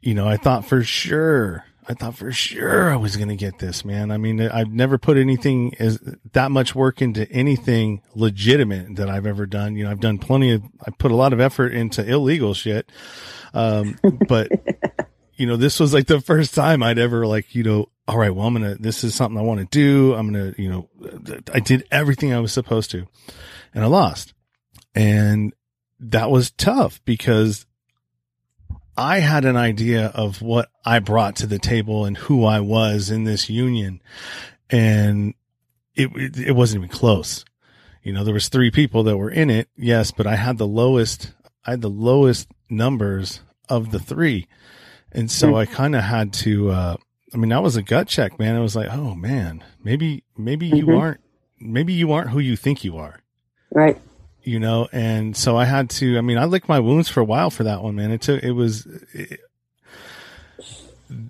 you 0.00 0.14
know, 0.14 0.28
I 0.28 0.36
thought 0.36 0.64
for 0.64 0.82
sure, 0.84 1.64
I 1.88 1.94
thought 1.94 2.16
for 2.16 2.30
sure 2.30 2.92
I 2.92 2.96
was 2.96 3.16
going 3.16 3.28
to 3.30 3.36
get 3.36 3.58
this, 3.58 3.84
man. 3.84 4.12
I 4.12 4.16
mean, 4.16 4.40
I've 4.40 4.70
never 4.70 4.98
put 4.98 5.16
anything 5.16 5.74
as 5.80 5.98
that 6.32 6.50
much 6.52 6.74
work 6.74 7.02
into 7.02 7.28
anything 7.32 8.02
legitimate 8.14 8.96
that 8.96 9.08
I've 9.08 9.26
ever 9.26 9.46
done. 9.46 9.74
You 9.74 9.84
know, 9.84 9.90
I've 9.90 10.00
done 10.00 10.18
plenty 10.18 10.52
of, 10.52 10.62
I 10.86 10.90
put 10.92 11.10
a 11.10 11.16
lot 11.16 11.32
of 11.32 11.40
effort 11.40 11.72
into 11.72 12.06
illegal 12.08 12.54
shit. 12.54 12.90
Um, 13.54 13.98
but 14.28 14.48
you 15.42 15.48
know, 15.48 15.56
this 15.56 15.80
was 15.80 15.92
like 15.92 16.06
the 16.06 16.20
first 16.20 16.54
time 16.54 16.84
I'd 16.84 17.00
ever 17.00 17.26
like, 17.26 17.52
you 17.52 17.64
know, 17.64 17.88
all 18.06 18.16
right, 18.16 18.32
well, 18.32 18.46
I'm 18.46 18.54
going 18.54 18.76
to, 18.76 18.80
this 18.80 19.02
is 19.02 19.12
something 19.12 19.36
I 19.36 19.42
want 19.42 19.58
to 19.58 19.66
do. 19.66 20.14
I'm 20.14 20.32
going 20.32 20.54
to, 20.54 20.62
you 20.62 20.70
know, 20.70 20.88
I 21.52 21.58
did 21.58 21.84
everything 21.90 22.32
I 22.32 22.38
was 22.38 22.52
supposed 22.52 22.92
to 22.92 23.08
and 23.74 23.82
I 23.82 23.88
lost. 23.88 24.34
And 24.94 25.52
that 25.98 26.30
was 26.30 26.52
tough 26.52 27.00
because 27.04 27.66
I 28.96 29.18
had 29.18 29.44
an 29.44 29.56
idea 29.56 30.12
of 30.14 30.42
what 30.42 30.68
I 30.86 31.00
brought 31.00 31.34
to 31.36 31.48
the 31.48 31.58
table 31.58 32.04
and 32.04 32.16
who 32.16 32.44
I 32.44 32.60
was 32.60 33.10
in 33.10 33.24
this 33.24 33.50
union. 33.50 34.00
And 34.70 35.34
it, 35.96 36.08
it, 36.14 36.38
it 36.38 36.52
wasn't 36.52 36.84
even 36.84 36.96
close. 36.96 37.44
You 38.04 38.12
know, 38.12 38.22
there 38.22 38.32
was 38.32 38.48
three 38.48 38.70
people 38.70 39.02
that 39.02 39.16
were 39.16 39.32
in 39.32 39.50
it. 39.50 39.68
Yes, 39.76 40.12
but 40.12 40.28
I 40.28 40.36
had 40.36 40.58
the 40.58 40.68
lowest, 40.68 41.32
I 41.66 41.70
had 41.70 41.80
the 41.80 41.90
lowest 41.90 42.46
numbers 42.70 43.40
of 43.68 43.90
the 43.90 43.98
three. 43.98 44.46
And 45.12 45.30
so 45.30 45.48
mm-hmm. 45.48 45.56
I 45.56 45.66
kind 45.66 45.94
of 45.94 46.02
had 46.02 46.32
to, 46.34 46.70
uh, 46.70 46.96
I 47.32 47.36
mean, 47.36 47.50
that 47.50 47.62
was 47.62 47.76
a 47.76 47.82
gut 47.82 48.08
check, 48.08 48.38
man. 48.38 48.56
It 48.56 48.60
was 48.60 48.74
like, 48.74 48.88
oh 48.90 49.14
man, 49.14 49.62
maybe, 49.82 50.24
maybe 50.36 50.68
mm-hmm. 50.68 50.90
you 50.90 50.98
aren't, 50.98 51.20
maybe 51.60 51.92
you 51.92 52.12
aren't 52.12 52.30
who 52.30 52.38
you 52.40 52.56
think 52.56 52.84
you 52.84 52.96
are. 52.96 53.20
Right. 53.70 54.00
You 54.42 54.58
know, 54.58 54.88
and 54.92 55.36
so 55.36 55.56
I 55.56 55.66
had 55.66 55.88
to, 55.90 56.18
I 56.18 56.20
mean, 56.20 56.38
I 56.38 56.46
licked 56.46 56.68
my 56.68 56.80
wounds 56.80 57.08
for 57.08 57.20
a 57.20 57.24
while 57.24 57.50
for 57.50 57.64
that 57.64 57.82
one, 57.82 57.94
man. 57.94 58.10
It 58.10 58.22
took, 58.22 58.42
it 58.42 58.52
was, 58.52 58.86
it, 59.12 59.40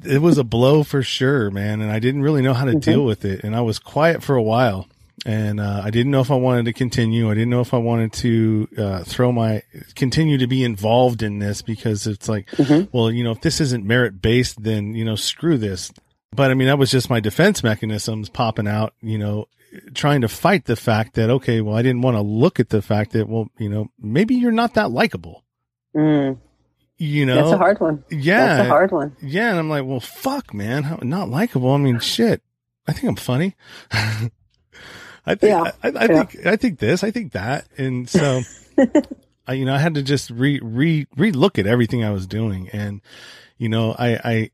it 0.04 0.22
was 0.22 0.38
a 0.38 0.44
blow 0.44 0.82
for 0.82 1.02
sure, 1.02 1.50
man. 1.50 1.80
And 1.80 1.90
I 1.90 1.98
didn't 1.98 2.22
really 2.22 2.40
know 2.40 2.54
how 2.54 2.64
to 2.64 2.72
mm-hmm. 2.72 2.78
deal 2.78 3.04
with 3.04 3.24
it. 3.24 3.44
And 3.44 3.54
I 3.54 3.60
was 3.60 3.78
quiet 3.78 4.22
for 4.22 4.36
a 4.36 4.42
while 4.42 4.88
and 5.24 5.60
uh, 5.60 5.82
I 5.84 5.90
didn't 5.90 6.10
know 6.10 6.20
if 6.20 6.30
I 6.30 6.34
wanted 6.34 6.64
to 6.64 6.72
continue. 6.72 7.30
I 7.30 7.34
didn't 7.34 7.50
know 7.50 7.60
if 7.60 7.74
I 7.74 7.78
wanted 7.78 8.12
to 8.14 8.68
uh, 8.76 9.04
throw 9.04 9.30
my 9.30 9.62
continue 9.94 10.38
to 10.38 10.46
be 10.46 10.64
involved 10.64 11.22
in 11.22 11.38
this 11.38 11.62
because 11.62 12.06
it's 12.06 12.28
like, 12.28 12.48
mm-hmm. 12.50 12.96
well, 12.96 13.10
you 13.10 13.22
know, 13.22 13.30
if 13.30 13.40
this 13.40 13.60
isn't 13.60 13.84
merit 13.84 14.20
based, 14.20 14.62
then 14.62 14.94
you 14.94 15.04
know, 15.04 15.14
screw 15.14 15.58
this. 15.58 15.92
But 16.34 16.50
I 16.50 16.54
mean, 16.54 16.68
that 16.68 16.78
was 16.78 16.90
just 16.90 17.10
my 17.10 17.20
defense 17.20 17.62
mechanisms 17.62 18.28
popping 18.28 18.66
out. 18.66 18.94
You 19.00 19.18
know, 19.18 19.48
trying 19.94 20.22
to 20.22 20.28
fight 20.28 20.64
the 20.64 20.76
fact 20.76 21.14
that 21.14 21.30
okay, 21.30 21.60
well, 21.60 21.76
I 21.76 21.82
didn't 21.82 22.02
want 22.02 22.16
to 22.16 22.22
look 22.22 22.58
at 22.58 22.70
the 22.70 22.82
fact 22.82 23.12
that 23.12 23.28
well, 23.28 23.48
you 23.58 23.68
know, 23.68 23.90
maybe 24.00 24.34
you're 24.34 24.50
not 24.50 24.74
that 24.74 24.90
likable. 24.90 25.44
Mm. 25.94 26.38
You 26.98 27.26
know, 27.26 27.36
that's 27.36 27.52
a 27.52 27.58
hard 27.58 27.80
one. 27.80 28.04
Yeah, 28.10 28.56
that's 28.56 28.66
a 28.66 28.68
hard 28.68 28.92
one. 28.92 29.16
Yeah, 29.20 29.50
and 29.50 29.58
I'm 29.58 29.68
like, 29.68 29.84
well, 29.84 30.00
fuck, 30.00 30.54
man, 30.54 30.84
How, 30.84 30.98
not 31.02 31.28
likable. 31.28 31.70
I 31.70 31.76
mean, 31.76 32.00
shit. 32.00 32.42
I 32.86 32.92
think 32.92 33.04
I'm 33.04 33.16
funny. 33.16 33.54
I 35.24 35.34
think, 35.34 35.50
yeah. 35.50 35.72
I, 35.82 35.88
I 35.88 35.90
yeah. 35.90 36.24
think, 36.24 36.46
I 36.46 36.56
think 36.56 36.78
this, 36.78 37.04
I 37.04 37.10
think 37.10 37.32
that. 37.32 37.66
And 37.78 38.08
so, 38.08 38.42
I, 39.46 39.54
you 39.54 39.64
know, 39.64 39.74
I 39.74 39.78
had 39.78 39.94
to 39.94 40.02
just 40.02 40.30
re, 40.30 40.58
re, 40.62 41.06
re 41.16 41.32
look 41.32 41.58
at 41.58 41.66
everything 41.66 42.04
I 42.04 42.10
was 42.10 42.26
doing. 42.26 42.68
And, 42.70 43.00
you 43.56 43.68
know, 43.68 43.94
I, 43.98 44.18
I, 44.24 44.50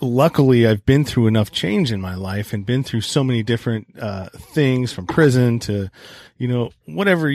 luckily 0.00 0.66
I've 0.66 0.84
been 0.84 1.04
through 1.04 1.26
enough 1.26 1.50
change 1.50 1.90
in 1.90 2.00
my 2.00 2.14
life 2.14 2.52
and 2.52 2.64
been 2.66 2.82
through 2.82 3.00
so 3.00 3.24
many 3.24 3.42
different, 3.42 3.98
uh, 3.98 4.28
things 4.34 4.92
from 4.92 5.06
prison 5.06 5.58
to, 5.60 5.90
you 6.36 6.48
know, 6.48 6.70
whatever, 6.84 7.32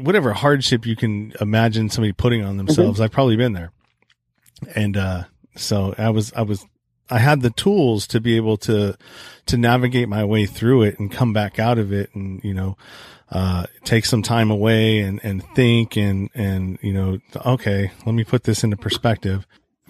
whatever 0.00 0.32
hardship 0.32 0.86
you 0.86 0.96
can 0.96 1.32
imagine 1.40 1.90
somebody 1.90 2.12
putting 2.12 2.44
on 2.44 2.56
themselves. 2.56 2.96
Mm-hmm. 2.96 3.04
I've 3.04 3.12
probably 3.12 3.36
been 3.36 3.52
there. 3.52 3.70
And, 4.74 4.96
uh, 4.96 5.24
so 5.56 5.94
I 5.96 6.10
was, 6.10 6.32
I 6.32 6.42
was 6.42 6.66
I 7.10 7.18
had 7.18 7.42
the 7.42 7.50
tools 7.50 8.06
to 8.08 8.20
be 8.20 8.36
able 8.36 8.56
to, 8.58 8.96
to 9.46 9.56
navigate 9.56 10.08
my 10.08 10.24
way 10.24 10.46
through 10.46 10.82
it 10.82 10.98
and 10.98 11.10
come 11.10 11.32
back 11.32 11.58
out 11.58 11.78
of 11.78 11.92
it 11.92 12.14
and, 12.14 12.42
you 12.42 12.54
know, 12.54 12.76
uh, 13.30 13.66
take 13.84 14.04
some 14.04 14.22
time 14.22 14.50
away 14.50 15.00
and, 15.00 15.20
and 15.22 15.42
think 15.54 15.96
and, 15.96 16.30
and, 16.34 16.78
you 16.82 16.92
know, 16.92 17.18
okay, 17.44 17.90
let 18.06 18.14
me 18.14 18.24
put 18.24 18.44
this 18.44 18.64
into 18.64 18.76
perspective, 18.76 19.46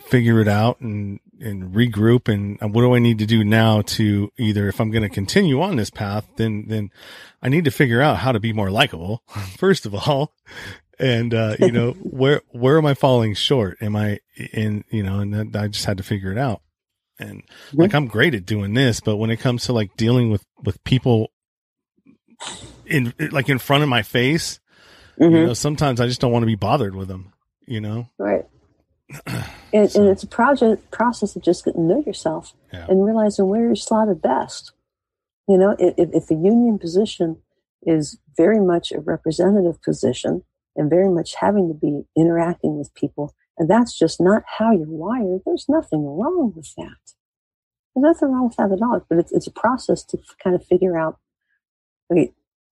figure 0.07 0.41
it 0.41 0.49
out 0.49 0.81
and, 0.81 1.21
and 1.41 1.75
regroup. 1.75 2.33
And 2.33 2.59
what 2.75 2.83
do 2.83 2.95
I 2.95 2.99
need 2.99 3.19
to 3.19 3.27
do 3.27 3.45
now 3.45 3.83
to 3.83 4.33
either, 4.39 4.69
if 4.69 4.81
I'm 4.81 4.91
going 4.91 5.03
to 5.03 5.09
continue 5.09 5.61
on 5.61 5.77
this 5.77 5.91
path, 5.91 6.27
then, 6.37 6.65
then 6.69 6.91
I 7.43 7.49
need 7.49 7.65
to 7.67 7.71
figure 7.71 8.01
out 8.01 8.19
how 8.19 8.33
to 8.33 8.41
be 8.41 8.53
more 8.53 8.71
likable, 8.71 9.23
first 9.57 9.87
of 9.87 9.95
all. 9.95 10.35
And, 10.99 11.35
uh, 11.35 11.57
you 11.61 11.73
know, 11.73 11.93
where, 12.03 12.43
where 12.51 12.79
am 12.79 12.87
I 12.87 12.95
falling 12.95 13.35
short? 13.35 13.79
Am 13.81 13.95
I 13.95 14.21
in, 14.53 14.85
you 14.91 15.03
know, 15.03 15.21
and 15.21 15.57
I 15.57 15.69
just 15.69 15.85
had 15.85 15.99
to 15.99 16.03
figure 16.03 16.33
it 16.33 16.39
out. 16.39 16.63
And 17.19 17.43
mm-hmm. 17.43 17.81
like, 17.81 17.95
I'm 17.95 18.07
great 18.07 18.35
at 18.35 18.47
doing 18.47 18.75
this, 18.75 19.01
but 19.01 19.17
when 19.17 19.31
it 19.31 19.39
comes 19.39 19.65
to 19.67 19.73
like 19.73 19.97
dealing 19.97 20.31
with, 20.31 20.45
with 20.63 20.83
people 20.85 21.31
in, 22.87 23.15
like 23.31 23.49
in 23.49 23.59
front 23.59 23.83
of 23.83 23.89
my 23.89 24.03
face, 24.03 24.61
mm-hmm. 25.21 25.35
you 25.35 25.47
know, 25.47 25.55
sometimes 25.55 26.01
I 26.01 26.07
just 26.07 26.21
don't 26.21 26.33
want 26.33 26.43
to 26.43 26.47
be 26.47 26.57
bothered 26.57 26.95
with 26.95 27.09
them, 27.09 27.33
you 27.67 27.81
know? 27.81 28.09
Right. 28.19 28.45
and, 29.73 29.91
so. 29.91 30.01
and, 30.01 30.11
it's 30.11 30.23
a 30.23 30.29
project 30.29 30.91
process 30.91 31.37
of 31.37 31.43
just 31.43 31.65
getting 31.65 31.89
to 31.89 31.95
know 31.95 32.03
yourself 32.07 32.55
yeah. 32.73 32.87
and 32.89 33.05
realizing 33.05 33.49
where 33.49 33.63
you're 33.63 33.77
slotted 33.77 34.23
best. 34.23 34.73
You 35.49 35.59
know, 35.59 35.77
if, 35.79 35.95
if 35.99 36.27
the 36.27 36.35
union 36.35 36.79
position 36.79 37.39
is 37.83 38.19
very 38.37 38.61
much 38.61 38.93
a 38.93 39.01
representative 39.01 39.81
position 39.83 40.43
and 40.75 40.91
very 40.91 41.11
much 41.11 41.35
having 41.35 41.69
to 41.69 41.75
be 41.75 42.05
interacting 42.17 42.79
with 42.79 42.95
people 42.95 43.35
and 43.59 43.71
that's 43.71 43.97
just 43.97 44.21
not 44.21 44.43
how 44.59 44.73
you're 44.73 44.87
wired. 44.87 45.43
There's 45.47 45.69
nothing 45.69 46.05
wrong 46.05 46.53
with 46.55 46.75
that. 46.77 46.97
There's 47.95 48.03
nothing 48.03 48.33
wrong 48.33 48.49
with 48.49 48.57
that 48.57 48.73
at 48.73 48.83
all. 48.83 49.05
But 49.09 49.19
it's, 49.19 49.33
it's 49.33 49.47
a 49.47 49.53
process 49.53 50.03
to 50.07 50.19
kind 50.43 50.57
of 50.57 50.67
figure 50.67 50.99
out, 50.99 51.19
okay, 52.11 52.33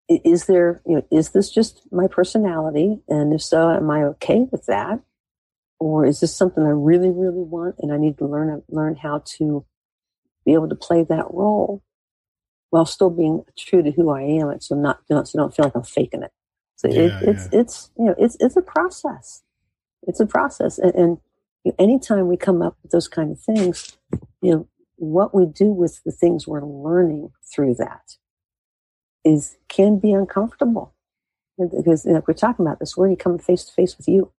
is 0.07 0.45
there, 0.45 0.82
you 0.86 0.95
know, 0.95 1.05
is 1.11 1.32
this 1.32 1.51
just 1.51 1.82
my 1.91 2.07
personality? 2.07 3.01
And 3.09 3.34
if 3.34 3.41
so, 3.41 3.69
am 3.71 3.91
I 3.91 4.03
okay 4.03 4.47
with 4.51 4.65
that? 4.67 4.99
Or 5.80 6.05
is 6.05 6.21
this 6.21 6.36
something 6.36 6.63
I 6.63 6.69
really, 6.69 7.09
really 7.09 7.43
want 7.43 7.75
and 7.80 7.93
I 7.93 7.97
need 7.97 8.17
to 8.17 8.25
learn, 8.25 8.63
learn 8.69 8.95
how 8.95 9.23
to 9.38 9.65
be 10.45 10.53
able 10.53 10.69
to 10.69 10.75
play 10.75 11.03
that 11.03 11.25
role 11.32 11.84
while 12.69 12.86
still 12.86 13.09
being 13.09 13.43
true 13.57 13.84
to 13.84 13.91
who 13.91 14.09
I 14.09 14.21
am 14.21 14.49
and 14.49 14.63
so 14.63 14.75
not, 14.75 14.99
so 15.07 15.23
don't 15.36 15.55
feel 15.55 15.65
like 15.65 15.75
I'm 15.75 15.84
faking 15.84 16.23
it. 16.23 16.32
So 16.75 16.88
yeah, 16.88 17.01
it, 17.01 17.30
it's, 17.30 17.49
yeah. 17.51 17.59
it's, 17.59 17.91
you 17.97 18.05
know, 18.05 18.15
it's, 18.17 18.38
it's 18.39 18.55
a 18.55 18.61
process 18.61 19.43
it's 20.04 20.20
a 20.20 20.26
process. 20.26 20.78
And, 20.78 20.93
and 20.95 21.18
anytime 21.78 22.28
we 22.28 22.38
come 22.38 22.62
up 22.62 22.78
with 22.82 22.91
those 22.91 23.08
kind 23.08 23.32
of 23.32 23.39
things, 23.39 23.97
you 24.41 24.52
know, 24.52 24.68
what 24.95 25.34
we 25.34 25.45
do 25.45 25.66
with 25.68 26.02
the 26.04 26.12
things 26.12 26.47
we're 26.47 26.66
learning 26.66 27.32
through 27.54 27.76
that 27.76 28.18
is 29.24 29.58
can 29.68 30.00
be 30.00 30.12
uncomfortable. 30.12 30.93
Because 31.58 32.06
you 32.06 32.14
know, 32.14 32.24
we're 32.28 32.34
talking 32.34 32.66
about 32.66 32.80
this 32.80 32.95
where 32.95 33.10
you 33.10 33.18
come 33.18 33.38
face 33.38 33.66
to 33.66 33.74
face 33.74 33.97
with 33.97 34.08
you. 34.08 34.32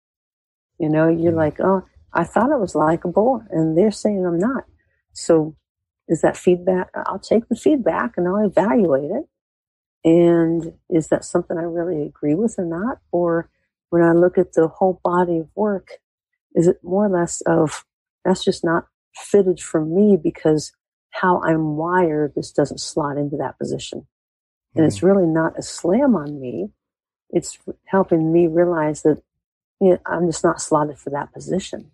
You 0.79 0.89
know 0.89 1.09
you're 1.09 1.33
like 1.33 1.61
oh 1.61 1.85
i 2.15 2.25
thought 2.25 2.51
i 2.51 2.57
was 2.57 2.75
likable 2.75 3.45
and 3.51 3.77
they're 3.77 3.91
saying 3.91 4.25
i'm 4.25 4.39
not. 4.39 4.65
So 5.13 5.55
is 6.09 6.23
that 6.23 6.37
feedback 6.37 6.89
i'll 6.95 7.19
take 7.19 7.49
the 7.49 7.57
feedback 7.57 8.15
and 8.17 8.27
i'll 8.27 8.47
evaluate 8.47 9.11
it. 9.11 9.25
And 10.03 10.73
is 10.89 11.09
that 11.09 11.27
something 11.27 11.59
i 11.59 11.63
really 11.63 12.03
agree 12.03 12.35
with 12.35 12.59
or 12.59 12.65
not? 12.65 12.99
Or 13.13 13.51
when 13.91 14.03
I 14.03 14.13
look 14.13 14.39
at 14.39 14.55
the 14.55 14.69
whole 14.69 15.01
body 15.05 15.39
of 15.39 15.49
work, 15.55 15.99
is 16.55 16.67
it 16.67 16.79
more 16.83 17.07
or 17.07 17.11
less 17.11 17.43
of 17.43 17.85
that's 18.25 18.45
just 18.45 18.65
not 18.65 18.87
fitted 19.15 19.61
for 19.61 19.85
me 19.85 20.17
because 20.21 20.73
how 21.11 21.43
I'm 21.43 21.77
wired, 21.77 22.35
this 22.35 22.53
doesn't 22.53 22.81
slot 22.81 23.17
into 23.17 23.37
that 23.37 23.59
position. 23.59 24.07
And 24.75 24.85
mm. 24.85 24.89
it's 24.89 25.03
really 25.03 25.27
not 25.27 25.59
a 25.59 25.63
slam 25.63 26.15
on 26.15 26.41
me. 26.41 26.71
It's 27.31 27.59
helping 27.87 28.33
me 28.33 28.47
realize 28.47 29.03
that 29.03 29.23
you 29.81 29.91
know, 29.91 29.99
I'm 30.07 30.27
just 30.27 30.45
not 30.45 30.61
slotted 30.61 30.99
for 30.99 31.11
that 31.11 31.33
position. 31.33 31.91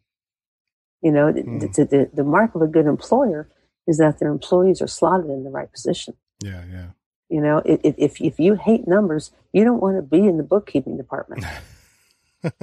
You 1.03 1.13
know, 1.13 1.33
mm. 1.33 1.61
the, 1.75 1.85
the, 1.85 2.11
the 2.13 2.25
mark 2.25 2.55
of 2.55 2.63
a 2.63 2.67
good 2.67 2.87
employer 2.87 3.49
is 3.87 3.99
that 3.99 4.19
their 4.19 4.31
employees 4.31 4.83
are 4.83 4.89
slotted 4.89 5.31
in 5.31 5.45
the 5.45 5.51
right 5.51 5.71
position. 5.73 6.15
Yeah, 6.43 6.65
yeah. 6.71 6.87
You 7.29 7.41
know, 7.41 7.63
if, 7.65 7.95
if, 7.97 8.21
if 8.21 8.41
you 8.41 8.55
hate 8.55 8.87
numbers, 8.87 9.33
you 9.53 9.65
don't 9.65 9.81
want 9.81 9.97
to 9.97 10.03
be 10.03 10.19
in 10.19 10.37
the 10.37 10.43
bookkeeping 10.43 10.97
department. 10.97 11.45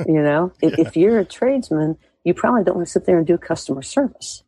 you 0.08 0.22
know, 0.22 0.52
if, 0.62 0.78
if 0.80 0.98
you're 0.98 1.20
a 1.20 1.26
tradesman, 1.26 1.98
you 2.24 2.34
probably 2.34 2.64
don't 2.64 2.76
want 2.76 2.88
to 2.88 2.92
sit 2.92 3.06
there 3.06 3.18
and 3.18 3.28
do 3.28 3.38
customer 3.38 3.82
service, 3.82 4.44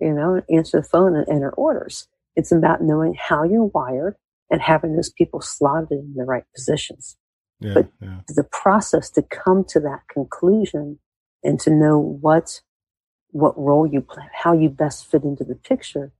you 0.00 0.12
know, 0.12 0.42
answer 0.50 0.80
the 0.80 0.88
phone 0.88 1.16
and 1.16 1.28
enter 1.28 1.50
orders. 1.50 2.08
It's 2.36 2.52
about 2.52 2.82
knowing 2.82 3.14
how 3.18 3.44
you're 3.44 3.64
wired 3.64 4.16
and 4.50 4.62
having 4.62 4.94
those 4.94 5.10
people 5.10 5.40
slotted 5.40 5.90
in 5.92 6.14
the 6.16 6.24
right 6.24 6.44
positions. 6.54 7.16
Yeah, 7.60 7.74
but 7.74 7.88
yeah. 8.00 8.20
the 8.28 8.44
process 8.44 9.10
to 9.10 9.22
come 9.22 9.64
to 9.70 9.80
that 9.80 10.02
conclusion 10.12 11.00
and 11.42 11.58
to 11.60 11.70
know 11.70 11.98
what 11.98 12.60
what 13.30 13.58
role 13.58 13.86
you 13.86 14.00
play, 14.00 14.24
how 14.32 14.52
you 14.52 14.70
best 14.70 15.06
fit 15.10 15.22
into 15.22 15.44
the 15.44 15.54
picture, 15.54 16.12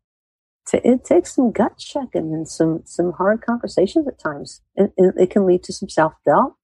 to, 0.67 0.87
it 0.87 1.05
takes 1.05 1.35
some 1.35 1.53
gut 1.53 1.79
checking 1.79 2.35
and 2.35 2.49
some 2.49 2.83
some 2.85 3.13
hard 3.13 3.41
conversations 3.43 4.07
at 4.09 4.19
times, 4.19 4.63
and, 4.77 4.91
and 4.99 5.13
it 5.19 5.31
can 5.31 5.47
lead 5.47 5.63
to 5.65 5.73
some 5.73 5.89
self 5.89 6.13
doubt 6.27 6.55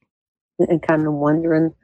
and, 0.59 0.68
and 0.68 0.82
kind 0.82 1.07
of 1.07 1.12
wondering 1.12 1.74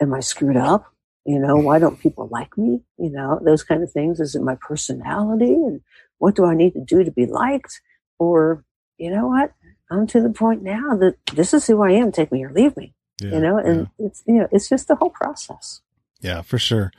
am 0.00 0.14
I 0.14 0.20
screwed 0.20 0.56
up? 0.56 0.92
You 1.24 1.38
know, 1.38 1.56
why 1.56 1.78
don't 1.78 2.00
people 2.00 2.28
like 2.30 2.56
me? 2.56 2.82
You 2.98 3.10
know, 3.10 3.40
those 3.44 3.64
kind 3.64 3.82
of 3.82 3.90
things. 3.90 4.20
Is 4.20 4.34
it 4.34 4.42
my 4.42 4.56
personality? 4.60 5.54
And 5.54 5.80
what 6.18 6.36
do 6.36 6.44
I 6.44 6.54
need 6.54 6.74
to 6.74 6.80
do 6.80 7.02
to 7.02 7.10
be 7.10 7.26
liked? 7.26 7.80
Or, 8.18 8.64
you 8.96 9.10
know 9.10 9.26
what? 9.26 9.52
I'm 9.90 10.06
to 10.08 10.20
the 10.20 10.30
point 10.30 10.62
now 10.62 10.96
that 10.96 11.16
this 11.34 11.52
is 11.52 11.66
who 11.66 11.82
I 11.82 11.92
am. 11.92 12.12
Take 12.12 12.32
me 12.32 12.44
or 12.44 12.52
leave 12.52 12.76
me. 12.76 12.94
Yeah, 13.20 13.30
you 13.30 13.40
know, 13.40 13.56
and 13.58 13.88
yeah. 13.98 14.06
it's, 14.06 14.22
you 14.26 14.34
know, 14.34 14.48
it's 14.52 14.68
just 14.68 14.88
the 14.88 14.94
whole 14.96 15.10
process. 15.10 15.80
Yeah, 16.20 16.42
for 16.42 16.58
sure. 16.58 16.92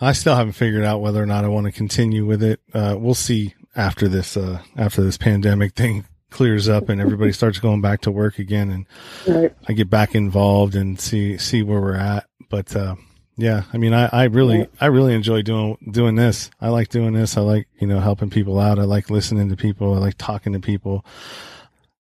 I 0.00 0.12
still 0.12 0.34
haven't 0.34 0.54
figured 0.54 0.84
out 0.84 1.00
whether 1.00 1.22
or 1.22 1.26
not 1.26 1.44
I 1.44 1.48
want 1.48 1.66
to 1.66 1.72
continue 1.72 2.24
with 2.24 2.42
it. 2.42 2.60
Uh, 2.72 2.96
we'll 2.98 3.14
see 3.14 3.54
after 3.76 4.08
this, 4.08 4.36
uh, 4.36 4.62
after 4.76 5.02
this 5.02 5.16
pandemic 5.18 5.74
thing 5.74 6.06
clears 6.32 6.68
up 6.68 6.88
and 6.88 7.00
everybody 7.00 7.32
starts 7.32 7.58
going 7.58 7.80
back 7.80 8.00
to 8.02 8.10
work 8.10 8.38
again 8.38 8.70
and 8.70 8.86
right. 9.28 9.54
I 9.68 9.72
get 9.72 9.88
back 9.88 10.14
involved 10.14 10.74
and 10.74 10.98
see 10.98 11.38
see 11.38 11.62
where 11.62 11.80
we're 11.80 11.94
at. 11.94 12.26
But 12.48 12.74
uh, 12.74 12.96
Yeah, 13.36 13.62
I 13.72 13.78
mean, 13.78 13.94
I, 13.94 14.08
I 14.12 14.24
really, 14.24 14.58
yeah. 14.58 14.66
I 14.80 14.86
really 14.86 15.14
enjoy 15.14 15.42
doing 15.42 15.76
doing 15.90 16.16
this. 16.16 16.50
I 16.60 16.68
like 16.68 16.88
doing 16.88 17.14
this. 17.14 17.36
I 17.36 17.40
like 17.40 17.68
you 17.78 17.86
know 17.86 18.00
helping 18.00 18.30
people 18.30 18.58
out. 18.58 18.78
I 18.78 18.84
like 18.84 19.10
listening 19.10 19.48
to 19.48 19.56
people. 19.56 19.94
I 19.94 19.98
like 19.98 20.16
talking 20.18 20.52
to 20.52 20.60
people. 20.60 21.04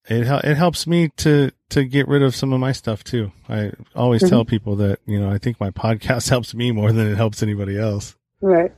It 0.10 0.28
it 0.44 0.58
helps 0.58 0.88
me 0.88 1.10
to 1.18 1.52
to 1.70 1.86
get 1.86 2.08
rid 2.08 2.22
of 2.22 2.36
some 2.36 2.52
of 2.52 2.60
my 2.60 2.74
stuff 2.74 3.04
too. 3.04 3.32
I 3.48 3.72
always 3.96 4.24
mm-hmm. 4.24 4.30
tell 4.30 4.46
people 4.46 4.76
that 4.78 5.00
you 5.06 5.20
know 5.20 5.32
I 5.32 5.38
think 5.38 5.60
my 5.60 5.70
podcast 5.70 6.30
helps 6.36 6.54
me 6.54 6.72
more 6.72 6.92
than 6.92 7.10
it 7.10 7.16
helps 7.16 7.42
anybody 7.42 7.78
else. 7.78 8.16
Right. 8.42 8.74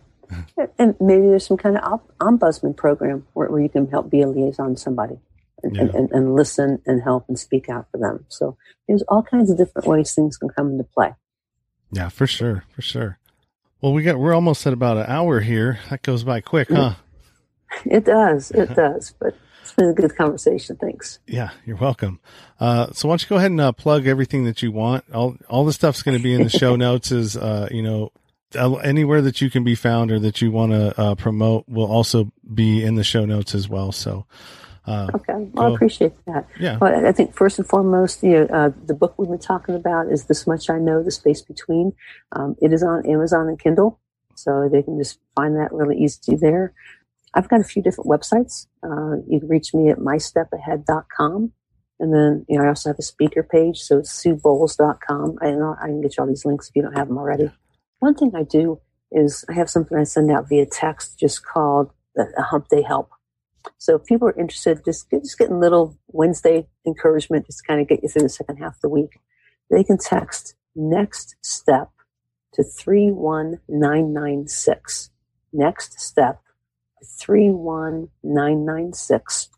and 0.79 0.95
maybe 0.99 1.27
there's 1.27 1.45
some 1.45 1.57
kind 1.57 1.77
of 1.77 2.01
ombudsman 2.19 2.75
program 2.75 3.25
where, 3.33 3.49
where 3.49 3.61
you 3.61 3.69
can 3.69 3.87
help 3.87 4.09
be 4.09 4.21
a 4.21 4.27
liaison 4.27 4.75
to 4.75 4.81
somebody 4.81 5.19
and, 5.63 5.75
yeah. 5.75 5.83
and, 5.93 6.11
and, 6.11 6.35
listen 6.35 6.81
and 6.85 7.01
help 7.01 7.25
and 7.27 7.39
speak 7.39 7.69
out 7.69 7.87
for 7.91 7.97
them. 7.97 8.25
So 8.29 8.57
there's 8.87 9.03
all 9.03 9.23
kinds 9.23 9.49
of 9.49 9.57
different 9.57 9.87
ways 9.87 10.13
things 10.13 10.37
can 10.37 10.49
come 10.49 10.71
into 10.71 10.83
play. 10.83 11.13
Yeah, 11.91 12.09
for 12.09 12.27
sure, 12.27 12.65
for 12.69 12.81
sure. 12.81 13.19
Well, 13.81 13.93
we 13.93 14.03
got 14.03 14.17
we're 14.17 14.33
almost 14.33 14.65
at 14.65 14.73
about 14.73 14.97
an 14.97 15.05
hour 15.07 15.41
here. 15.41 15.79
That 15.89 16.01
goes 16.01 16.23
by 16.23 16.41
quick, 16.41 16.69
huh? 16.69 16.95
It 17.85 18.05
does, 18.05 18.51
it 18.51 18.75
does. 18.75 19.15
But 19.19 19.35
it's 19.63 19.73
been 19.73 19.89
a 19.89 19.93
good 19.93 20.15
conversation. 20.15 20.75
Thanks. 20.75 21.17
Yeah, 21.25 21.49
you're 21.65 21.75
welcome. 21.77 22.19
Uh, 22.59 22.91
so 22.91 23.07
why 23.07 23.13
don't 23.13 23.23
you 23.23 23.29
go 23.29 23.37
ahead 23.37 23.49
and 23.49 23.59
uh, 23.59 23.71
plug 23.71 24.05
everything 24.05 24.45
that 24.45 24.61
you 24.61 24.71
want? 24.71 25.05
All 25.11 25.35
all 25.49 25.65
the 25.65 25.73
stuff's 25.73 26.03
going 26.03 26.15
to 26.15 26.23
be 26.23 26.35
in 26.35 26.43
the 26.43 26.49
show 26.49 26.75
notes. 26.77 27.11
Is 27.11 27.35
uh, 27.35 27.67
you 27.71 27.81
know 27.81 28.11
anywhere 28.55 29.21
that 29.21 29.41
you 29.41 29.49
can 29.49 29.63
be 29.63 29.75
found 29.75 30.11
or 30.11 30.19
that 30.19 30.41
you 30.41 30.51
want 30.51 30.71
to 30.71 30.99
uh, 30.99 31.15
promote 31.15 31.67
will 31.67 31.91
also 31.91 32.31
be 32.53 32.83
in 32.83 32.95
the 32.95 33.03
show 33.03 33.25
notes 33.25 33.55
as 33.55 33.67
well. 33.67 33.91
So 33.91 34.25
uh, 34.85 35.09
okay, 35.15 35.49
well, 35.53 35.71
I 35.71 35.75
appreciate 35.75 36.13
that. 36.25 36.47
Yeah, 36.59 36.77
but 36.77 36.93
I 36.93 37.11
think 37.11 37.33
first 37.33 37.57
and 37.57 37.67
foremost, 37.67 38.21
you 38.21 38.31
know, 38.31 38.45
uh, 38.45 38.71
the 38.85 38.93
book 38.93 39.15
we've 39.17 39.29
been 39.29 39.39
talking 39.39 39.75
about 39.75 40.11
is 40.11 40.25
"This 40.25 40.45
Much 40.45 40.69
I 40.69 40.77
Know: 40.77 41.01
The 41.01 41.11
Space 41.11 41.41
Between." 41.41 41.93
Um, 42.33 42.55
it 42.61 42.73
is 42.73 42.83
on 42.83 43.05
Amazon 43.09 43.47
and 43.47 43.59
Kindle, 43.59 43.99
so 44.35 44.69
they 44.71 44.83
can 44.83 44.97
just 44.97 45.19
find 45.35 45.55
that 45.55 45.71
really 45.71 45.97
easy 45.97 46.35
there. 46.35 46.73
I've 47.33 47.49
got 47.49 47.61
a 47.61 47.63
few 47.63 47.81
different 47.81 48.09
websites. 48.09 48.67
Uh, 48.83 49.21
you 49.27 49.39
can 49.39 49.49
reach 49.49 49.73
me 49.73 49.89
at 49.89 49.97
mystepahead.com. 49.97 51.51
And 51.99 52.13
then, 52.13 52.45
you 52.49 52.57
know, 52.57 52.65
I 52.65 52.67
also 52.67 52.89
have 52.89 52.99
a 52.99 53.03
speaker 53.03 53.43
page, 53.43 53.79
so 53.79 53.99
it's 53.99 54.23
suebowles.com. 54.23 55.37
Know 55.41 55.75
I 55.81 55.87
can 55.87 56.01
get 56.01 56.17
you 56.17 56.21
all 56.21 56.27
these 56.27 56.45
links 56.45 56.69
if 56.69 56.75
you 56.75 56.81
don't 56.81 56.97
have 56.97 57.07
them 57.07 57.17
already. 57.17 57.51
One 57.99 58.15
thing 58.15 58.33
I 58.35 58.43
do 58.43 58.81
is 59.11 59.45
I 59.49 59.53
have 59.53 59.69
something 59.69 59.97
I 59.97 60.03
send 60.03 60.31
out 60.31 60.49
via 60.49 60.65
text 60.65 61.19
just 61.19 61.45
called 61.45 61.91
a 62.17 62.41
Hump 62.41 62.67
Day 62.67 62.81
Help. 62.81 63.09
So 63.77 63.95
if 63.95 64.05
people 64.05 64.27
are 64.27 64.39
interested, 64.39 64.83
just, 64.85 65.09
just 65.11 65.37
getting 65.37 65.59
little 65.59 65.97
Wednesday 66.07 66.67
encouragement, 66.85 67.45
just 67.45 67.65
kind 67.65 67.81
of 67.81 67.87
get 67.87 68.03
you 68.03 68.09
through 68.09 68.23
the 68.23 68.29
second 68.29 68.57
half 68.57 68.75
of 68.75 68.81
the 68.81 68.89
week, 68.89 69.19
they 69.69 69.83
can 69.83 69.97
text 69.97 70.55
next 70.75 71.35
step 71.41 71.89
to 72.53 72.63
31996. 72.63 75.09
Next 75.51 75.99
step 75.99 76.39
31996. 77.19 79.49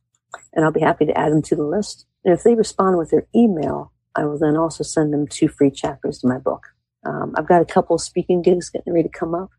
And 0.54 0.66
I'll 0.66 0.72
be 0.72 0.82
happy 0.82 1.06
to 1.06 1.18
add 1.18 1.32
them 1.32 1.42
to 1.44 1.56
the 1.56 1.64
list. 1.64 2.06
And 2.24 2.34
if 2.34 2.44
they 2.44 2.56
respond 2.56 2.98
with 2.98 3.12
their 3.12 3.28
email, 3.36 3.92
I 4.16 4.26
will 4.26 4.40
then 4.40 4.58
also 4.58 4.84
send 4.84 5.14
them 5.14 5.28
two 5.28 5.48
free 5.48 5.72
chapters 5.72 6.20
to 6.20 6.28
my 6.28 6.38
book. 6.38 6.68
Um, 7.06 7.34
I've 7.38 7.48
got 7.48 7.62
a 7.62 7.66
couple 7.66 7.98
speaking 7.98 8.42
gigs 8.42 8.70
getting 8.70 8.94
ready 8.94 9.10
to 9.10 9.18
come 9.18 9.36
up. 9.36 9.50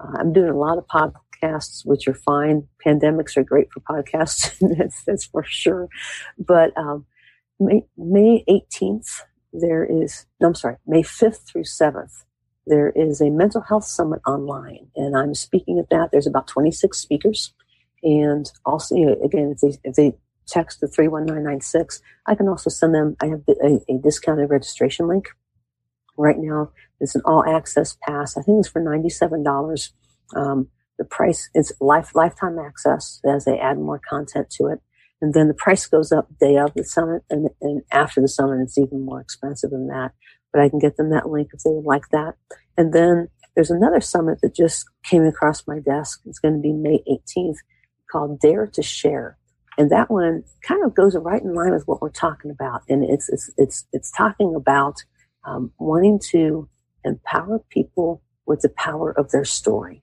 Uh, 0.00 0.16
I'm 0.18 0.32
doing 0.32 0.50
a 0.50 0.56
lot 0.56 0.78
of 0.78 0.86
podcasts 0.86 1.12
podcasts, 1.42 1.84
which 1.84 2.08
are 2.08 2.14
fine. 2.14 2.66
Pandemics 2.84 3.36
are 3.36 3.44
great 3.44 3.68
for 3.72 3.80
podcasts, 3.80 4.56
that's, 4.78 5.02
that's 5.04 5.24
for 5.24 5.44
sure. 5.44 5.88
But 6.38 6.76
um, 6.76 7.06
May, 7.58 7.82
May 7.96 8.44
18th, 8.48 9.20
there 9.52 9.84
is, 9.84 10.26
no, 10.40 10.48
I'm 10.48 10.54
sorry, 10.54 10.76
May 10.86 11.02
5th 11.02 11.46
through 11.50 11.64
7th, 11.64 12.24
there 12.66 12.90
is 12.90 13.20
a 13.20 13.30
mental 13.30 13.60
health 13.60 13.84
summit 13.84 14.20
online, 14.26 14.88
and 14.96 15.16
I'm 15.16 15.34
speaking 15.34 15.78
at 15.78 15.88
that. 15.90 16.10
There's 16.10 16.26
about 16.26 16.48
26 16.48 16.98
speakers. 16.98 17.54
And 18.02 18.50
also, 18.64 18.96
you 18.96 19.06
know, 19.06 19.16
again, 19.24 19.54
if 19.54 19.60
they, 19.60 19.78
if 19.88 19.94
they 19.94 20.12
text 20.48 20.80
the 20.80 20.88
31996, 20.88 22.00
I 22.26 22.34
can 22.34 22.48
also 22.48 22.68
send 22.70 22.94
them, 22.94 23.16
I 23.20 23.26
have 23.26 23.42
a, 23.48 23.80
a 23.88 23.98
discounted 23.98 24.50
registration 24.50 25.06
link. 25.06 25.28
Right 26.18 26.38
now, 26.38 26.72
it's 27.00 27.14
an 27.14 27.22
all 27.24 27.44
access 27.46 27.96
pass. 28.06 28.36
I 28.36 28.42
think 28.42 28.58
it's 28.60 28.68
for 28.68 28.82
$97. 28.82 29.90
Um, 30.34 30.68
the 30.98 31.04
price 31.04 31.48
is 31.54 31.72
life 31.80 32.14
lifetime 32.14 32.58
access 32.58 33.20
as 33.28 33.44
they 33.44 33.58
add 33.58 33.78
more 33.78 34.00
content 34.08 34.50
to 34.50 34.66
it. 34.66 34.80
And 35.20 35.34
then 35.34 35.48
the 35.48 35.54
price 35.54 35.86
goes 35.86 36.12
up 36.12 36.28
day 36.38 36.56
of 36.56 36.74
the 36.74 36.84
summit 36.84 37.22
and, 37.30 37.48
and 37.60 37.82
after 37.90 38.20
the 38.20 38.28
summit, 38.28 38.62
it's 38.62 38.78
even 38.78 39.04
more 39.04 39.20
expensive 39.20 39.70
than 39.70 39.88
that. 39.88 40.12
But 40.52 40.62
I 40.62 40.68
can 40.68 40.78
get 40.78 40.96
them 40.96 41.10
that 41.10 41.28
link 41.28 41.48
if 41.52 41.62
they 41.62 41.70
would 41.70 41.84
like 41.84 42.08
that. 42.12 42.34
And 42.76 42.92
then 42.92 43.28
there's 43.54 43.70
another 43.70 44.00
summit 44.00 44.40
that 44.42 44.54
just 44.54 44.86
came 45.04 45.24
across 45.24 45.66
my 45.66 45.80
desk. 45.80 46.20
It's 46.26 46.38
going 46.38 46.54
to 46.54 46.60
be 46.60 46.72
May 46.72 47.02
18th 47.10 47.56
called 48.10 48.40
Dare 48.40 48.66
to 48.66 48.82
Share. 48.82 49.38
And 49.78 49.90
that 49.90 50.10
one 50.10 50.44
kind 50.62 50.84
of 50.84 50.94
goes 50.94 51.16
right 51.16 51.42
in 51.42 51.54
line 51.54 51.72
with 51.72 51.86
what 51.86 52.00
we're 52.00 52.10
talking 52.10 52.50
about. 52.50 52.82
And 52.88 53.04
it's, 53.04 53.28
it's, 53.28 53.50
it's, 53.56 53.86
it's 53.92 54.10
talking 54.10 54.54
about 54.54 54.96
um, 55.44 55.72
wanting 55.78 56.20
to 56.30 56.68
empower 57.04 57.60
people 57.70 58.22
with 58.46 58.60
the 58.60 58.70
power 58.70 59.12
of 59.18 59.30
their 59.30 59.44
story 59.44 60.02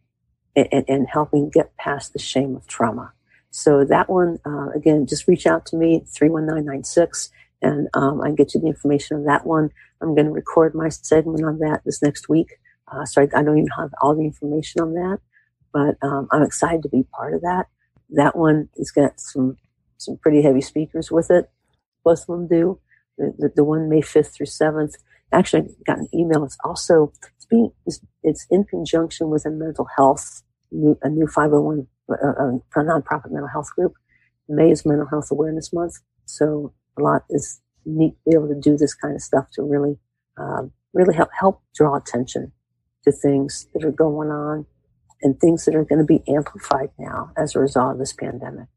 and, 0.56 0.86
and 0.88 1.08
helping 1.08 1.50
get 1.50 1.76
past 1.78 2.14
the 2.14 2.20
shame 2.20 2.56
of 2.56 2.68
trauma. 2.68 3.14
So 3.52 3.86
that 3.86 4.10
one, 4.10 4.40
uh, 4.46 4.70
again, 4.76 5.06
just 5.06 5.28
reach 5.28 5.46
out 5.46 5.66
to 5.68 5.76
me, 5.76 6.04
31996, 6.08 7.30
and 7.62 7.88
um, 7.94 8.22
I 8.22 8.28
can 8.28 8.36
get 8.36 8.54
you 8.54 8.62
the 8.62 8.68
information 8.68 9.18
on 9.18 9.26
that 9.26 9.46
one. 9.46 9.70
I'm 10.02 10.16
going 10.16 10.26
to 10.26 10.32
record 10.32 10.76
my 10.76 10.90
segment 10.90 11.44
on 11.44 11.60
that 11.60 11.82
this 11.86 12.02
next 12.02 12.28
week. 12.28 12.60
Uh, 12.92 13.06
I, 13.18 13.22
I, 13.22 13.44
don't 13.44 13.58
even 13.58 13.70
have 13.78 13.92
all 14.02 14.16
the 14.16 14.26
information 14.26 14.82
on 14.82 14.94
that, 14.96 15.20
but 15.72 15.96
um, 16.06 16.28
I'm 16.32 16.44
excited 16.44 16.84
to 16.84 16.90
be 16.90 17.06
part 17.16 17.34
of 17.34 17.42
that. 17.42 17.68
That 18.10 18.36
one 18.36 18.70
has 18.78 18.92
got 18.92 19.20
some 19.20 19.58
some 19.98 20.18
pretty 20.18 20.42
heavy 20.42 20.62
speakers 20.62 21.10
with 21.12 21.32
it. 21.32 21.50
Both 22.04 22.22
of 22.22 22.28
them 22.28 22.48
do. 22.48 22.80
The, 23.18 23.34
the, 23.38 23.52
the 23.56 23.64
one 23.64 23.90
May 23.90 24.02
5th 24.02 24.34
through 24.34 24.48
7th. 24.48 24.96
Actually, 25.32 25.70
I 25.70 25.84
got 25.86 26.00
an 26.00 26.10
email. 26.14 26.44
It's 26.44 26.58
also 26.66 27.14
it's 27.38 27.46
being 27.46 27.72
it's, 27.86 28.02
it's 28.24 28.46
in 28.50 28.64
conjunction 28.64 29.30
with 29.30 29.46
a 29.46 29.52
mental 29.52 29.88
health 29.98 30.44
a 31.02 31.10
new 31.10 31.28
501 31.28 31.88
a, 32.10 32.14
uh, 32.14 32.84
nonprofit 32.84 33.32
mental 33.32 33.48
health 33.48 33.70
group. 33.76 33.94
May 34.50 34.72
is 34.72 34.86
Mental 34.86 35.08
Health 35.08 35.30
Awareness 35.32 35.72
Month, 35.72 36.00
so 36.26 36.74
a 36.98 37.02
lot 37.02 37.24
is 37.30 37.62
neat 37.86 38.12
to 38.12 38.30
be 38.30 38.36
able 38.36 38.48
to 38.50 38.60
do 38.60 38.76
this 38.78 38.94
kind 38.94 39.16
of 39.16 39.22
stuff 39.22 39.46
to 39.54 39.64
really, 39.64 39.98
um, 40.38 40.72
really 40.94 41.16
help 41.16 41.30
help 41.38 41.62
draw 41.74 41.96
attention 41.96 42.52
to 43.04 43.12
things 43.12 43.68
that 43.74 43.86
are 43.86 43.92
going 43.92 44.30
on 44.30 44.66
and 45.22 45.40
things 45.40 45.66
that 45.66 45.76
are 45.76 45.86
going 45.86 46.00
to 46.00 46.06
be 46.06 46.24
amplified 46.28 46.90
now 47.00 47.32
as 47.38 47.56
a 47.56 47.60
result 47.60 47.94
of 47.94 48.00
this 48.00 48.14
pandemic. 48.14 48.68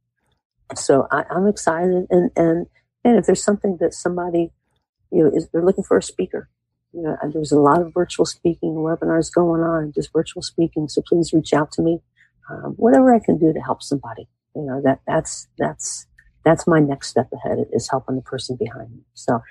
So 0.74 1.08
I, 1.10 1.24
am 1.30 1.48
excited, 1.48 2.06
and 2.10 2.30
and 2.36 2.66
and 3.04 3.18
if 3.18 3.26
there's 3.26 3.42
something 3.42 3.78
that 3.80 3.92
somebody, 3.92 4.52
you 5.10 5.24
know, 5.24 5.30
is 5.34 5.48
they're 5.52 5.64
looking 5.64 5.84
for 5.84 5.96
a 5.96 6.02
speaker, 6.02 6.48
you 6.96 7.02
know, 7.02 7.16
there's 7.30 7.52
a 7.52 7.60
lot 7.60 7.82
of 7.82 7.92
virtual 7.92 8.24
speaking 8.24 8.70
webinars 8.76 9.30
going 9.30 9.60
on, 9.60 9.92
just 9.94 10.12
virtual 10.14 10.40
speaking. 10.40 10.88
So 10.88 11.02
please 11.06 11.30
reach 11.34 11.52
out 11.52 11.70
to 11.72 11.82
me. 11.82 12.00
Um, 12.48 12.72
whatever 12.78 13.14
I 13.14 13.18
can 13.18 13.36
do 13.36 13.52
to 13.52 13.60
help 13.60 13.82
somebody, 13.82 14.28
you 14.54 14.62
know, 14.62 14.80
that 14.82 15.00
that's 15.06 15.46
that's 15.58 16.06
that's 16.42 16.66
my 16.66 16.80
next 16.80 17.08
step 17.08 17.28
ahead 17.32 17.66
is 17.72 17.90
helping 17.90 18.16
the 18.16 18.22
person 18.22 18.56
behind 18.56 18.92
me. 18.92 19.00
So 19.12 19.42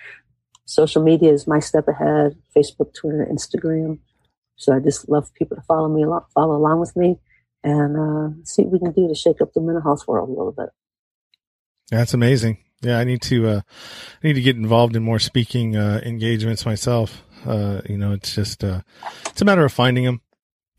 social 0.65 1.03
media 1.03 1.31
is 1.31 1.45
my 1.45 1.59
step 1.59 1.87
ahead: 1.87 2.35
Facebook, 2.57 2.95
Twitter, 2.95 3.27
Instagram. 3.31 3.99
So 4.55 4.73
I 4.73 4.79
just 4.79 5.07
love 5.07 5.31
people 5.35 5.55
to 5.55 5.63
follow 5.63 5.89
me, 5.89 6.03
follow 6.33 6.55
along 6.55 6.79
with 6.79 6.95
me, 6.95 7.19
and 7.63 7.95
uh, 7.95 8.35
see 8.43 8.63
what 8.63 8.71
we 8.71 8.79
can 8.79 8.91
do 8.93 9.07
to 9.07 9.13
shake 9.13 9.41
up 9.41 9.53
the 9.53 9.61
mental 9.61 9.83
health 9.83 10.07
world 10.07 10.29
a 10.29 10.31
little 10.31 10.53
bit. 10.53 10.69
That's 11.91 12.15
amazing. 12.15 12.57
Yeah, 12.81 12.97
I 12.97 13.03
need 13.03 13.21
to 13.23 13.47
uh, 13.47 13.61
I 14.23 14.27
need 14.27 14.33
to 14.33 14.41
get 14.41 14.55
involved 14.55 14.95
in 14.95 15.03
more 15.03 15.19
speaking 15.19 15.75
uh, 15.75 16.01
engagements 16.03 16.65
myself. 16.65 17.23
Uh, 17.45 17.81
you 17.87 17.97
know, 17.97 18.11
it's 18.11 18.33
just 18.33 18.63
uh, 18.63 18.81
it's 19.27 19.41
a 19.41 19.45
matter 19.45 19.65
of 19.65 19.71
finding 19.71 20.05
them. 20.05 20.21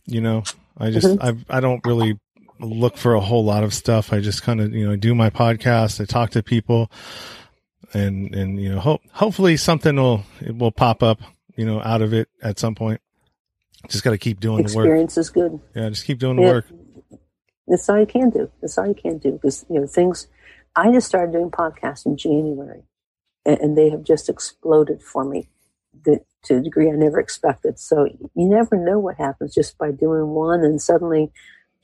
You 0.06 0.20
know, 0.20 0.44
I 0.78 0.90
just 0.90 1.06
mm-hmm. 1.06 1.44
I 1.50 1.58
I 1.58 1.60
don't 1.60 1.84
really 1.84 2.18
look 2.60 2.96
for 2.96 3.14
a 3.14 3.20
whole 3.20 3.44
lot 3.44 3.64
of 3.64 3.74
stuff. 3.74 4.12
I 4.12 4.20
just 4.20 4.42
kind 4.42 4.60
of 4.60 4.72
you 4.74 4.86
know 4.86 4.96
do 4.96 5.14
my 5.14 5.30
podcast. 5.30 6.00
I 6.00 6.04
talk 6.04 6.30
to 6.30 6.42
people, 6.42 6.90
and 7.92 8.34
and 8.34 8.60
you 8.60 8.70
know 8.70 8.80
hope 8.80 9.02
hopefully 9.12 9.56
something 9.56 9.96
will 9.96 10.24
it 10.40 10.56
will 10.56 10.72
pop 10.72 11.02
up 11.02 11.20
you 11.56 11.64
know 11.64 11.80
out 11.82 12.02
of 12.02 12.12
it 12.12 12.28
at 12.42 12.58
some 12.58 12.74
point. 12.74 13.00
Just 13.88 14.04
got 14.04 14.10
to 14.10 14.18
keep 14.18 14.40
doing 14.40 14.60
Experience 14.60 15.14
the 15.14 15.32
work. 15.32 15.40
Experience 15.44 15.58
is 15.58 15.60
good. 15.74 15.80
Yeah, 15.80 15.88
just 15.90 16.04
keep 16.06 16.18
doing 16.18 16.36
the 16.36 16.42
work. 16.42 16.66
That's 17.68 17.88
all 17.88 17.98
you 17.98 18.06
can 18.06 18.30
do. 18.30 18.50
That's 18.60 18.78
all 18.78 18.86
you 18.86 18.94
can 18.94 19.18
do 19.18 19.32
because 19.32 19.64
you 19.68 19.80
know 19.80 19.86
things. 19.86 20.28
I 20.74 20.92
just 20.92 21.06
started 21.06 21.32
doing 21.32 21.50
podcasts 21.50 22.04
in 22.04 22.16
January, 22.16 22.82
and, 23.44 23.58
and 23.60 23.78
they 23.78 23.90
have 23.90 24.04
just 24.04 24.28
exploded 24.28 25.02
for 25.02 25.24
me 25.24 25.48
that 26.04 26.24
to 26.46 26.56
a 26.56 26.62
degree 26.62 26.88
I 26.90 26.96
never 26.96 27.20
expected. 27.20 27.78
So 27.78 28.06
you 28.06 28.48
never 28.48 28.76
know 28.76 28.98
what 28.98 29.18
happens 29.18 29.54
just 29.54 29.78
by 29.78 29.92
doing 29.92 30.28
one 30.28 30.64
and 30.64 30.82
suddenly 30.82 31.32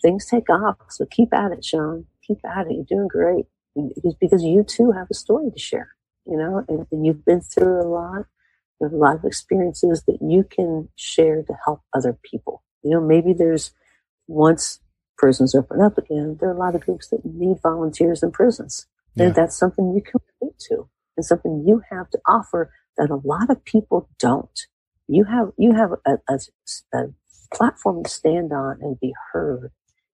things 0.02 0.26
take 0.26 0.50
off. 0.50 0.76
So 0.90 1.06
keep 1.06 1.34
at 1.34 1.52
it, 1.52 1.64
Sean. 1.64 2.06
Keep 2.26 2.40
at 2.44 2.66
it. 2.68 2.74
You're 2.74 2.84
doing 2.84 3.08
great. 3.08 3.46
Because, 3.76 4.16
because 4.20 4.44
you 4.44 4.64
too 4.64 4.92
have 4.92 5.08
a 5.10 5.14
story 5.14 5.50
to 5.50 5.58
share, 5.58 5.90
you 6.26 6.36
know, 6.36 6.64
and, 6.68 6.86
and 6.92 7.06
you've 7.06 7.24
been 7.24 7.40
through 7.40 7.82
a 7.82 7.88
lot 7.88 8.26
You 8.80 8.86
have 8.86 8.92
a 8.92 8.96
lot 8.96 9.16
of 9.16 9.24
experiences 9.24 10.02
that 10.06 10.18
you 10.20 10.44
can 10.44 10.88
share 10.96 11.42
to 11.42 11.54
help 11.64 11.80
other 11.94 12.18
people. 12.22 12.62
You 12.82 12.90
know, 12.90 13.00
maybe 13.00 13.32
there's 13.32 13.72
once 14.26 14.80
prisons 15.16 15.54
open 15.54 15.80
up 15.80 15.98
again, 15.98 16.36
there 16.40 16.50
are 16.50 16.54
a 16.54 16.58
lot 16.58 16.74
of 16.74 16.82
groups 16.82 17.08
that 17.08 17.24
need 17.24 17.58
volunteers 17.62 18.22
in 18.22 18.32
prisons. 18.32 18.86
Yeah. 19.14 19.26
And 19.26 19.34
that's 19.34 19.56
something 19.56 19.94
you 19.94 20.02
can 20.02 20.20
relate 20.40 20.58
to 20.70 20.88
and 21.16 21.24
something 21.24 21.64
you 21.66 21.82
have 21.90 22.10
to 22.10 22.18
offer 22.26 22.72
that 22.96 23.10
a 23.10 23.20
lot 23.26 23.50
of 23.50 23.64
people 23.64 24.08
don't. 24.18 24.66
You 25.08 25.24
have, 25.24 25.52
you 25.58 25.72
have 25.72 25.92
a, 26.06 26.18
a, 26.28 26.38
a 26.94 27.04
platform 27.52 28.04
to 28.04 28.10
stand 28.10 28.52
on 28.52 28.78
and 28.80 29.00
be 29.00 29.14
heard 29.32 29.70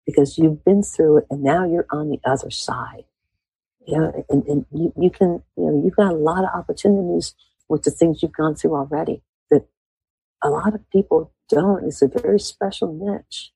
because 0.06 0.38
you've 0.38 0.64
been 0.64 0.84
through 0.84 1.20
it 1.20 1.26
and 1.30 1.44
now 1.44 1.66
you're 1.66 1.88
on 1.92 2.10
the 2.10 2.20
other 2.26 2.52
side. 2.52 3.06
You 3.86 3.98
know, 3.98 4.26
and, 4.30 4.44
and 4.44 4.66
you, 4.72 4.94
you 4.98 5.10
can, 5.10 5.44
you 5.58 5.66
know, 5.66 5.82
you've 5.84 5.96
got 5.96 6.14
a 6.14 6.16
lot 6.16 6.44
of 6.44 6.50
opportunities 6.54 7.36
with 7.68 7.84
the 7.84 7.92
things 7.92 8.22
you've 8.22 8.32
gone 8.32 8.56
through 8.56 8.76
already 8.76 9.24
that 9.50 9.66
a 10.42 10.50
lot 10.50 10.74
of 10.74 10.90
people 10.90 11.34
don't. 11.50 11.86
It's 11.86 12.02
a 12.02 12.08
very 12.08 12.40
special 12.40 12.94
niche 12.94 13.52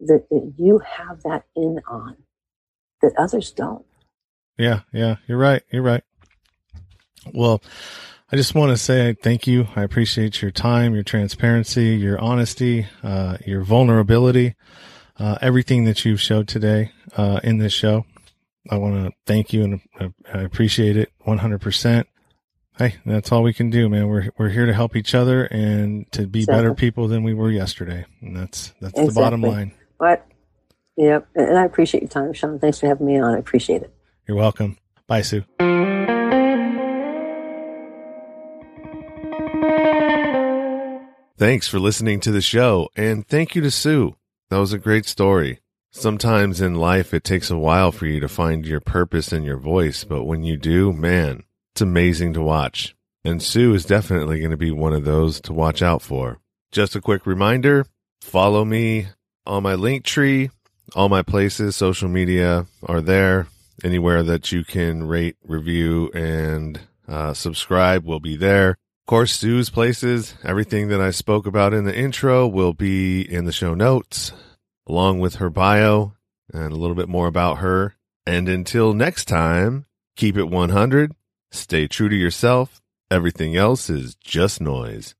that, 0.00 0.28
that 0.30 0.54
you 0.58 0.80
have 0.80 1.22
that 1.22 1.44
in 1.54 1.80
on 1.86 2.16
that 3.02 3.12
others 3.16 3.52
don't. 3.52 3.86
Yeah, 4.58 4.80
yeah, 4.92 5.16
you're 5.26 5.38
right. 5.38 5.62
You're 5.70 5.82
right. 5.82 6.02
Well, 7.32 7.62
I 8.32 8.36
just 8.36 8.54
want 8.54 8.70
to 8.70 8.78
say 8.78 9.12
thank 9.12 9.46
you. 9.46 9.68
I 9.76 9.82
appreciate 9.82 10.40
your 10.40 10.50
time, 10.50 10.94
your 10.94 11.02
transparency, 11.02 11.96
your 11.96 12.18
honesty, 12.18 12.86
uh, 13.02 13.36
your 13.44 13.60
vulnerability, 13.60 14.54
uh, 15.18 15.36
everything 15.42 15.84
that 15.84 16.06
you've 16.06 16.20
showed 16.20 16.48
today 16.48 16.92
uh, 17.14 17.40
in 17.44 17.58
this 17.58 17.74
show. 17.74 18.06
I 18.70 18.78
want 18.78 18.94
to 18.94 19.12
thank 19.26 19.52
you 19.52 19.64
and 19.64 20.14
I 20.32 20.38
appreciate 20.38 20.96
it 20.96 21.12
100%. 21.26 22.04
Hey, 22.78 22.94
that's 23.04 23.30
all 23.32 23.42
we 23.42 23.52
can 23.52 23.68
do, 23.68 23.90
man. 23.90 24.08
We're 24.08 24.30
we're 24.38 24.48
here 24.48 24.64
to 24.64 24.72
help 24.72 24.96
each 24.96 25.14
other 25.14 25.44
and 25.44 26.10
to 26.12 26.26
be 26.26 26.40
exactly. 26.40 26.62
better 26.62 26.74
people 26.74 27.08
than 27.08 27.24
we 27.24 27.34
were 27.34 27.50
yesterday. 27.50 28.06
And 28.22 28.34
that's 28.34 28.72
that's 28.80 28.94
exactly. 28.94 29.06
the 29.08 29.20
bottom 29.20 29.42
line. 29.42 29.72
What? 29.98 30.26
Yep. 30.96 31.28
And 31.34 31.58
I 31.58 31.66
appreciate 31.66 32.04
your 32.04 32.08
time, 32.08 32.32
Sean. 32.32 32.58
Thanks 32.58 32.80
for 32.80 32.86
having 32.86 33.06
me 33.06 33.20
on. 33.20 33.34
I 33.34 33.38
appreciate 33.38 33.82
it. 33.82 33.94
You're 34.26 34.38
welcome. 34.38 34.78
Bye, 35.06 35.20
Sue. 35.20 35.44
Thanks 41.42 41.66
for 41.66 41.80
listening 41.80 42.20
to 42.20 42.30
the 42.30 42.40
show, 42.40 42.88
and 42.94 43.26
thank 43.26 43.56
you 43.56 43.62
to 43.62 43.70
Sue. 43.72 44.14
That 44.48 44.58
was 44.58 44.72
a 44.72 44.78
great 44.78 45.06
story. 45.06 45.58
Sometimes 45.90 46.60
in 46.60 46.76
life, 46.76 47.12
it 47.12 47.24
takes 47.24 47.50
a 47.50 47.58
while 47.58 47.90
for 47.90 48.06
you 48.06 48.20
to 48.20 48.28
find 48.28 48.64
your 48.64 48.78
purpose 48.78 49.32
and 49.32 49.44
your 49.44 49.56
voice, 49.56 50.04
but 50.04 50.22
when 50.22 50.44
you 50.44 50.56
do, 50.56 50.92
man, 50.92 51.42
it's 51.74 51.80
amazing 51.80 52.32
to 52.34 52.42
watch. 52.42 52.94
And 53.24 53.42
Sue 53.42 53.74
is 53.74 53.84
definitely 53.84 54.38
going 54.38 54.52
to 54.52 54.56
be 54.56 54.70
one 54.70 54.92
of 54.92 55.04
those 55.04 55.40
to 55.40 55.52
watch 55.52 55.82
out 55.82 56.00
for. 56.00 56.38
Just 56.70 56.94
a 56.94 57.00
quick 57.00 57.26
reminder 57.26 57.86
follow 58.20 58.64
me 58.64 59.08
on 59.44 59.64
my 59.64 59.74
link 59.74 60.04
tree. 60.04 60.50
All 60.94 61.08
my 61.08 61.22
places, 61.22 61.74
social 61.74 62.08
media 62.08 62.66
are 62.86 63.00
there. 63.00 63.48
Anywhere 63.82 64.22
that 64.22 64.52
you 64.52 64.62
can 64.62 65.08
rate, 65.08 65.38
review, 65.42 66.08
and 66.14 66.78
uh, 67.08 67.34
subscribe 67.34 68.04
will 68.04 68.20
be 68.20 68.36
there. 68.36 68.76
Of 69.02 69.06
course, 69.06 69.32
Sue's 69.32 69.68
places, 69.68 70.36
everything 70.44 70.86
that 70.88 71.00
I 71.00 71.10
spoke 71.10 71.44
about 71.44 71.74
in 71.74 71.84
the 71.84 71.96
intro 71.96 72.46
will 72.46 72.72
be 72.72 73.20
in 73.20 73.46
the 73.46 73.52
show 73.52 73.74
notes 73.74 74.32
along 74.86 75.18
with 75.18 75.36
her 75.36 75.50
bio 75.50 76.14
and 76.52 76.72
a 76.72 76.76
little 76.76 76.94
bit 76.94 77.08
more 77.08 77.26
about 77.26 77.58
her. 77.58 77.96
And 78.24 78.48
until 78.48 78.94
next 78.94 79.24
time, 79.24 79.86
keep 80.16 80.36
it 80.36 80.48
100, 80.48 81.12
stay 81.50 81.88
true 81.88 82.08
to 82.08 82.14
yourself. 82.14 82.80
Everything 83.10 83.56
else 83.56 83.90
is 83.90 84.14
just 84.14 84.60
noise. 84.60 85.16